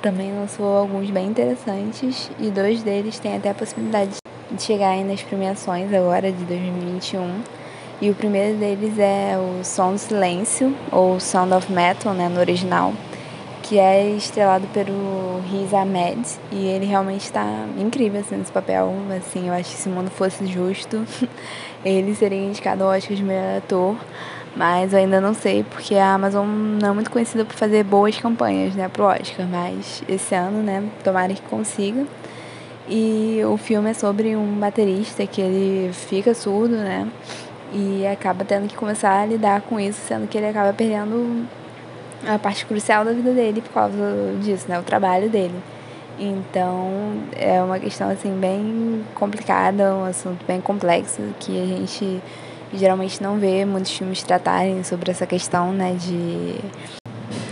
também 0.00 0.32
lançou 0.32 0.78
alguns 0.78 1.10
bem 1.10 1.26
interessantes 1.26 2.30
e 2.38 2.50
dois 2.50 2.82
deles 2.82 3.18
têm 3.18 3.36
até 3.36 3.50
a 3.50 3.54
possibilidade 3.54 4.12
de 4.50 4.62
chegar 4.62 4.90
aí 4.90 5.04
nas 5.04 5.22
premiações 5.22 5.92
agora 5.92 6.30
de 6.32 6.44
2021. 6.44 7.59
E 8.00 8.08
o 8.10 8.14
primeiro 8.14 8.56
deles 8.58 8.98
é 8.98 9.36
o 9.36 9.62
Som 9.62 9.92
do 9.92 9.98
Silêncio, 9.98 10.74
ou 10.90 11.20
Sound 11.20 11.52
of 11.52 11.70
Metal, 11.70 12.14
né, 12.14 12.28
no 12.28 12.40
original, 12.40 12.94
que 13.62 13.78
é 13.78 14.10
estrelado 14.12 14.66
pelo 14.68 15.40
Riz 15.50 15.74
Ahmed 15.74 16.20
e 16.50 16.66
ele 16.66 16.86
realmente 16.86 17.24
está 17.24 17.44
incrível 17.78 18.20
assim, 18.20 18.36
nesse 18.36 18.50
papel. 18.50 18.94
Assim, 19.16 19.48
eu 19.48 19.54
acho 19.54 19.70
que 19.70 19.76
se 19.76 19.88
o 19.88 19.92
mundo 19.92 20.10
fosse 20.10 20.46
justo, 20.46 21.04
ele 21.84 22.14
seria 22.14 22.42
indicado 22.42 22.84
ao 22.84 22.90
Oscar 22.90 23.16
de 23.16 23.22
melhor 23.22 23.58
ator 23.58 23.96
mas 24.56 24.92
eu 24.92 24.98
ainda 24.98 25.20
não 25.20 25.32
sei, 25.32 25.62
porque 25.62 25.94
a 25.94 26.14
Amazon 26.14 26.46
não 26.46 26.90
é 26.90 26.92
muito 26.92 27.10
conhecida 27.10 27.44
por 27.44 27.54
fazer 27.54 27.84
boas 27.84 28.18
campanhas, 28.18 28.74
né, 28.74 28.88
pro 28.88 29.04
Oscar. 29.04 29.46
Mas 29.46 30.02
esse 30.08 30.34
ano, 30.34 30.62
né, 30.62 30.82
tomara 31.04 31.32
que 31.32 31.42
consiga. 31.42 32.04
E 32.88 33.40
o 33.44 33.56
filme 33.56 33.90
é 33.90 33.94
sobre 33.94 34.34
um 34.34 34.58
baterista 34.58 35.24
que 35.24 35.40
ele 35.40 35.92
fica 35.92 36.34
surdo, 36.34 36.76
né? 36.76 37.08
E 37.72 38.06
acaba 38.06 38.44
tendo 38.44 38.68
que 38.68 38.76
começar 38.76 39.20
a 39.20 39.26
lidar 39.26 39.60
com 39.62 39.78
isso, 39.78 40.00
sendo 40.06 40.26
que 40.26 40.36
ele 40.36 40.48
acaba 40.48 40.72
perdendo 40.72 41.46
a 42.26 42.38
parte 42.38 42.66
crucial 42.66 43.04
da 43.04 43.12
vida 43.12 43.32
dele 43.32 43.60
por 43.60 43.72
causa 43.72 44.34
disso, 44.42 44.66
né? 44.68 44.78
O 44.78 44.82
trabalho 44.82 45.30
dele. 45.30 45.54
Então, 46.18 47.14
é 47.34 47.62
uma 47.62 47.78
questão, 47.78 48.10
assim, 48.10 48.38
bem 48.38 49.02
complicada, 49.14 49.94
um 49.94 50.04
assunto 50.04 50.44
bem 50.46 50.60
complexo 50.60 51.22
que 51.38 51.62
a 51.62 51.64
gente 51.64 52.20
geralmente 52.74 53.22
não 53.22 53.38
vê 53.38 53.64
muitos 53.64 53.96
filmes 53.96 54.22
tratarem 54.22 54.84
sobre 54.84 55.10
essa 55.10 55.26
questão, 55.26 55.72
né, 55.72 55.94
de, 55.94 56.60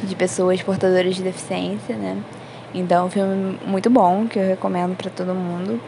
de 0.07 0.15
pessoas 0.15 0.63
portadoras 0.63 1.17
de 1.17 1.23
deficiência, 1.23 1.97
né? 1.97 2.23
Então, 2.75 3.05
é 3.05 3.07
um 3.07 3.11
filme 3.11 3.59
muito 3.67 3.89
bom 3.89 4.27
que 4.27 4.39
eu 4.39 4.47
recomendo 4.47 4.95
para 4.97 5.11
todo 5.11 5.35
mundo. 5.35 5.81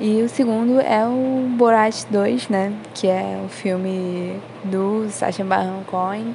E 0.00 0.22
o 0.22 0.28
segundo 0.28 0.80
é 0.80 1.06
o 1.06 1.48
Borat 1.56 2.04
2, 2.10 2.48
né? 2.48 2.72
Que 2.94 3.06
é 3.06 3.40
o 3.44 3.48
filme 3.48 4.40
do 4.64 5.08
Sacha 5.08 5.44
Baron 5.44 5.82
Cohen, 5.86 6.34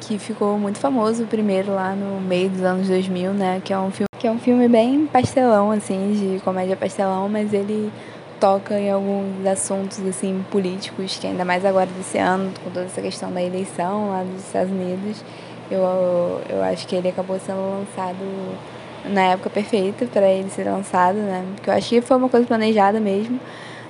que 0.00 0.18
ficou 0.18 0.56
muito 0.56 0.78
famoso, 0.78 1.26
primeiro 1.26 1.74
lá 1.74 1.94
no 1.94 2.20
meio 2.20 2.48
dos 2.48 2.62
anos 2.62 2.86
2000, 2.86 3.32
né? 3.32 3.60
Que 3.64 3.72
é 3.72 3.78
um 3.78 3.90
filme 3.90 4.06
que 4.20 4.26
é 4.26 4.30
um 4.30 4.38
filme 4.38 4.68
bem 4.68 5.06
pastelão, 5.06 5.70
assim, 5.70 6.12
de 6.12 6.44
comédia 6.44 6.76
pastelão, 6.76 7.26
mas 7.26 7.54
ele 7.54 7.90
toca 8.38 8.78
em 8.78 8.90
alguns 8.90 9.46
assuntos, 9.46 9.98
assim, 10.06 10.44
políticos, 10.50 11.16
que 11.18 11.26
ainda 11.26 11.42
mais 11.42 11.64
agora 11.64 11.86
desse 11.86 12.18
ano, 12.18 12.52
com 12.62 12.70
toda 12.70 12.84
essa 12.84 13.00
questão 13.00 13.32
da 13.32 13.42
eleição 13.42 14.10
lá 14.10 14.22
dos 14.22 14.44
Estados 14.44 14.70
Unidos, 14.70 15.24
eu, 15.70 15.80
eu 16.50 16.62
acho 16.64 16.86
que 16.86 16.94
ele 16.94 17.08
acabou 17.08 17.38
sendo 17.38 17.60
lançado 17.60 18.18
na 19.04 19.22
época 19.32 19.50
perfeita 19.50 20.06
para 20.06 20.28
ele 20.28 20.50
ser 20.50 20.64
lançado, 20.64 21.16
né? 21.16 21.44
Porque 21.56 21.70
eu 21.70 21.74
acho 21.74 21.88
que 21.88 22.00
foi 22.00 22.16
uma 22.16 22.28
coisa 22.28 22.46
planejada 22.46 23.00
mesmo, 23.00 23.40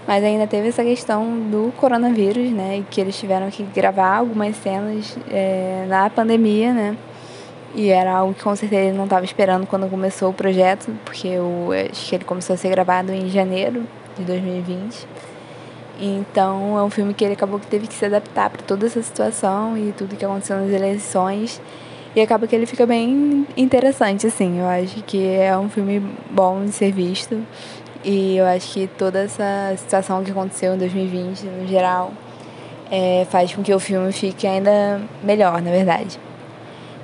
mas 0.06 0.22
ainda 0.24 0.46
teve 0.46 0.68
essa 0.68 0.82
questão 0.82 1.24
do 1.50 1.72
coronavírus, 1.76 2.50
né? 2.50 2.78
E 2.78 2.82
que 2.82 3.00
eles 3.00 3.18
tiveram 3.18 3.50
que 3.50 3.62
gravar 3.62 4.16
algumas 4.16 4.56
cenas 4.56 5.16
é, 5.30 5.84
na 5.88 6.08
pandemia, 6.11 6.72
né? 6.72 6.96
E 7.74 7.88
era 7.90 8.12
algo 8.12 8.34
que 8.34 8.42
com 8.42 8.54
certeza 8.56 8.82
ele 8.82 8.96
não 8.96 9.04
estava 9.04 9.24
esperando 9.24 9.66
quando 9.66 9.88
começou 9.88 10.30
o 10.30 10.34
projeto, 10.34 10.92
porque 11.04 11.28
eu 11.28 11.68
acho 11.90 12.08
que 12.08 12.14
ele 12.16 12.24
começou 12.24 12.54
a 12.54 12.56
ser 12.56 12.68
gravado 12.68 13.12
em 13.12 13.28
janeiro 13.28 13.84
de 14.18 14.24
2020. 14.24 15.06
Então 16.00 16.78
é 16.78 16.82
um 16.82 16.90
filme 16.90 17.12
que 17.14 17.22
ele 17.22 17.34
acabou 17.34 17.61
que 17.61 17.66
teve 17.66 17.86
que 17.86 17.94
se 17.94 18.06
adaptar 18.06 18.50
para 18.50 18.62
toda 18.62 18.86
essa 18.86 19.02
situação 19.02 19.76
e 19.76 19.92
tudo 19.92 20.16
que 20.16 20.24
aconteceu 20.24 20.56
nas 20.56 20.70
eleições. 20.70 21.61
E 22.14 22.20
acaba 22.20 22.46
que 22.46 22.56
ele 22.56 22.66
fica 22.66 22.84
bem 22.86 23.46
interessante, 23.56 24.26
assim. 24.26 24.58
Eu 24.58 24.66
acho 24.66 25.02
que 25.04 25.28
é 25.28 25.56
um 25.56 25.68
filme 25.68 26.02
bom 26.30 26.64
de 26.64 26.72
ser 26.72 26.90
visto. 26.90 27.40
E 28.04 28.36
eu 28.36 28.46
acho 28.46 28.72
que 28.72 28.86
toda 28.86 29.20
essa 29.20 29.74
situação 29.76 30.24
que 30.24 30.30
aconteceu 30.30 30.74
em 30.74 30.78
2020, 30.78 31.42
no 31.44 31.66
geral, 31.68 32.12
é, 32.90 33.26
faz 33.30 33.54
com 33.54 33.62
que 33.62 33.72
o 33.72 33.78
filme 33.78 34.11
fique 34.11 34.46
ainda 34.46 35.00
melhor, 35.22 35.62
na 35.62 35.70
verdade. 35.70 36.18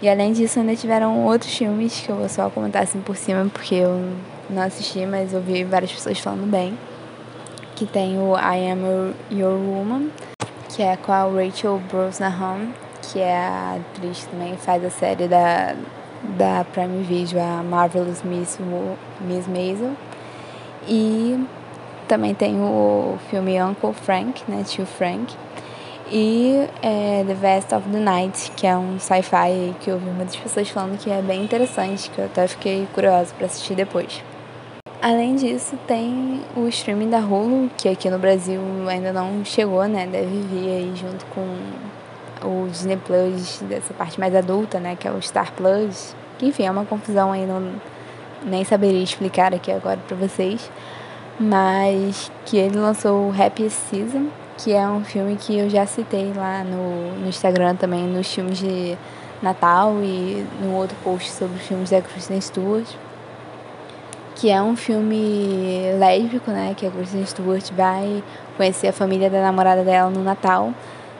E 0.02 0.08
além 0.08 0.32
disso, 0.32 0.58
ainda 0.58 0.74
tiveram 0.74 1.24
outros 1.24 1.56
filmes 1.56 2.00
que 2.00 2.10
eu 2.10 2.16
vou 2.16 2.28
só 2.28 2.50
comentar 2.50 2.82
assim 2.82 3.00
por 3.00 3.16
cima, 3.16 3.48
porque 3.52 3.76
eu 3.76 4.12
não 4.50 4.62
assisti, 4.62 5.06
mas 5.06 5.32
ouvi 5.32 5.64
várias 5.64 5.92
pessoas 5.92 6.18
falando 6.18 6.50
bem. 6.50 6.76
Que 7.76 7.86
tem 7.86 8.18
o 8.18 8.34
I 8.36 8.70
Am 8.70 9.14
Your 9.30 9.54
Woman, 9.54 10.10
que 10.74 10.82
é 10.82 10.96
com 10.96 11.12
a 11.12 11.22
Rachel 11.24 11.80
Brosnahan, 11.90 12.68
que 13.12 13.20
é 13.20 13.36
a 13.36 13.76
atriz 13.76 14.24
que 14.24 14.30
também 14.30 14.56
faz 14.56 14.84
a 14.84 14.90
série 14.90 15.28
da, 15.28 15.74
da 16.36 16.64
Prime 16.72 17.02
Video, 17.02 17.40
a 17.40 17.62
Marvelous 17.62 18.22
Miss, 18.22 18.58
Miss 19.20 19.46
Maisel. 19.46 19.92
E 20.88 21.44
também 22.06 22.34
tem 22.34 22.60
o 22.60 23.18
filme 23.30 23.60
Uncle 23.60 23.92
Frank, 23.92 24.42
né, 24.48 24.62
Tio 24.64 24.86
Frank, 24.86 25.34
e 26.10 26.68
é, 26.82 27.24
The 27.26 27.34
Vest 27.34 27.72
of 27.72 27.88
the 27.90 27.98
Night, 27.98 28.52
que 28.52 28.66
é 28.66 28.76
um 28.76 28.98
sci-fi 28.98 29.74
que 29.80 29.90
eu 29.90 29.94
ouvi 29.94 30.10
muitas 30.10 30.36
pessoas 30.36 30.68
falando 30.68 30.98
que 30.98 31.10
é 31.10 31.20
bem 31.20 31.42
interessante, 31.42 32.08
que 32.10 32.18
eu 32.20 32.26
até 32.26 32.46
fiquei 32.46 32.86
curiosa 32.94 33.34
para 33.36 33.46
assistir 33.46 33.74
depois. 33.74 34.22
Além 35.02 35.36
disso, 35.36 35.76
tem 35.86 36.40
o 36.56 36.66
streaming 36.68 37.10
da 37.10 37.18
Hulu, 37.18 37.70
que 37.76 37.88
aqui 37.88 38.08
no 38.08 38.18
Brasil 38.18 38.60
ainda 38.88 39.12
não 39.12 39.44
chegou, 39.44 39.84
né? 39.86 40.06
Deve 40.06 40.40
vir 40.42 40.68
aí 40.68 40.92
junto 40.96 41.24
com 41.26 41.44
o 42.42 42.68
Disney 42.68 42.96
Plus 42.96 43.60
dessa 43.62 43.94
parte 43.94 44.18
mais 44.18 44.34
adulta, 44.34 44.78
né? 44.78 44.96
Que 44.96 45.08
é 45.08 45.10
o 45.10 45.20
Star 45.20 45.52
Plus. 45.52 46.14
Que 46.38 46.46
enfim, 46.46 46.64
é 46.64 46.70
uma 46.70 46.84
confusão 46.84 47.32
aí, 47.32 47.46
não, 47.46 47.72
nem 48.44 48.64
saberia 48.64 49.02
explicar 49.02 49.54
aqui 49.54 49.70
agora 49.72 49.98
para 50.06 50.16
vocês. 50.16 50.70
Mas 51.38 52.30
que 52.44 52.56
ele 52.56 52.78
lançou 52.78 53.28
o 53.28 53.42
Happy 53.42 53.68
Season, 53.68 54.28
que 54.58 54.72
é 54.72 54.86
um 54.88 55.04
filme 55.04 55.36
que 55.36 55.58
eu 55.58 55.68
já 55.68 55.86
citei 55.86 56.32
lá 56.34 56.64
no, 56.64 57.20
no 57.20 57.28
Instagram 57.28 57.76
também, 57.76 58.06
nos 58.06 58.32
filmes 58.32 58.58
de 58.58 58.96
Natal 59.42 59.94
e 60.02 60.46
no 60.62 60.74
outro 60.74 60.96
post 61.04 61.30
sobre 61.30 61.56
os 61.56 61.62
filmes 61.62 61.90
da 61.90 62.00
Kristen 62.00 62.40
Stewart. 62.40 62.86
Que 64.34 64.50
é 64.50 64.60
um 64.60 64.76
filme 64.76 65.92
lésbico, 65.98 66.50
né? 66.50 66.74
Que 66.76 66.86
a 66.86 66.90
Kristen 66.90 67.24
Stewart 67.24 67.70
vai 67.72 68.22
conhecer 68.56 68.88
a 68.88 68.92
família 68.92 69.30
da 69.30 69.40
namorada 69.40 69.82
dela 69.82 70.10
no 70.10 70.22
Natal. 70.22 70.72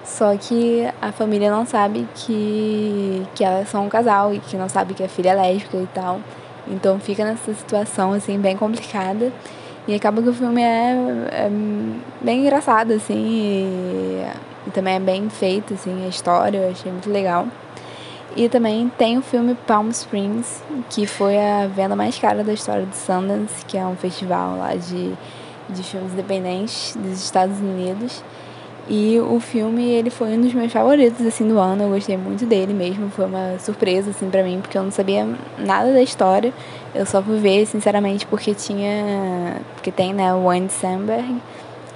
Só 0.07 0.37
que 0.37 0.89
a 1.03 1.11
família 1.11 1.51
não 1.51 1.67
sabe 1.67 2.07
que, 2.15 3.27
que 3.35 3.43
elas 3.43 3.69
são 3.69 3.87
um 3.87 3.89
casal 3.89 4.33
e 4.33 4.39
que 4.39 4.57
não 4.57 4.69
sabe 4.69 4.95
que 4.95 5.03
a 5.03 5.09
filha 5.09 5.31
é 5.31 5.35
lésbica 5.35 5.77
e 5.77 5.89
tal. 5.93 6.21
Então 6.69 7.01
fica 7.01 7.25
nessa 7.25 7.53
situação 7.53 8.13
assim 8.13 8.39
bem 8.39 8.57
complicada. 8.57 9.33
E 9.89 9.95
acaba 9.95 10.23
que 10.23 10.29
o 10.29 10.33
filme 10.33 10.63
é, 10.63 10.95
é 11.31 11.51
bem 12.21 12.41
engraçado, 12.41 12.93
assim, 12.93 13.15
e, 13.15 14.27
e, 14.67 14.71
também 14.73 14.95
é 14.95 15.01
bem 15.01 15.31
feito, 15.31 15.75
assim, 15.75 16.05
a 16.05 16.09
história, 16.09 16.59
eu 16.59 16.71
achei 16.71 16.91
muito 16.91 17.09
legal. 17.09 17.47
E 18.35 18.49
também 18.49 18.91
tem 18.99 19.17
o 19.17 19.23
filme 19.23 19.55
Palm 19.67 19.89
Springs, 19.91 20.61
que 20.91 21.07
foi 21.07 21.39
a 21.39 21.69
venda 21.69 21.95
mais 21.95 22.19
cara 22.19 22.43
da 22.43 22.53
história 22.53 22.85
do 22.85 22.95
Sundance, 22.95 23.65
que 23.65 23.79
é 23.79 23.87
um 23.87 23.95
festival 23.95 24.59
lá 24.59 24.75
de, 24.75 25.13
de 25.69 25.83
filmes 25.85 26.13
independentes 26.13 26.97
dos 26.97 27.23
Estados 27.23 27.61
Unidos. 27.61 28.25
E 28.89 29.19
o 29.19 29.41
filme, 29.41 29.85
ele 29.85 30.11
foi 30.11 30.37
um 30.37 30.41
dos 30.41 30.55
meus 30.55 30.73
favoritos, 30.73 31.27
assim, 31.27 31.47
do 31.49 31.59
ano. 31.59 31.83
Eu 31.83 31.89
gostei 31.89 32.17
muito 32.17 32.47
dele 32.47 32.73
mesmo. 32.73 33.11
Foi 33.11 33.25
uma 33.27 33.59
surpresa, 33.59 34.11
assim, 34.11 34.31
pra 34.31 34.45
mim, 34.45 34.61
porque 34.61 34.79
eu 34.79 34.83
não 34.83 34.93
sabia 34.93 35.27
nada 35.59 35.93
da 35.93 36.01
história. 36.01 36.53
Eu 36.95 37.05
só 37.05 37.21
fui 37.21 37.39
ver, 37.39 37.67
sinceramente, 37.67 38.27
porque 38.27 38.55
tinha... 38.55 39.61
Porque 39.75 39.91
tem, 39.91 40.15
né, 40.15 40.33
o 40.33 40.49
Andy 40.49 40.73
Samberg, 40.73 41.43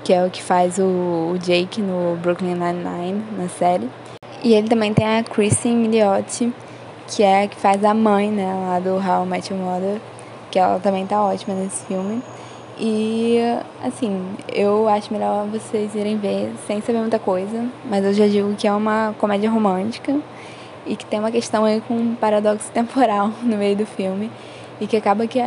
que 0.03 0.13
é 0.13 0.25
o 0.25 0.31
que 0.31 0.43
faz 0.43 0.79
o, 0.79 1.33
o 1.33 1.39
Jake 1.39 1.81
no 1.81 2.17
Brooklyn 2.17 2.55
Nine-Nine, 2.55 3.23
na 3.39 3.49
série. 3.49 3.89
E 4.43 4.53
ele 4.53 4.69
também 4.69 4.93
tem 4.93 5.07
a 5.19 5.23
Kristen 5.23 5.77
Milioti, 5.77 6.53
que 7.07 7.23
é 7.23 7.45
a 7.45 7.49
que 7.49 7.57
faz 7.57 7.85
a 7.85 7.95
mãe, 7.95 8.31
né, 8.31 8.53
lá 8.53 8.81
do 8.81 8.95
How 8.95 9.25
I 9.25 9.29
Met 9.29 9.53
Your 9.53 9.63
Mother. 9.63 10.01
Que 10.51 10.59
ela 10.59 10.81
também 10.81 11.07
tá 11.07 11.23
ótima 11.23 11.55
nesse 11.55 11.85
filme. 11.87 12.21
E, 12.83 13.39
assim, 13.85 14.25
eu 14.51 14.89
acho 14.89 15.13
melhor 15.13 15.47
vocês 15.49 15.95
irem 15.95 16.17
ver 16.17 16.51
sem 16.67 16.81
saber 16.81 17.01
muita 17.01 17.19
coisa, 17.19 17.67
mas 17.85 18.03
eu 18.03 18.15
já 18.15 18.27
digo 18.27 18.55
que 18.55 18.67
é 18.67 18.73
uma 18.73 19.15
comédia 19.19 19.51
romântica 19.51 20.19
e 20.87 20.97
que 20.97 21.05
tem 21.05 21.21
uma 21.21 21.31
questão 21.31 21.67
aí 21.67 21.83
com 21.83 21.93
um 21.93 22.15
paradoxo 22.15 22.73
temporal 22.73 23.31
no 23.43 23.59
meio 23.59 23.77
do 23.77 23.85
filme 23.85 24.31
e 24.81 24.87
que 24.87 24.97
acaba 24.97 25.27
que 25.27 25.39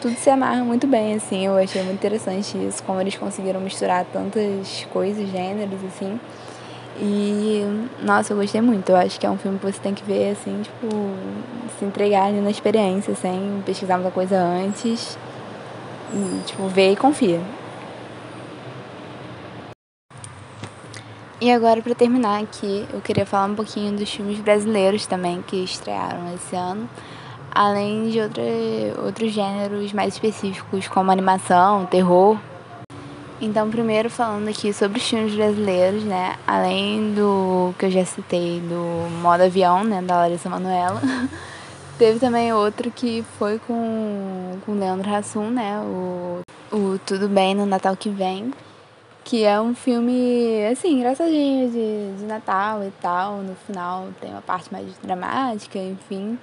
tudo 0.00 0.14
se 0.14 0.30
amarra 0.30 0.62
muito 0.62 0.86
bem, 0.86 1.14
assim. 1.14 1.44
Eu 1.44 1.56
achei 1.56 1.82
muito 1.82 1.96
interessante 1.96 2.56
isso, 2.56 2.80
como 2.84 3.00
eles 3.00 3.16
conseguiram 3.16 3.60
misturar 3.60 4.04
tantas 4.12 4.86
coisas, 4.92 5.28
gêneros, 5.28 5.80
assim. 5.88 6.20
E, 7.00 7.64
nossa, 8.00 8.32
eu 8.32 8.36
gostei 8.36 8.60
muito. 8.60 8.90
Eu 8.90 8.96
acho 8.96 9.18
que 9.18 9.26
é 9.26 9.30
um 9.30 9.36
filme 9.36 9.58
que 9.58 9.66
você 9.66 9.80
tem 9.80 9.92
que 9.92 10.04
ver, 10.04 10.30
assim, 10.30 10.62
tipo, 10.62 10.86
se 11.76 11.84
entregar 11.84 12.26
ali 12.26 12.40
na 12.40 12.50
experiência, 12.50 13.12
sem 13.16 13.60
pesquisar 13.66 13.96
muita 13.96 14.12
coisa 14.12 14.38
antes 14.38 15.18
tipo, 16.46 16.68
vê 16.68 16.92
e 16.92 16.96
confia. 16.96 17.40
E 21.38 21.52
agora, 21.52 21.82
para 21.82 21.94
terminar 21.94 22.42
aqui, 22.42 22.86
eu 22.92 23.00
queria 23.00 23.26
falar 23.26 23.46
um 23.46 23.54
pouquinho 23.54 23.96
dos 23.96 24.10
filmes 24.10 24.38
brasileiros 24.40 25.06
também 25.06 25.42
que 25.42 25.56
estrearam 25.62 26.34
esse 26.34 26.56
ano, 26.56 26.88
além 27.54 28.08
de 28.08 28.20
outra, 28.20 28.42
outros 29.04 29.32
gêneros 29.32 29.92
mais 29.92 30.14
específicos, 30.14 30.88
como 30.88 31.10
animação, 31.10 31.84
terror. 31.84 32.38
Então, 33.38 33.70
primeiro 33.70 34.08
falando 34.08 34.48
aqui 34.48 34.72
sobre 34.72 34.98
os 34.98 35.06
filmes 35.06 35.34
brasileiros, 35.34 36.04
né? 36.04 36.36
Além 36.46 37.12
do 37.12 37.74
que 37.78 37.84
eu 37.84 37.90
já 37.90 38.04
citei, 38.04 38.60
do 38.60 39.10
Modo 39.20 39.42
Avião, 39.42 39.84
né? 39.84 40.00
Da 40.00 40.16
Larissa 40.16 40.48
Manoela. 40.48 41.02
Teve 41.98 42.18
também 42.18 42.52
outro 42.52 42.90
que 42.90 43.24
foi 43.38 43.58
com 43.58 44.58
o 44.68 44.72
Leandro 44.74 45.10
Hassum, 45.10 45.48
né? 45.48 45.80
O, 45.80 46.40
o 46.70 46.98
Tudo 46.98 47.26
Bem 47.26 47.54
no 47.54 47.64
Natal 47.64 47.96
que 47.96 48.10
Vem. 48.10 48.52
Que 49.24 49.44
é 49.44 49.58
um 49.58 49.74
filme, 49.74 50.66
assim, 50.70 50.98
engraçadinho 50.98 51.70
de, 51.70 52.18
de 52.18 52.24
Natal 52.26 52.84
e 52.84 52.90
tal. 53.00 53.38
No 53.38 53.54
final 53.66 54.08
tem 54.20 54.30
uma 54.30 54.42
parte 54.42 54.70
mais 54.70 54.86
dramática, 55.02 55.78
enfim. 55.78 56.38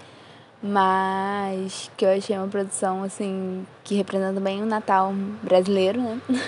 Mas 0.61 1.91
que 1.95 2.03
eu 2.03 2.09
achei 2.09 2.35
uma 2.35 2.47
produção, 2.47 3.03
assim, 3.03 3.63
que 3.83 3.93
representa 3.93 4.39
bem 4.39 4.63
o 4.63 4.65
Natal 4.65 5.13
brasileiro, 5.43 6.01
né? 6.01 6.19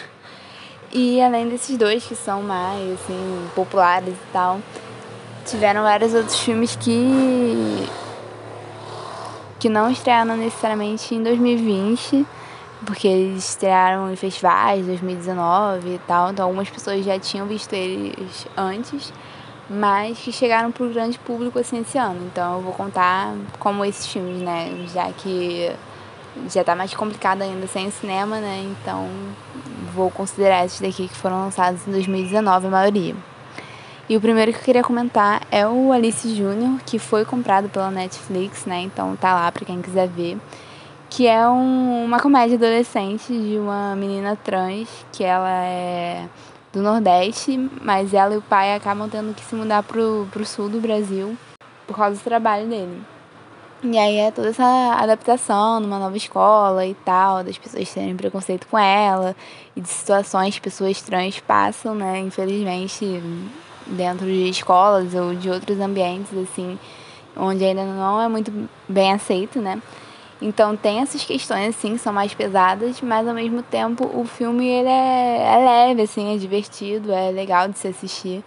E 0.98 1.22
além 1.22 1.50
desses 1.50 1.78
dois 1.78 2.06
que 2.06 2.16
são 2.16 2.42
mais, 2.42 2.94
assim, 2.94 3.50
populares 3.54 4.14
e 4.14 4.32
tal, 4.32 4.62
tiveram 5.46 5.82
vários 5.82 6.14
outros 6.14 6.40
filmes 6.40 6.74
que 6.78 7.86
que 9.66 9.70
não 9.70 9.90
estrearam 9.90 10.38
necessariamente 10.38 11.16
em 11.16 11.24
2020, 11.24 12.24
porque 12.86 13.08
eles 13.08 13.50
estrearam 13.50 14.14
em 14.14 14.16
festivais 14.16 14.86
2019 14.86 15.96
e 15.96 16.00
tal, 16.08 16.30
então 16.30 16.46
algumas 16.46 16.70
pessoas 16.70 17.04
já 17.04 17.18
tinham 17.18 17.48
visto 17.48 17.74
eles 17.74 18.46
antes, 18.56 19.12
mas 19.68 20.20
que 20.20 20.32
chegaram 20.32 20.72
para 20.72 20.86
o 20.86 20.90
grande 20.90 21.18
público 21.18 21.58
assim 21.58 21.80
esse 21.80 21.98
ano. 21.98 22.28
Então 22.32 22.58
eu 22.58 22.62
vou 22.62 22.74
contar 22.74 23.34
como 23.58 23.84
esses 23.84 24.06
filmes, 24.06 24.40
né? 24.40 24.86
Já 24.94 25.12
que 25.12 25.72
já 26.48 26.62
está 26.62 26.76
mais 26.76 26.94
complicado 26.94 27.42
ainda 27.42 27.66
sem 27.66 27.90
cinema, 27.90 28.40
né? 28.40 28.72
Então 28.72 29.10
vou 29.96 30.12
considerar 30.12 30.64
esses 30.64 30.80
daqui 30.80 31.08
que 31.08 31.16
foram 31.16 31.40
lançados 31.40 31.88
em 31.88 31.92
2019, 31.92 32.68
a 32.68 32.70
maioria. 32.70 33.16
E 34.08 34.16
o 34.16 34.22
primeiro 34.22 34.52
que 34.54 34.60
eu 34.60 34.64
queria 34.64 34.84
comentar 34.84 35.42
é 35.50 35.68
o 35.68 35.92
Alice 35.92 36.36
Júnior, 36.36 36.80
que 36.86 37.00
foi 37.00 37.26
comprado 37.26 37.68
pela 37.70 37.90
Netflix, 37.90 38.66
né? 38.66 38.82
Então 38.82 39.16
tá 39.16 39.34
lá 39.34 39.52
para 39.52 39.66
quem 39.66 39.82
quiser 39.82 40.08
ver. 40.08 40.38
Que 41.10 41.26
é 41.26 41.48
um, 41.50 42.06
uma 42.06 42.20
comédia 42.20 42.56
adolescente 42.56 43.34
de 43.34 43.58
uma 43.58 43.96
menina 43.96 44.36
trans, 44.36 44.88
que 45.12 45.24
ela 45.24 45.50
é 45.50 46.28
do 46.72 46.84
Nordeste, 46.84 47.58
mas 47.82 48.14
ela 48.14 48.36
e 48.36 48.38
o 48.38 48.42
pai 48.44 48.76
acabam 48.76 49.10
tendo 49.10 49.34
que 49.34 49.44
se 49.44 49.56
mudar 49.56 49.82
pro, 49.82 50.28
pro 50.32 50.46
sul 50.46 50.70
do 50.70 50.80
Brasil 50.80 51.36
por 51.88 51.96
causa 51.96 52.18
do 52.18 52.24
trabalho 52.24 52.68
dele. 52.68 53.02
E 53.82 53.98
aí 53.98 54.18
é 54.18 54.32
toda 54.32 54.50
essa 54.50 54.96
adaptação 55.00 55.80
numa 55.80 55.98
nova 55.98 56.18
escola 56.18 56.86
e 56.86 56.94
tal, 56.94 57.44
das 57.44 57.58
pessoas 57.58 57.92
terem 57.92 58.16
preconceito 58.16 58.68
com 58.68 58.78
ela 58.78 59.36
e 59.76 59.82
de 59.82 59.88
situações 59.88 60.56
que 60.56 60.62
pessoas 60.62 61.02
trans 61.02 61.40
passam, 61.40 61.96
né, 61.96 62.20
infelizmente, 62.20 63.22
dentro 63.88 64.26
de 64.26 64.50
escolas 64.50 65.14
ou 65.14 65.36
de 65.36 65.50
outros 65.50 65.80
ambientes, 65.80 66.38
assim, 66.38 66.78
onde 67.36 67.64
ainda 67.64 67.84
não 67.84 68.22
é 68.22 68.28
muito 68.28 68.52
bem 68.88 69.14
aceito, 69.14 69.60
né. 69.60 69.82
Então 70.42 70.76
tem 70.76 71.00
essas 71.00 71.24
questões 71.24 71.70
assim 71.70 71.94
que 71.94 72.00
são 72.00 72.12
mais 72.12 72.34
pesadas, 72.34 73.00
mas 73.02 73.28
ao 73.28 73.34
mesmo 73.34 73.64
tempo 73.64 74.06
o 74.14 74.26
filme 74.26 74.68
ele 74.68 74.90
é, 74.90 75.54
é 75.54 75.58
leve, 75.58 76.02
assim, 76.02 76.36
é 76.36 76.38
divertido, 76.38 77.12
é 77.12 77.32
legal 77.32 77.68
de 77.70 77.80
se 77.80 77.88
assistir. 77.88 78.44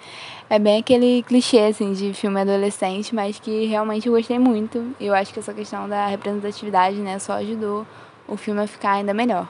É 0.50 0.58
bem 0.58 0.78
aquele 0.78 1.22
clichê 1.22 1.60
assim 1.60 1.92
de 1.92 2.12
filme 2.12 2.40
adolescente, 2.40 3.14
mas 3.14 3.38
que 3.38 3.66
realmente 3.66 4.06
eu 4.06 4.14
gostei 4.14 4.38
muito. 4.38 4.94
Eu 5.00 5.14
acho 5.14 5.32
que 5.32 5.40
essa 5.40 5.54
questão 5.54 5.88
da 5.88 6.06
representatividade, 6.06 6.96
né, 6.96 7.18
só 7.18 7.34
ajudou 7.34 7.86
o 8.26 8.36
filme 8.36 8.60
a 8.62 8.66
ficar 8.66 8.92
ainda 8.92 9.14
melhor. 9.14 9.48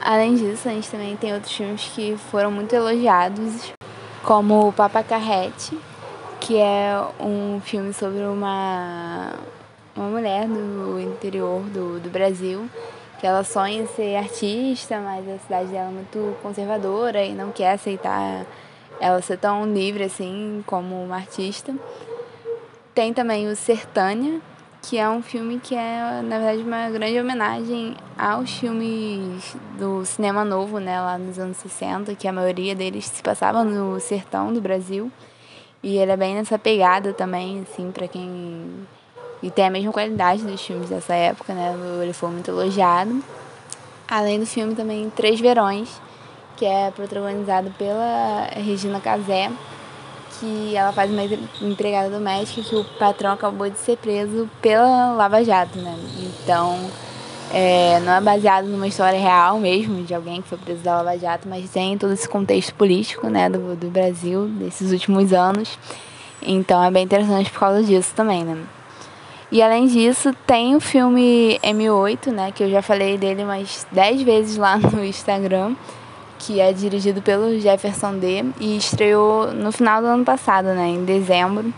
Além 0.00 0.34
disso, 0.34 0.68
a 0.68 0.72
gente 0.72 0.90
também 0.90 1.16
tem 1.16 1.32
outros 1.32 1.52
filmes 1.52 1.90
que 1.94 2.16
foram 2.30 2.50
muito 2.50 2.74
elogiados, 2.74 3.72
como 4.22 4.68
o 4.68 4.72
Papa 4.72 5.02
Carrete, 5.02 5.78
que 6.40 6.56
é 6.56 7.00
um 7.20 7.60
filme 7.60 7.92
sobre 7.92 8.22
uma 8.22 9.32
uma 9.94 10.08
mulher 10.08 10.48
do 10.48 10.98
interior 10.98 11.60
do, 11.64 12.00
do 12.00 12.08
Brasil 12.08 12.66
que 13.22 13.26
ela 13.28 13.44
sonha 13.44 13.86
ser 13.86 14.16
artista, 14.16 14.98
mas 14.98 15.28
a 15.28 15.38
cidade 15.38 15.68
dela 15.68 15.90
é 15.90 15.92
muito 15.92 16.36
conservadora 16.42 17.24
e 17.24 17.32
não 17.32 17.52
quer 17.52 17.74
aceitar 17.74 18.44
ela 18.98 19.22
ser 19.22 19.38
tão 19.38 19.64
livre 19.64 20.02
assim 20.02 20.60
como 20.66 21.00
uma 21.00 21.14
artista. 21.14 21.72
Tem 22.92 23.14
também 23.14 23.46
o 23.48 23.54
Sertânia, 23.54 24.40
que 24.82 24.98
é 24.98 25.08
um 25.08 25.22
filme 25.22 25.60
que 25.60 25.74
é, 25.74 26.20
na 26.22 26.38
verdade, 26.38 26.62
uma 26.62 26.90
grande 26.90 27.18
homenagem 27.18 27.96
aos 28.18 28.50
filmes 28.50 29.56
do 29.78 30.04
cinema 30.04 30.44
novo, 30.44 30.78
né, 30.78 31.00
lá 31.00 31.16
nos 31.16 31.38
anos 31.38 31.56
60, 31.58 32.14
que 32.16 32.26
a 32.26 32.32
maioria 32.32 32.74
deles 32.74 33.06
se 33.06 33.22
passavam 33.22 33.64
no 33.64 34.00
sertão 34.00 34.52
do 34.52 34.60
Brasil. 34.60 35.10
E 35.82 35.96
ele 35.96 36.10
é 36.10 36.16
bem 36.16 36.34
nessa 36.34 36.58
pegada 36.58 37.12
também, 37.12 37.64
assim, 37.68 37.90
para 37.90 38.06
quem 38.08 38.86
e 39.42 39.50
tem 39.50 39.66
a 39.66 39.70
mesma 39.70 39.92
qualidade 39.92 40.44
dos 40.44 40.64
filmes 40.64 40.88
dessa 40.88 41.14
época, 41.14 41.52
né? 41.52 41.74
Ele 42.00 42.12
foi 42.12 42.30
muito 42.30 42.48
elogiado. 42.48 43.22
Além 44.06 44.38
do 44.38 44.46
filme 44.46 44.74
também 44.74 45.10
Três 45.10 45.40
Verões, 45.40 46.00
que 46.56 46.64
é 46.64 46.92
protagonizado 46.92 47.72
pela 47.72 48.46
Regina 48.54 49.00
Casé, 49.00 49.50
que 50.42 50.74
ela 50.74 50.90
faz 50.90 51.08
uma 51.08 51.22
empregada 51.62 52.10
doméstica 52.10 52.68
que 52.68 52.74
o 52.74 52.84
patrão 52.98 53.30
acabou 53.30 53.70
de 53.70 53.78
ser 53.78 53.96
preso 53.96 54.50
pela 54.60 55.12
Lava 55.12 55.44
Jato, 55.44 55.78
né? 55.78 55.96
Então, 56.18 56.76
é, 57.52 58.00
não 58.00 58.12
é 58.12 58.20
baseado 58.20 58.66
numa 58.66 58.88
história 58.88 59.20
real 59.20 59.60
mesmo, 59.60 60.02
de 60.02 60.12
alguém 60.12 60.42
que 60.42 60.48
foi 60.48 60.58
preso 60.58 60.80
da 60.82 61.00
Lava 61.00 61.16
Jato, 61.16 61.48
mas 61.48 61.70
tem 61.70 61.96
todo 61.96 62.12
esse 62.12 62.28
contexto 62.28 62.74
político, 62.74 63.28
né, 63.28 63.48
do, 63.48 63.76
do 63.76 63.88
Brasil, 63.88 64.48
desses 64.48 64.90
últimos 64.90 65.32
anos. 65.32 65.78
Então, 66.42 66.82
é 66.82 66.90
bem 66.90 67.04
interessante 67.04 67.48
por 67.48 67.60
causa 67.60 67.84
disso 67.84 68.12
também, 68.16 68.42
né? 68.42 68.58
E 69.52 69.62
além 69.62 69.86
disso, 69.86 70.34
tem 70.44 70.74
o 70.74 70.80
filme 70.80 71.60
M8, 71.62 72.32
né, 72.32 72.50
que 72.50 72.64
eu 72.64 72.70
já 72.70 72.82
falei 72.82 73.16
dele 73.16 73.44
umas 73.44 73.86
10 73.92 74.22
vezes 74.22 74.56
lá 74.56 74.76
no 74.92 75.04
Instagram, 75.04 75.76
que 76.42 76.60
é 76.60 76.72
dirigido 76.72 77.22
pelo 77.22 77.58
Jefferson 77.58 78.18
D 78.18 78.44
e 78.60 78.76
estreou 78.76 79.52
no 79.52 79.72
final 79.72 80.00
do 80.00 80.08
ano 80.08 80.24
passado, 80.24 80.66
né, 80.74 80.88
em 80.88 81.04
dezembro, 81.04 81.72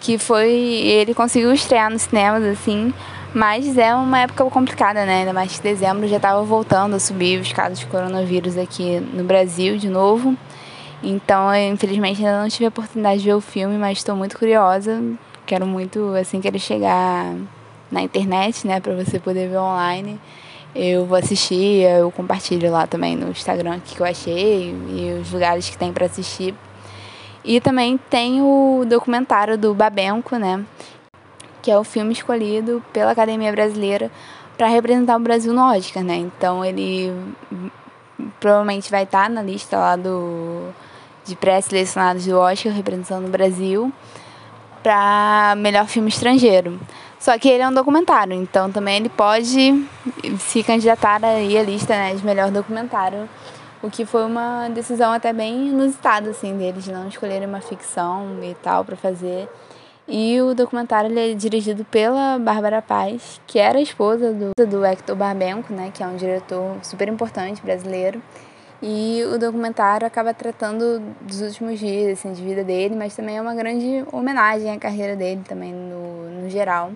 que 0.00 0.18
foi 0.18 0.50
ele 0.50 1.14
conseguiu 1.14 1.52
estrear 1.52 1.90
nos 1.90 2.02
cinemas 2.02 2.42
assim, 2.42 2.92
mas 3.34 3.76
é 3.76 3.94
uma 3.94 4.20
época 4.20 4.44
complicada, 4.46 5.04
né, 5.04 5.20
ainda 5.20 5.32
mais 5.32 5.56
que 5.56 5.62
dezembro 5.62 6.08
já 6.08 6.16
estava 6.16 6.42
voltando 6.42 6.96
a 6.96 6.98
subir 6.98 7.40
os 7.40 7.52
casos 7.52 7.78
de 7.78 7.86
coronavírus 7.86 8.56
aqui 8.56 8.98
no 9.12 9.24
Brasil 9.24 9.76
de 9.76 9.88
novo. 9.88 10.36
Então, 11.02 11.54
eu, 11.54 11.72
infelizmente 11.72 12.24
ainda 12.24 12.42
não 12.42 12.48
tive 12.48 12.64
a 12.64 12.68
oportunidade 12.68 13.20
de 13.20 13.26
ver 13.26 13.34
o 13.34 13.40
filme, 13.40 13.76
mas 13.76 13.98
estou 13.98 14.16
muito 14.16 14.36
curiosa 14.36 15.00
quero 15.48 15.66
muito, 15.66 16.14
assim 16.14 16.40
que 16.40 16.46
ele 16.46 16.58
chegar 16.58 17.34
na 17.90 18.02
internet, 18.02 18.66
né, 18.66 18.78
para 18.80 18.94
você 18.94 19.18
poder 19.18 19.48
ver 19.48 19.56
online, 19.56 20.20
eu 20.74 21.06
vou 21.06 21.18
assistir, 21.18 21.82
eu 21.82 22.10
compartilho 22.10 22.70
lá 22.70 22.86
também 22.86 23.16
no 23.16 23.30
Instagram 23.30 23.80
que 23.80 24.00
eu 24.00 24.06
achei 24.06 24.70
e 24.70 25.18
os 25.20 25.32
lugares 25.32 25.68
que 25.68 25.78
tem 25.78 25.92
para 25.92 26.06
assistir. 26.06 26.54
E 27.44 27.60
também 27.60 27.98
tem 28.10 28.42
o 28.42 28.84
documentário 28.86 29.56
do 29.56 29.74
Babenco, 29.74 30.36
né, 30.36 30.64
que 31.62 31.70
é 31.70 31.78
o 31.78 31.84
filme 31.84 32.12
escolhido 32.12 32.82
pela 32.92 33.12
Academia 33.12 33.50
Brasileira 33.52 34.10
para 34.56 34.66
representar 34.66 35.16
o 35.16 35.20
Brasil 35.20 35.52
no 35.54 35.62
Oscar, 35.62 36.02
né? 36.02 36.16
Então 36.16 36.64
ele 36.64 37.12
provavelmente 38.40 38.90
vai 38.90 39.04
estar 39.04 39.30
na 39.30 39.40
lista 39.40 39.78
lá 39.78 39.94
do 39.94 40.74
de 41.24 41.36
pré-selecionados 41.36 42.26
do 42.26 42.36
Oscar 42.38 42.72
representando 42.72 43.26
o 43.26 43.30
Brasil 43.30 43.92
para 44.82 45.54
melhor 45.56 45.86
filme 45.86 46.08
estrangeiro. 46.08 46.80
Só 47.18 47.36
que 47.36 47.48
ele 47.48 47.62
é 47.62 47.68
um 47.68 47.72
documentário, 47.72 48.32
então 48.32 48.70
também 48.70 48.96
ele 48.96 49.08
pode 49.08 49.84
se 50.38 50.62
candidatar 50.62 51.24
aí 51.24 51.58
à 51.58 51.62
lista 51.62 51.92
né, 51.92 52.14
de 52.14 52.24
melhor 52.24 52.50
documentário, 52.50 53.28
o 53.82 53.90
que 53.90 54.04
foi 54.04 54.24
uma 54.24 54.68
decisão 54.68 55.12
até 55.12 55.32
bem 55.32 55.68
inusitada 55.68 56.30
assim 56.30 56.56
deles 56.56 56.84
de 56.84 56.92
não 56.92 57.08
escolherem 57.08 57.48
uma 57.48 57.60
ficção 57.60 58.38
e 58.42 58.54
tal 58.62 58.84
para 58.84 58.96
fazer. 58.96 59.48
E 60.06 60.40
o 60.40 60.54
documentário 60.54 61.10
ele 61.10 61.32
é 61.32 61.34
dirigido 61.34 61.84
pela 61.84 62.38
Bárbara 62.38 62.80
Paz, 62.80 63.40
que 63.46 63.58
era 63.58 63.78
esposa 63.78 64.32
do, 64.32 64.66
do 64.66 64.84
Hector 64.84 65.14
Barbenco, 65.14 65.72
né, 65.72 65.90
que 65.92 66.02
é 66.02 66.06
um 66.06 66.16
diretor 66.16 66.76
super 66.82 67.08
importante 67.08 67.60
brasileiro. 67.60 68.22
E 68.80 69.24
o 69.34 69.38
documentário 69.38 70.06
acaba 70.06 70.32
tratando 70.32 71.02
dos 71.20 71.40
últimos 71.40 71.80
dias 71.80 72.18
assim, 72.18 72.32
de 72.32 72.42
vida 72.42 72.62
dele, 72.62 72.94
mas 72.94 73.16
também 73.16 73.36
é 73.36 73.42
uma 73.42 73.54
grande 73.54 74.04
homenagem 74.12 74.70
à 74.70 74.78
carreira 74.78 75.16
dele 75.16 75.42
também 75.46 75.72
no, 75.72 76.42
no 76.42 76.50
geral. 76.50 76.92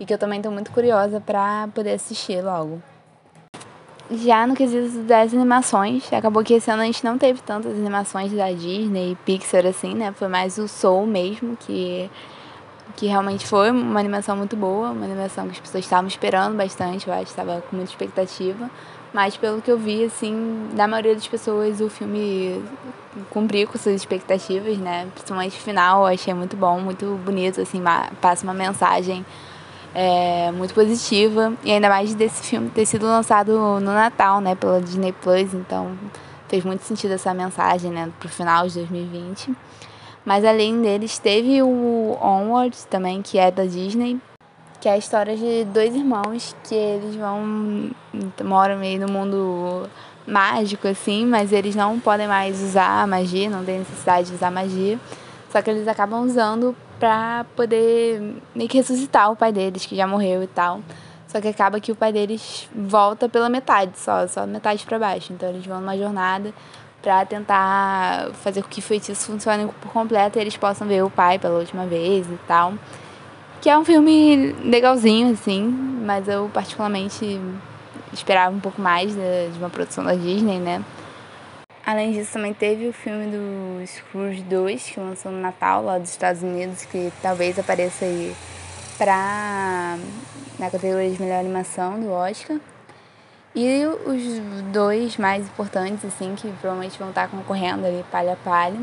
E 0.00 0.06
que 0.06 0.14
eu 0.14 0.18
também 0.18 0.38
estou 0.38 0.50
muito 0.50 0.70
curiosa 0.70 1.20
para 1.20 1.68
poder 1.74 1.92
assistir 1.92 2.42
logo. 2.42 2.80
Já 4.10 4.46
no 4.46 4.54
quesito 4.54 5.00
das 5.00 5.34
animações, 5.34 6.10
acabou 6.10 6.42
que 6.42 6.54
esse 6.54 6.70
ano 6.70 6.80
a 6.80 6.86
gente 6.86 7.04
não 7.04 7.18
teve 7.18 7.42
tantas 7.42 7.72
animações 7.72 8.32
da 8.32 8.50
Disney 8.50 9.12
e 9.12 9.16
Pixar 9.16 9.66
assim, 9.66 9.94
né? 9.94 10.12
Foi 10.12 10.28
mais 10.28 10.56
o 10.56 10.66
Soul 10.66 11.06
mesmo, 11.06 11.58
que, 11.58 12.10
que 12.96 13.06
realmente 13.06 13.46
foi 13.46 13.70
uma 13.70 14.00
animação 14.00 14.34
muito 14.34 14.56
boa, 14.56 14.92
uma 14.92 15.04
animação 15.04 15.44
que 15.44 15.50
as 15.50 15.60
pessoas 15.60 15.84
estavam 15.84 16.08
esperando 16.08 16.56
bastante, 16.56 17.06
eu 17.06 17.12
acho, 17.12 17.24
estava 17.24 17.62
com 17.68 17.76
muita 17.76 17.90
expectativa. 17.90 18.70
Mas 19.12 19.36
pelo 19.36 19.62
que 19.62 19.70
eu 19.70 19.78
vi, 19.78 20.04
assim, 20.04 20.68
da 20.74 20.86
maioria 20.86 21.14
das 21.14 21.26
pessoas, 21.26 21.80
o 21.80 21.88
filme 21.88 22.62
cumpriu 23.30 23.66
com 23.66 23.78
suas 23.78 23.96
expectativas, 23.96 24.76
né? 24.78 25.08
Principalmente 25.14 25.56
o 25.58 25.60
final, 25.60 26.06
achei 26.06 26.34
muito 26.34 26.56
bom, 26.56 26.78
muito 26.80 27.18
bonito, 27.24 27.60
assim, 27.60 27.82
passa 28.20 28.44
uma 28.44 28.54
mensagem 28.54 29.24
é, 29.94 30.52
muito 30.52 30.74
positiva. 30.74 31.52
E 31.64 31.72
ainda 31.72 31.88
mais 31.88 32.14
desse 32.14 32.42
filme 32.42 32.70
ter 32.70 32.86
sido 32.86 33.06
lançado 33.06 33.52
no 33.80 33.92
Natal, 33.92 34.40
né, 34.40 34.54
pela 34.54 34.80
Disney 34.80 35.12
Plus, 35.12 35.54
então 35.54 35.96
fez 36.48 36.64
muito 36.64 36.82
sentido 36.82 37.12
essa 37.12 37.32
mensagem, 37.34 37.90
né, 37.90 38.10
pro 38.18 38.28
final 38.28 38.66
de 38.66 38.74
2020. 38.74 39.54
Mas 40.24 40.44
além 40.44 40.80
deles, 40.82 41.18
teve 41.18 41.62
o 41.62 42.18
Onward 42.20 42.76
também, 42.90 43.22
que 43.22 43.38
é 43.38 43.50
da 43.50 43.64
Disney, 43.64 44.20
que 44.80 44.88
é 44.88 44.92
a 44.92 44.98
história 44.98 45.36
de 45.36 45.64
dois 45.64 45.94
irmãos 45.94 46.54
que 46.64 46.74
eles 46.74 47.16
vão 47.16 47.90
moram 48.44 48.78
meio 48.78 49.00
no 49.00 49.12
mundo 49.12 49.88
mágico 50.26 50.86
assim, 50.86 51.26
mas 51.26 51.52
eles 51.52 51.74
não 51.74 51.98
podem 51.98 52.28
mais 52.28 52.62
usar 52.62 53.06
magia, 53.06 53.50
não 53.50 53.64
tem 53.64 53.78
necessidade 53.78 54.28
de 54.28 54.34
usar 54.34 54.50
magia. 54.50 54.98
Só 55.50 55.62
que 55.62 55.70
eles 55.70 55.88
acabam 55.88 56.24
usando 56.24 56.76
pra 56.98 57.46
poder 57.56 58.36
meio 58.54 58.68
que 58.68 58.76
ressuscitar 58.76 59.30
o 59.30 59.36
pai 59.36 59.52
deles, 59.52 59.86
que 59.86 59.96
já 59.96 60.06
morreu 60.06 60.42
e 60.42 60.46
tal. 60.46 60.80
Só 61.26 61.40
que 61.40 61.48
acaba 61.48 61.80
que 61.80 61.92
o 61.92 61.96
pai 61.96 62.12
deles 62.12 62.68
volta 62.74 63.28
pela 63.28 63.48
metade, 63.48 63.98
só, 63.98 64.26
só 64.26 64.46
metade 64.46 64.84
para 64.84 64.98
baixo. 64.98 65.32
Então 65.32 65.48
eles 65.48 65.64
vão 65.66 65.80
numa 65.80 65.96
jornada 65.96 66.52
para 67.02 67.24
tentar 67.24 68.30
fazer 68.34 68.62
com 68.62 68.68
que 68.68 68.80
o 68.80 68.82
feitiço 68.82 69.26
funcione 69.26 69.70
por 69.80 69.92
completo 69.92 70.38
e 70.38 70.40
eles 70.40 70.56
possam 70.56 70.86
ver 70.86 71.04
o 71.04 71.10
pai 71.10 71.38
pela 71.38 71.58
última 71.58 71.86
vez 71.86 72.26
e 72.26 72.38
tal. 72.46 72.74
Que 73.60 73.68
é 73.68 73.76
um 73.76 73.84
filme 73.84 74.54
legalzinho, 74.64 75.32
assim, 75.32 75.64
mas 76.04 76.28
eu 76.28 76.48
particularmente 76.54 77.40
esperava 78.12 78.54
um 78.54 78.60
pouco 78.60 78.80
mais 78.80 79.12
de, 79.12 79.50
de 79.52 79.58
uma 79.58 79.68
produção 79.68 80.04
da 80.04 80.14
Disney, 80.14 80.58
né? 80.58 80.82
Além 81.84 82.12
disso, 82.12 82.34
também 82.34 82.52
teve 82.52 82.86
o 82.86 82.92
filme 82.92 83.26
do 83.26 83.86
Scrooge 83.86 84.42
2, 84.42 84.90
que 84.90 85.00
lançou 85.00 85.32
no 85.32 85.40
Natal, 85.40 85.82
lá 85.82 85.98
dos 85.98 86.10
Estados 86.10 86.42
Unidos, 86.42 86.84
que 86.84 87.10
talvez 87.22 87.58
apareça 87.58 88.04
aí 88.04 88.34
pra, 88.98 89.96
na 90.58 90.70
categoria 90.70 91.10
de 91.10 91.20
melhor 91.20 91.40
animação 91.40 91.98
do 91.98 92.10
Oscar. 92.10 92.58
E 93.54 93.86
os 94.06 94.38
dois 94.70 95.16
mais 95.16 95.46
importantes, 95.46 96.04
assim, 96.04 96.34
que 96.36 96.48
provavelmente 96.60 96.98
vão 96.98 97.08
estar 97.08 97.28
concorrendo 97.28 97.86
ali 97.86 98.04
palha 98.10 98.34
a 98.34 98.36
palha, 98.36 98.80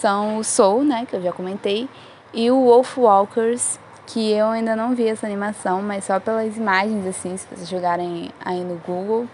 são 0.00 0.38
o 0.38 0.44
Soul, 0.44 0.84
né, 0.84 1.04
que 1.10 1.16
eu 1.16 1.20
já 1.20 1.32
comentei, 1.32 1.88
e 2.32 2.50
o 2.50 2.64
Wolf 2.66 2.96
Walkers, 2.98 3.80
que 4.08 4.32
eu 4.32 4.46
ainda 4.46 4.74
não 4.74 4.94
vi 4.94 5.06
essa 5.06 5.26
animação, 5.26 5.82
mas 5.82 6.04
só 6.04 6.18
pelas 6.18 6.56
imagens, 6.56 7.06
assim, 7.06 7.36
se 7.36 7.46
vocês 7.46 7.68
jogarem 7.68 8.30
aí 8.42 8.64
no 8.64 8.76
Google, 8.86 9.26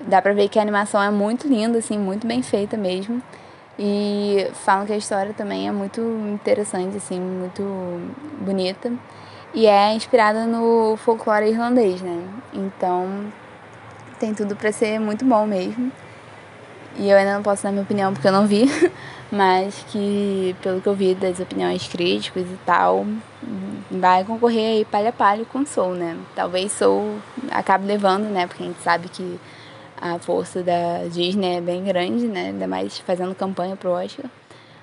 dá 0.00 0.22
pra 0.22 0.32
ver 0.32 0.48
que 0.48 0.58
a 0.58 0.62
animação 0.62 1.02
é 1.02 1.10
muito 1.10 1.46
linda, 1.46 1.78
assim, 1.78 1.98
muito 1.98 2.26
bem 2.26 2.42
feita 2.42 2.78
mesmo. 2.78 3.22
E 3.78 4.48
falam 4.54 4.86
que 4.86 4.92
a 4.94 4.96
história 4.96 5.34
também 5.34 5.68
é 5.68 5.72
muito 5.72 6.00
interessante, 6.32 6.96
assim, 6.96 7.20
muito 7.20 7.62
bonita. 8.40 8.90
E 9.52 9.66
é 9.66 9.92
inspirada 9.92 10.46
no 10.46 10.96
folclore 10.96 11.50
irlandês, 11.50 12.00
né? 12.00 12.24
Então 12.54 13.26
tem 14.18 14.32
tudo 14.32 14.56
para 14.56 14.72
ser 14.72 14.98
muito 14.98 15.26
bom 15.26 15.46
mesmo. 15.46 15.92
E 16.96 17.10
eu 17.10 17.18
ainda 17.18 17.34
não 17.34 17.42
posso 17.42 17.62
dar 17.62 17.70
minha 17.70 17.82
opinião 17.82 18.14
porque 18.14 18.26
eu 18.26 18.32
não 18.32 18.46
vi, 18.46 18.64
mas 19.30 19.84
que 19.90 20.54
pelo 20.62 20.80
que 20.80 20.86
eu 20.86 20.94
vi 20.94 21.14
das 21.14 21.40
opiniões 21.40 21.86
críticas 21.88 22.44
e 22.44 22.58
tal, 22.64 23.06
vai 23.90 24.24
concorrer 24.24 24.76
aí 24.76 24.84
palha 24.84 25.10
a 25.10 25.12
palha 25.12 25.44
com 25.44 25.66
Soul, 25.66 25.94
né? 25.94 26.16
Talvez 26.34 26.72
Soul 26.72 27.16
acabe 27.50 27.86
levando, 27.86 28.24
né? 28.24 28.46
Porque 28.46 28.62
a 28.62 28.66
gente 28.66 28.80
sabe 28.82 29.08
que 29.08 29.38
a 30.00 30.18
força 30.18 30.62
da 30.62 31.06
Disney 31.10 31.56
é 31.56 31.60
bem 31.60 31.84
grande, 31.84 32.26
né? 32.26 32.48
Ainda 32.48 32.66
mais 32.66 32.98
fazendo 32.98 33.34
campanha 33.34 33.76
pro 33.76 33.90
Oscar. 33.90 34.26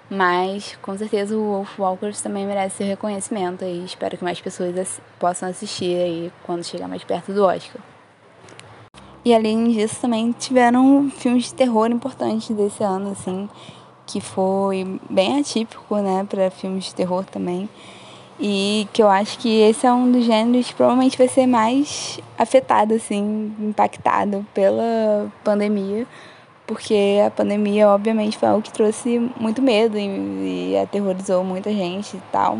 Mas 0.09 0.77
com 0.81 0.97
certeza 0.97 1.35
o 1.35 1.43
Wolf 1.43 1.79
Walkers 1.79 2.21
também 2.21 2.45
merece 2.45 2.77
seu 2.77 2.87
reconhecimento 2.87 3.63
e 3.63 3.85
espero 3.85 4.17
que 4.17 4.23
mais 4.23 4.39
pessoas 4.39 5.01
possam 5.17 5.49
assistir 5.49 5.95
aí 5.95 6.31
quando 6.43 6.63
chegar 6.63 6.87
mais 6.87 7.03
perto 7.03 7.33
do 7.33 7.43
Oscar. 7.43 7.81
E 9.25 9.33
além 9.33 9.71
disso, 9.71 10.01
também 10.01 10.33
tiveram 10.33 11.09
filmes 11.09 11.45
de 11.45 11.53
terror 11.53 11.89
importantes 11.89 12.49
desse 12.49 12.83
ano, 12.83 13.11
assim, 13.11 13.49
que 14.05 14.19
foi 14.19 14.99
bem 15.09 15.39
atípico, 15.39 15.95
né, 15.97 16.25
para 16.29 16.49
filmes 16.51 16.85
de 16.85 16.95
terror 16.95 17.25
também. 17.25 17.69
E 18.39 18.87
que 18.91 19.01
eu 19.01 19.07
acho 19.07 19.37
que 19.39 19.61
esse 19.61 19.85
é 19.85 19.93
um 19.93 20.11
dos 20.11 20.25
gêneros 20.25 20.67
que 20.67 20.73
provavelmente 20.73 21.17
vai 21.17 21.27
ser 21.27 21.45
mais 21.45 22.19
afetado, 22.37 22.93
assim, 22.93 23.53
impactado 23.59 24.45
pela 24.53 25.31
pandemia, 25.43 26.05
porque 26.65 27.21
a 27.25 27.29
pandemia, 27.29 27.87
obviamente, 27.89 28.37
foi 28.37 28.49
algo 28.49 28.61
que 28.61 28.71
trouxe 28.71 29.19
muito 29.39 29.61
medo 29.61 29.97
e, 29.97 30.71
e 30.71 30.77
aterrorizou 30.77 31.43
muita 31.43 31.71
gente 31.71 32.17
e 32.17 32.21
tal. 32.31 32.59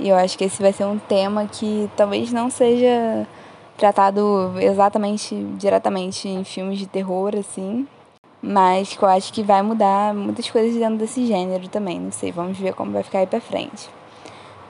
E 0.00 0.08
eu 0.08 0.16
acho 0.16 0.36
que 0.38 0.44
esse 0.44 0.60
vai 0.62 0.72
ser 0.72 0.84
um 0.84 0.98
tema 0.98 1.46
que 1.46 1.88
talvez 1.96 2.32
não 2.32 2.50
seja 2.50 3.26
tratado 3.76 4.54
exatamente, 4.58 5.34
diretamente 5.58 6.28
em 6.28 6.42
filmes 6.44 6.78
de 6.78 6.86
terror, 6.86 7.34
assim, 7.36 7.86
mas 8.42 8.96
que 8.96 9.02
eu 9.02 9.08
acho 9.08 9.32
que 9.32 9.42
vai 9.42 9.62
mudar 9.62 10.12
muitas 10.12 10.50
coisas 10.50 10.74
dentro 10.74 10.96
desse 10.96 11.24
gênero 11.26 11.68
também, 11.68 12.00
não 12.00 12.10
sei, 12.10 12.32
vamos 12.32 12.58
ver 12.58 12.74
como 12.74 12.90
vai 12.90 13.02
ficar 13.02 13.20
aí 13.20 13.26
pra 13.26 13.40
frente. 13.40 13.88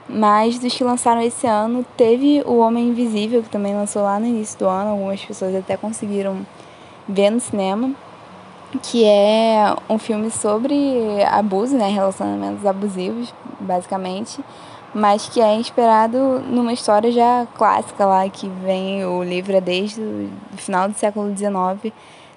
Mas 0.07 0.59
dos 0.59 0.75
que 0.75 0.83
lançaram 0.83 1.21
esse 1.21 1.47
ano, 1.47 1.85
teve 1.97 2.43
O 2.45 2.57
Homem 2.57 2.89
Invisível, 2.89 3.41
que 3.41 3.49
também 3.49 3.73
lançou 3.73 4.03
lá 4.03 4.19
no 4.19 4.27
início 4.27 4.59
do 4.59 4.67
ano, 4.67 4.91
algumas 4.91 5.23
pessoas 5.23 5.55
até 5.55 5.77
conseguiram 5.77 6.45
ver 7.07 7.29
no 7.31 7.39
cinema, 7.39 7.91
que 8.81 9.05
é 9.05 9.73
um 9.89 9.97
filme 9.97 10.29
sobre 10.29 11.23
abuso, 11.25 11.75
né, 11.77 11.89
relacionamentos 11.89 12.65
abusivos, 12.65 13.33
basicamente, 13.59 14.43
mas 14.93 15.27
que 15.27 15.41
é 15.41 15.55
inspirado 15.55 16.17
numa 16.41 16.73
história 16.73 17.11
já 17.11 17.47
clássica 17.55 18.05
lá, 18.05 18.27
que 18.29 18.47
vem, 18.47 19.05
o 19.05 19.23
livro 19.23 19.59
desde 19.61 20.01
o 20.01 20.57
final 20.57 20.87
do 20.87 20.95
século 20.95 21.35
XIX, 21.35 21.93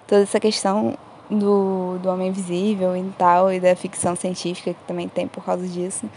toda 0.07 0.22
essa 0.22 0.41
questão 0.41 0.97
do, 1.31 1.99
do 1.99 2.09
homem 2.09 2.29
invisível 2.29 2.97
e 2.97 3.05
tal, 3.18 3.53
e 3.53 3.61
da 3.61 3.74
ficção 3.74 4.14
científica 4.14 4.74
que 4.74 4.87
também 4.87 5.09
tem 5.09 5.27
por 5.27 5.45
causa 5.45 5.66
disso. 5.66 6.09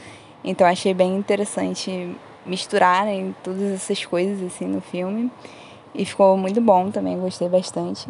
Então 0.44 0.66
achei 0.68 0.94
bem 0.94 1.16
interessante 1.16 2.16
misturarem 2.46 3.36
todas 3.44 3.72
essas 3.74 4.06
coisas 4.06 4.42
assim 4.44 4.66
no 4.66 4.82
filme. 4.82 5.32
E 5.94 6.06
ficou 6.06 6.38
muito 6.38 6.62
bom 6.62 6.92
também, 6.92 7.20
gostei 7.20 7.50
bastante. 7.50 8.08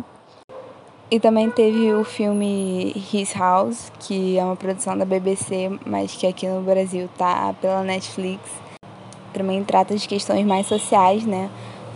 E 1.11 1.19
também 1.19 1.49
teve 1.49 1.91
o 1.93 2.03
filme 2.03 2.93
His 3.11 3.33
House, 3.33 3.91
que 3.99 4.37
é 4.37 4.43
uma 4.43 4.55
produção 4.55 4.95
da 4.95 5.05
BBC, 5.05 5.71
mas 5.83 6.13
que 6.13 6.27
aqui 6.27 6.47
no 6.47 6.61
Brasil 6.61 7.09
tá 7.17 7.51
pela 7.59 7.83
Netflix. 7.83 8.41
Também 9.33 9.63
trata 9.63 9.95
de 9.95 10.07
questões 10.07 10.45
mais 10.45 10.67
sociais, 10.67 11.25
né? 11.25 11.49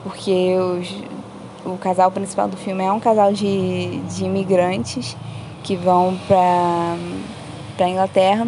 Porque 0.04 0.56
os, 0.58 0.90
o 1.66 1.78
casal 1.78 2.12
principal 2.12 2.48
do 2.48 2.58
filme 2.58 2.84
é 2.84 2.92
um 2.92 3.00
casal 3.00 3.32
de, 3.32 4.00
de 4.00 4.26
imigrantes 4.26 5.16
que 5.64 5.76
vão 5.76 6.18
para 6.28 6.98
para 7.76 7.90
Inglaterra 7.90 8.48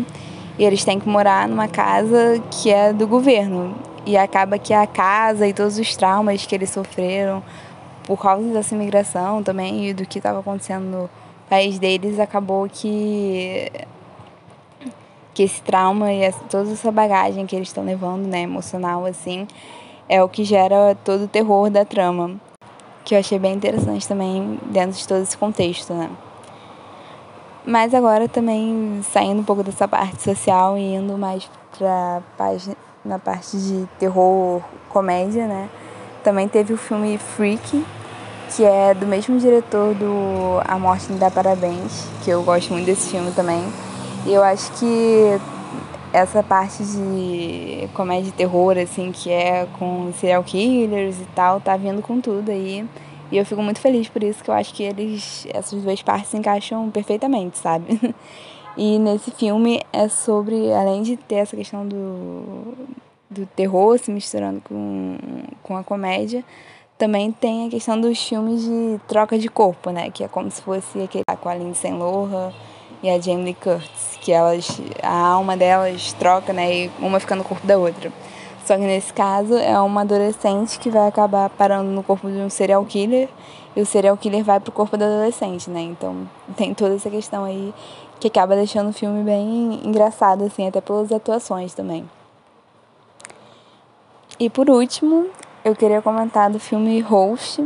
e 0.57 0.63
eles 0.63 0.83
têm 0.85 0.99
que 0.99 1.09
morar 1.09 1.47
numa 1.47 1.67
casa 1.67 2.41
que 2.51 2.71
é 2.71 2.93
do 2.93 3.07
governo. 3.07 3.75
E 4.05 4.15
acaba 4.15 4.59
que 4.59 4.73
a 4.73 4.85
casa 4.85 5.47
e 5.47 5.53
todos 5.53 5.79
os 5.79 5.95
traumas 5.95 6.45
que 6.45 6.53
eles 6.53 6.69
sofreram 6.69 7.43
por 8.03 8.21
causa 8.21 8.47
dessa 8.53 8.75
imigração 8.75 9.41
também 9.41 9.89
e 9.89 9.93
do 9.93 10.05
que 10.05 10.19
estava 10.19 10.39
acontecendo 10.39 10.83
no 10.83 11.09
país 11.49 11.79
deles, 11.79 12.19
acabou 12.19 12.69
que 12.71 13.71
que 15.33 15.43
esse 15.43 15.61
trauma 15.61 16.13
e 16.13 16.21
essa, 16.21 16.39
toda 16.49 16.71
essa 16.71 16.89
bagagem 16.93 17.45
que 17.45 17.53
eles 17.57 17.67
estão 17.67 17.83
levando, 17.83 18.25
né, 18.25 18.43
emocional 18.43 19.05
assim, 19.05 19.45
é 20.07 20.23
o 20.23 20.29
que 20.29 20.45
gera 20.45 20.95
todo 21.03 21.25
o 21.25 21.27
terror 21.27 21.69
da 21.69 21.83
trama, 21.83 22.39
que 23.05 23.13
eu 23.13 23.19
achei 23.19 23.37
bem 23.37 23.53
interessante 23.53 24.07
também 24.07 24.59
dentro 24.65 24.97
de 24.97 25.07
todo 25.07 25.21
esse 25.21 25.37
contexto, 25.37 25.93
né? 25.93 26.09
Mas 27.63 27.93
agora 27.93 28.27
também 28.27 29.01
saindo 29.03 29.41
um 29.41 29.43
pouco 29.43 29.63
dessa 29.63 29.87
parte 29.87 30.21
social 30.23 30.77
e 30.77 30.95
indo 30.95 31.17
mais 31.17 31.49
para 31.77 32.21
na 33.03 33.19
parte 33.19 33.57
de 33.57 33.87
terror, 33.99 34.61
comédia, 34.89 35.47
né? 35.47 35.69
Também 36.23 36.47
teve 36.47 36.73
o 36.73 36.77
filme 36.77 37.19
Freak, 37.19 37.85
que 38.55 38.63
é 38.63 38.95
do 38.95 39.05
mesmo 39.05 39.37
diretor 39.37 39.93
do 39.93 40.59
A 40.67 40.77
Morte 40.79 41.11
Me 41.11 41.19
Dá 41.19 41.29
Parabéns, 41.29 42.07
que 42.23 42.31
eu 42.31 42.41
gosto 42.41 42.73
muito 42.73 42.87
desse 42.87 43.11
filme 43.11 43.31
também. 43.31 43.63
E 44.25 44.33
eu 44.33 44.43
acho 44.43 44.71
que 44.73 45.39
essa 46.15 46.41
parte 46.41 46.81
de 46.81 47.89
comédia 47.93 48.29
e 48.29 48.31
terror, 48.31 48.77
assim, 48.77 49.11
que 49.11 49.29
é 49.29 49.67
com 49.77 50.13
serial 50.13 50.41
killers 50.45 51.19
e 51.19 51.25
tal, 51.35 51.59
tá 51.59 51.75
vindo 51.75 52.01
com 52.01 52.21
tudo 52.21 52.51
aí. 52.51 52.87
E 53.29 53.37
eu 53.37 53.45
fico 53.45 53.61
muito 53.61 53.81
feliz 53.81 54.07
por 54.07 54.23
isso, 54.23 54.41
que 54.41 54.49
eu 54.49 54.53
acho 54.53 54.73
que 54.73 54.83
eles, 54.83 55.45
essas 55.53 55.83
duas 55.83 56.01
partes 56.01 56.29
se 56.29 56.37
encaixam 56.37 56.89
perfeitamente, 56.89 57.57
sabe? 57.57 57.99
E 58.77 58.99
nesse 58.99 59.31
filme 59.31 59.81
é 59.93 60.09
sobre, 60.09 60.73
além 60.73 61.01
de 61.01 61.15
ter 61.15 61.35
essa 61.35 61.55
questão 61.55 61.87
do, 61.87 62.73
do 63.29 63.45
terror 63.55 63.97
se 63.97 64.11
misturando 64.11 64.59
com, 64.59 65.17
com 65.63 65.77
a 65.77 65.83
comédia, 65.83 66.43
também 66.97 67.31
tem 67.31 67.67
a 67.67 67.69
questão 67.69 67.97
dos 67.97 68.21
filmes 68.21 68.65
de 68.65 68.99
troca 69.07 69.39
de 69.39 69.47
corpo, 69.47 69.91
né? 69.91 70.11
Que 70.11 70.25
é 70.25 70.27
como 70.27 70.51
se 70.51 70.61
fosse 70.61 71.01
aquele 71.01 71.23
com 71.39 71.47
a 71.47 71.55
Lindsay 71.55 71.93
Lohan 71.93 72.51
e 73.01 73.09
a 73.09 73.19
Jamie 73.19 73.53
Curtis, 73.53 74.17
que 74.21 74.31
elas, 74.31 74.81
a 75.01 75.27
alma 75.27 75.55
delas 75.55 76.13
troca, 76.13 76.51
né? 76.53 76.73
E 76.73 76.91
uma 76.99 77.19
fica 77.19 77.35
no 77.35 77.43
corpo 77.43 77.65
da 77.65 77.77
outra. 77.77 78.11
Só 78.65 78.75
que 78.75 78.81
nesse 78.81 79.13
caso 79.13 79.55
é 79.55 79.79
uma 79.79 80.01
adolescente 80.01 80.79
que 80.79 80.89
vai 80.89 81.07
acabar 81.07 81.49
parando 81.51 81.91
no 81.91 82.01
corpo 82.01 82.27
de 82.29 82.37
um 82.37 82.49
serial 82.49 82.83
killer 82.83 83.29
e 83.75 83.81
o 83.81 83.85
serial 83.85 84.17
killer 84.17 84.43
vai 84.43 84.59
pro 84.59 84.71
corpo 84.71 84.97
da 84.97 85.05
adolescente, 85.05 85.69
né? 85.69 85.81
Então 85.81 86.27
tem 86.57 86.73
toda 86.73 86.95
essa 86.95 87.09
questão 87.09 87.43
aí 87.43 87.73
que 88.19 88.27
acaba 88.27 88.55
deixando 88.55 88.89
o 88.89 88.93
filme 88.93 89.23
bem 89.23 89.81
engraçado, 89.83 90.45
assim, 90.45 90.67
até 90.67 90.81
pelas 90.81 91.11
atuações 91.11 91.73
também. 91.75 92.09
E 94.39 94.49
por 94.49 94.69
último, 94.69 95.27
eu 95.63 95.75
queria 95.75 96.01
comentar 96.01 96.49
do 96.49 96.59
filme 96.59 96.99
Host, 97.01 97.63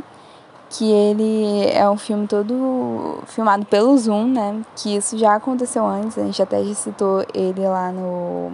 que 0.69 0.89
ele 0.91 1.67
é 1.71 1.89
um 1.89 1.97
filme 1.97 2.27
todo 2.27 3.19
filmado 3.25 3.65
pelo 3.65 3.97
Zoom, 3.97 4.27
né? 4.27 4.61
Que 4.75 4.95
isso 4.95 5.17
já 5.17 5.35
aconteceu 5.35 5.85
antes, 5.85 6.17
a 6.17 6.23
gente 6.23 6.41
até 6.41 6.63
já 6.63 6.73
citou 6.75 7.25
ele 7.33 7.67
lá 7.67 7.91
no. 7.91 8.51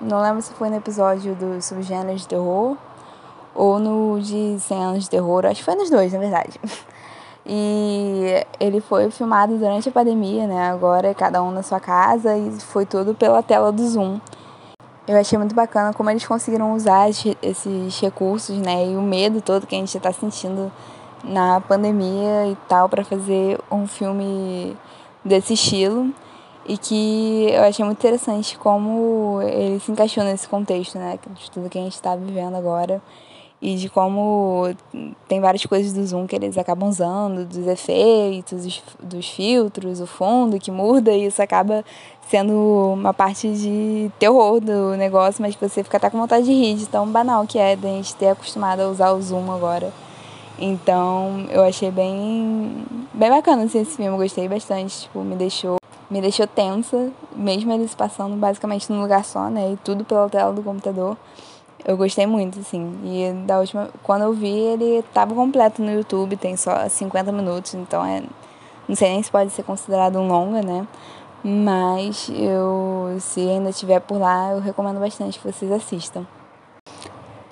Não 0.00 0.20
lembro 0.22 0.40
se 0.42 0.52
foi 0.54 0.70
no 0.70 0.76
episódio 0.76 1.34
do 1.34 1.60
subgênero 1.62 2.16
de 2.16 2.26
terror 2.26 2.76
ou 3.54 3.78
no 3.78 4.20
de 4.20 4.56
100 4.60 4.84
anos 4.84 5.04
de 5.04 5.10
terror, 5.10 5.46
acho 5.46 5.60
que 5.60 5.64
foi 5.64 5.74
nos 5.74 5.90
dois, 5.90 6.12
na 6.12 6.18
verdade. 6.18 6.60
E 7.48 8.44
ele 8.58 8.80
foi 8.80 9.08
filmado 9.08 9.56
durante 9.56 9.88
a 9.88 9.92
pandemia, 9.92 10.48
né? 10.48 10.68
Agora 10.68 11.14
cada 11.14 11.40
um 11.40 11.52
na 11.52 11.62
sua 11.62 11.78
casa 11.78 12.36
e 12.36 12.50
foi 12.58 12.84
tudo 12.84 13.14
pela 13.14 13.40
tela 13.40 13.70
do 13.70 13.86
Zoom. 13.86 14.18
Eu 15.06 15.16
achei 15.16 15.38
muito 15.38 15.54
bacana 15.54 15.94
como 15.94 16.10
eles 16.10 16.26
conseguiram 16.26 16.74
usar 16.74 17.08
esses 17.08 18.00
recursos, 18.00 18.58
né? 18.58 18.88
E 18.88 18.96
o 18.96 19.00
medo 19.00 19.40
todo 19.40 19.64
que 19.64 19.76
a 19.76 19.78
gente 19.78 19.96
está 19.96 20.12
sentindo 20.12 20.72
na 21.24 21.60
pandemia 21.60 22.46
e 22.46 22.56
tal 22.68 22.88
para 22.88 23.04
fazer 23.04 23.58
um 23.70 23.86
filme 23.86 24.76
desse 25.24 25.54
estilo 25.54 26.12
e 26.68 26.76
que 26.76 27.48
eu 27.50 27.62
achei 27.62 27.84
muito 27.84 27.98
interessante 27.98 28.58
como 28.58 29.40
ele 29.42 29.78
se 29.80 29.90
encaixou 29.90 30.24
nesse 30.24 30.48
contexto, 30.48 30.98
né, 30.98 31.18
de 31.30 31.50
tudo 31.50 31.68
que 31.68 31.78
a 31.78 31.82
gente 31.82 31.94
está 31.94 32.16
vivendo 32.16 32.56
agora 32.56 33.00
e 33.60 33.74
de 33.76 33.88
como 33.88 34.68
tem 35.26 35.40
várias 35.40 35.64
coisas 35.64 35.92
do 35.92 36.06
Zoom 36.06 36.26
que 36.26 36.36
eles 36.36 36.58
acabam 36.58 36.88
usando, 36.88 37.46
dos 37.46 37.66
efeitos, 37.66 38.82
dos 39.00 39.28
filtros, 39.28 40.00
o 40.00 40.06
fundo 40.06 40.58
que 40.58 40.70
muda 40.70 41.10
e 41.12 41.26
isso 41.26 41.40
acaba 41.40 41.84
sendo 42.28 42.52
uma 42.92 43.14
parte 43.14 43.48
de 43.52 44.10
terror 44.18 44.60
do 44.60 44.96
negócio, 44.96 45.40
mas 45.40 45.54
que 45.54 45.68
você 45.68 45.82
fica 45.82 45.96
até 45.96 46.10
com 46.10 46.18
vontade 46.18 46.44
de 46.44 46.52
rir, 46.52 46.74
de 46.74 46.86
tão 46.86 47.06
banal 47.06 47.46
que 47.46 47.58
é 47.58 47.76
da 47.76 47.88
gente 47.88 48.14
ter 48.16 48.28
acostumado 48.28 48.80
a 48.80 48.88
usar 48.88 49.12
o 49.12 49.22
Zoom 49.22 49.50
agora. 49.50 49.92
Então 50.58 51.46
eu 51.50 51.62
achei 51.62 51.90
bem, 51.90 52.84
bem 53.12 53.30
bacana 53.30 53.64
assim, 53.64 53.80
esse 53.80 53.96
filme, 53.96 54.10
eu 54.10 54.16
gostei 54.16 54.48
bastante, 54.48 55.02
tipo, 55.02 55.20
me 55.20 55.36
deixou, 55.36 55.76
me 56.10 56.20
deixou 56.20 56.46
tensa, 56.46 57.10
mesmo 57.34 57.72
eles 57.72 57.94
passando 57.94 58.34
basicamente 58.36 58.90
num 58.90 59.02
lugar 59.02 59.24
só, 59.24 59.50
né? 59.50 59.72
E 59.72 59.76
tudo 59.78 60.04
pela 60.04 60.28
tela 60.30 60.52
do 60.52 60.62
computador. 60.62 61.16
Eu 61.84 61.96
gostei 61.96 62.26
muito, 62.26 62.58
assim. 62.58 62.98
E 63.04 63.32
da 63.46 63.60
última. 63.60 63.90
Quando 64.02 64.22
eu 64.22 64.32
vi, 64.32 64.48
ele 64.48 65.04
tava 65.14 65.34
completo 65.34 65.82
no 65.82 65.92
YouTube, 65.92 66.36
tem 66.36 66.56
só 66.56 66.88
50 66.88 67.30
minutos, 67.30 67.74
então 67.74 68.04
é. 68.04 68.22
Não 68.88 68.96
sei 68.96 69.10
nem 69.10 69.22
se 69.22 69.30
pode 69.30 69.50
ser 69.50 69.62
considerado 69.62 70.18
um 70.18 70.26
longa, 70.26 70.62
né? 70.62 70.86
Mas 71.44 72.28
eu, 72.34 73.16
se 73.20 73.40
ainda 73.40 73.70
estiver 73.70 74.00
por 74.00 74.18
lá, 74.18 74.52
eu 74.52 74.60
recomendo 74.60 74.98
bastante 74.98 75.38
que 75.38 75.52
vocês 75.52 75.70
assistam. 75.70 76.26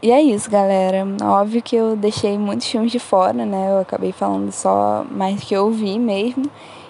E 0.04 0.10
é 0.10 0.20
isso, 0.20 0.50
galera. 0.50 1.06
Óbvio 1.22 1.62
que 1.62 1.74
eu 1.74 1.96
deixei 1.96 2.36
muitos 2.36 2.66
filmes 2.66 2.92
de 2.92 2.98
fora, 2.98 3.46
né? 3.46 3.70
Eu 3.70 3.78
acabei 3.78 4.12
falando 4.12 4.52
só 4.52 5.02
mais 5.10 5.42
que 5.42 5.54
eu 5.54 5.70
vi 5.70 5.98
mesmo. 5.98 6.44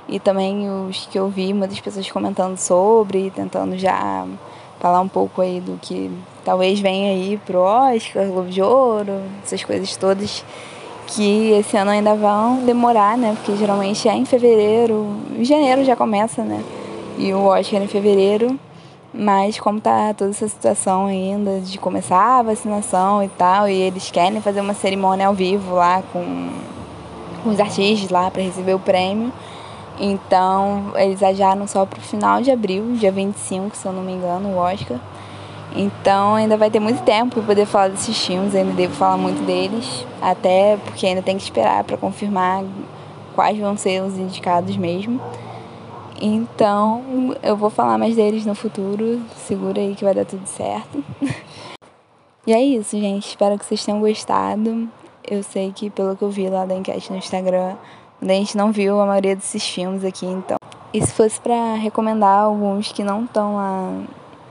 E 0.09 0.19
também 0.19 0.69
os 0.69 1.07
que 1.07 1.17
eu 1.17 1.29
vi, 1.29 1.55
muitas 1.55 1.79
pessoas 1.79 2.11
comentando 2.11 2.59
sobre, 2.59 3.31
tentando 3.31 3.79
já 3.79 4.27
falar 4.81 5.01
um 5.01 5.07
pouco 5.07 5.41
aí 5.43 5.61
do 5.61 5.79
que 5.81 6.11
talvez 6.45 6.81
venha 6.81 7.13
aí 7.13 7.41
pro 7.47 7.61
Oscar, 7.61 8.27
Globo 8.27 8.51
de 8.51 8.61
Ouro, 8.61 9.23
essas 9.45 9.63
coisas 9.63 9.97
todas 9.97 10.45
que 11.07 11.53
esse 11.53 11.77
ano 11.77 11.93
ainda 11.93 12.17
vão 12.17 12.65
demorar, 12.65 13.17
né? 13.17 13.37
Porque 13.37 13.57
geralmente 13.57 14.09
é 14.09 14.15
em 14.17 14.25
fevereiro, 14.25 15.07
em 15.39 15.45
janeiro 15.45 15.85
já 15.85 15.95
começa, 15.95 16.43
né? 16.43 16.65
E 17.17 17.33
o 17.33 17.45
Oscar 17.45 17.81
é 17.81 17.85
em 17.85 17.87
fevereiro. 17.87 18.59
Mas 19.17 19.61
como 19.61 19.81
tá 19.81 20.13
toda 20.13 20.31
essa 20.31 20.49
situação 20.49 21.07
ainda 21.07 21.61
de 21.61 21.79
começar 21.79 22.41
a 22.41 22.43
vacinação 22.43 23.23
e 23.23 23.29
tal, 23.29 23.69
e 23.69 23.73
eles 23.73 24.11
querem 24.11 24.41
fazer 24.41 24.61
uma 24.61 24.75
cerimônia 24.75 25.29
ao 25.29 25.35
vivo 25.35 25.77
lá 25.77 26.03
com, 26.13 26.49
com 27.45 27.51
os 27.51 27.61
artistas 27.61 28.11
lá 28.11 28.29
para 28.29 28.43
receber 28.43 28.75
o 28.75 28.79
prêmio. 28.81 29.33
Então, 30.01 30.93
eles 30.97 31.23
adiaram 31.23 31.65
só 31.69 31.87
pro 31.87 32.01
final 32.01 32.43
de 32.43 32.51
abril, 32.51 32.97
dia 32.97 33.13
25, 33.13 33.77
se 33.77 33.87
eu 33.87 33.93
não 33.93 34.03
me 34.03 34.13
engano, 34.13 34.49
o 34.49 34.57
Oscar. 34.57 34.99
Então, 35.77 36.35
ainda 36.35 36.57
vai 36.57 36.69
ter 36.69 36.81
muito 36.81 37.03
tempo 37.05 37.37
para 37.37 37.43
poder 37.45 37.67
falar 37.67 37.91
desses 37.91 38.19
filmes, 38.19 38.53
ainda 38.53 38.73
devo 38.73 38.95
falar 38.95 39.17
muito 39.17 39.45
deles, 39.47 40.05
até 40.21 40.77
porque 40.85 41.07
ainda 41.07 41.23
tem 41.23 41.37
que 41.37 41.45
esperar 41.45 41.85
para 41.85 41.97
confirmar 41.97 42.65
quais 43.33 43.57
vão 43.59 43.77
ser 43.77 44.03
os 44.03 44.19
indicados 44.19 44.77
mesmo. 44.77 45.21
Então, 46.27 47.37
eu 47.43 47.55
vou 47.55 47.69
falar 47.69 47.99
mais 47.99 48.17
deles 48.17 48.47
no 48.47 48.55
futuro. 48.55 49.21
Segura 49.37 49.79
aí 49.79 49.95
que 49.95 50.03
vai 50.03 50.15
dar 50.15 50.25
tudo 50.25 50.47
certo. 50.47 51.05
e 52.47 52.53
é 52.55 52.63
isso, 52.63 52.99
gente. 52.99 53.29
Espero 53.29 53.59
que 53.59 53.67
vocês 53.67 53.85
tenham 53.85 54.01
gostado. 54.01 54.89
Eu 55.23 55.43
sei 55.43 55.71
que, 55.71 55.91
pelo 55.91 56.17
que 56.17 56.23
eu 56.23 56.31
vi 56.31 56.49
lá 56.49 56.65
da 56.65 56.75
enquete 56.75 57.13
no 57.13 57.19
Instagram, 57.19 57.77
a 58.23 58.27
gente 58.27 58.57
não 58.57 58.73
viu 58.73 58.99
a 58.99 59.05
maioria 59.05 59.37
desses 59.37 59.69
filmes 59.69 60.03
aqui, 60.03 60.25
então. 60.25 60.57
E 60.95 61.03
se 61.05 61.13
fosse 61.13 61.39
para 61.39 61.75
recomendar 61.75 62.45
alguns 62.45 62.91
que 62.91 63.05
não 63.05 63.25
estão 63.25 63.57
lá 63.57 63.93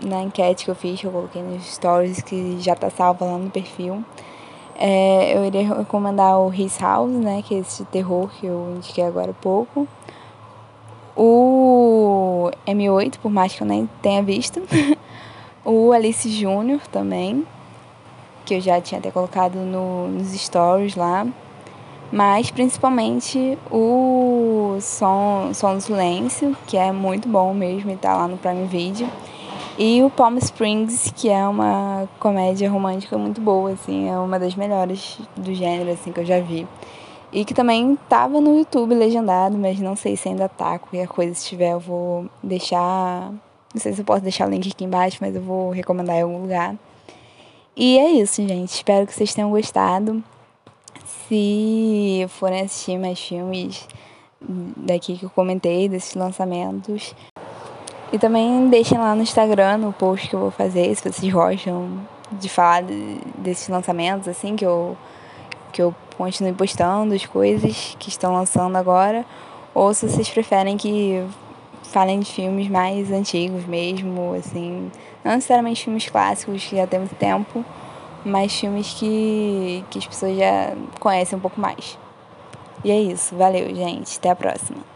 na 0.06 0.22
enquete 0.22 0.66
que 0.66 0.70
eu 0.70 0.76
fiz, 0.76 1.02
que 1.02 1.08
eu 1.08 1.12
coloquei 1.12 1.42
nos 1.42 1.74
stories, 1.74 2.22
que 2.22 2.60
já 2.60 2.76
tá 2.76 2.92
salva 2.92 3.26
lá 3.26 3.40
no 3.40 3.50
perfil, 3.50 4.06
é, 4.76 5.36
eu 5.36 5.44
iria 5.44 5.74
recomendar 5.74 6.40
o 6.40 6.54
His 6.54 6.78
House, 6.80 7.10
né, 7.10 7.42
que 7.42 7.56
é 7.56 7.58
esse 7.58 7.84
terror 7.86 8.30
que 8.40 8.46
eu 8.46 8.76
indiquei 8.76 9.04
agora 9.04 9.32
há 9.32 9.42
pouco. 9.42 9.88
O 12.48 12.52
M8, 12.68 13.20
por 13.22 13.32
mais 13.32 13.54
que 13.54 13.62
eu 13.62 13.68
nem 13.68 13.90
tenha 14.02 14.22
visto. 14.24 14.62
o 15.64 15.92
Alice 15.92 16.30
Júnior 16.30 16.82
também, 16.88 17.46
que 18.46 18.56
eu 18.56 18.62
já 18.62 18.80
tinha 18.82 19.00
até 19.00 19.12
colocado 19.12 19.56
no, 19.56 20.08
nos 20.08 20.32
stories 20.34 20.96
lá 20.96 21.28
mas 22.14 22.52
principalmente 22.52 23.58
o 23.72 24.78
Som, 24.80 25.50
Som 25.52 25.78
do 25.78 25.82
Silêncio, 25.82 26.56
que 26.68 26.78
é 26.78 26.92
muito 26.92 27.28
bom 27.28 27.56
mesmo 27.56 27.90
e 27.90 27.96
tá 27.96 28.16
lá 28.16 28.28
no 28.28 28.38
Prime 28.38 28.68
Video. 28.68 29.10
E 29.80 30.04
o 30.04 30.12
Palm 30.12 30.38
Springs, 30.38 31.12
que 31.16 31.28
é 31.28 31.44
uma 31.48 32.08
comédia 32.20 32.70
romântica 32.70 33.18
muito 33.18 33.42
boa, 33.42 33.72
assim, 33.72 34.08
é 34.08 34.16
uma 34.16 34.38
das 34.38 34.54
melhores 34.54 35.18
do 35.36 35.52
gênero, 35.56 35.90
assim, 35.90 36.12
que 36.12 36.20
eu 36.20 36.26
já 36.26 36.40
vi. 36.40 36.68
E 37.34 37.44
que 37.44 37.54
também 37.54 37.98
tava 38.08 38.40
no 38.40 38.60
YouTube 38.60 38.94
legendado, 38.94 39.58
mas 39.58 39.80
não 39.80 39.96
sei 39.96 40.16
se 40.16 40.30
ainda 40.30 40.48
tá, 40.48 40.78
qualquer 40.78 41.08
coisa 41.08 41.34
se 41.34 41.48
tiver 41.48 41.74
eu 41.74 41.80
vou 41.80 42.28
deixar... 42.44 43.32
Não 43.74 43.82
sei 43.82 43.92
se 43.92 44.02
eu 44.02 44.06
posso 44.06 44.22
deixar 44.22 44.48
o 44.48 44.52
link 44.52 44.70
aqui 44.70 44.86
embaixo, 44.86 45.18
mas 45.20 45.36
eu 45.36 45.42
vou 45.42 45.72
recomendar 45.72 46.16
em 46.18 46.22
algum 46.22 46.40
lugar. 46.44 46.76
E 47.76 47.98
é 47.98 48.12
isso, 48.12 48.48
gente. 48.48 48.70
Espero 48.70 49.08
que 49.08 49.14
vocês 49.14 49.34
tenham 49.34 49.50
gostado 49.50 50.24
se 51.28 52.28
forem 52.30 52.62
assistir 52.62 53.00
mais 53.00 53.20
filmes 53.20 53.88
daqui 54.78 55.18
que 55.18 55.26
eu 55.26 55.30
comentei, 55.32 55.90
desses 55.90 56.14
lançamentos. 56.14 57.16
E 58.12 58.20
também 58.20 58.70
deixem 58.70 59.00
lá 59.00 59.16
no 59.16 59.24
Instagram, 59.24 59.78
no 59.78 59.92
post 59.92 60.30
que 60.30 60.36
eu 60.36 60.40
vou 60.40 60.52
fazer, 60.52 60.94
se 60.96 61.02
vocês 61.02 61.34
gostam 61.34 62.00
de 62.32 62.48
falar 62.48 62.84
de, 62.84 63.18
desses 63.38 63.68
lançamentos, 63.70 64.28
assim, 64.28 64.56
que 64.56 64.66
eu, 64.66 64.96
que 65.72 65.82
eu 65.82 65.96
continue 66.14 66.54
postando 66.54 67.14
as 67.14 67.26
coisas 67.26 67.96
que 68.00 68.10
estão 68.10 68.34
lançando 68.34 68.76
agora. 68.76 69.26
Ou 69.74 69.94
se 69.94 70.08
vocês 70.08 70.30
preferem 70.30 70.78
que 70.78 71.24
falem 71.84 72.20
de 72.20 72.32
filmes 72.32 72.70
mais 72.70 73.12
antigos 73.12 73.66
mesmo, 73.66 74.34
assim, 74.34 74.92
não 75.24 75.34
necessariamente 75.34 75.84
filmes 75.84 76.10
clássicos 76.10 76.64
que 76.64 76.76
já 76.76 76.88
tem 76.88 77.00
muito 77.00 77.16
tempo, 77.16 77.64
mas 78.26 78.54
filmes 78.54 78.94
que, 78.94 79.84
que 79.90 80.00
as 80.00 80.08
pessoas 80.08 80.38
já 80.38 80.74
conhecem 81.00 81.38
um 81.38 81.42
pouco 81.42 81.60
mais. 81.60 81.98
E 82.84 82.92
é 82.92 83.00
isso. 83.00 83.36
Valeu, 83.36 83.74
gente. 83.74 84.18
Até 84.18 84.30
a 84.30 84.36
próxima. 84.36 84.93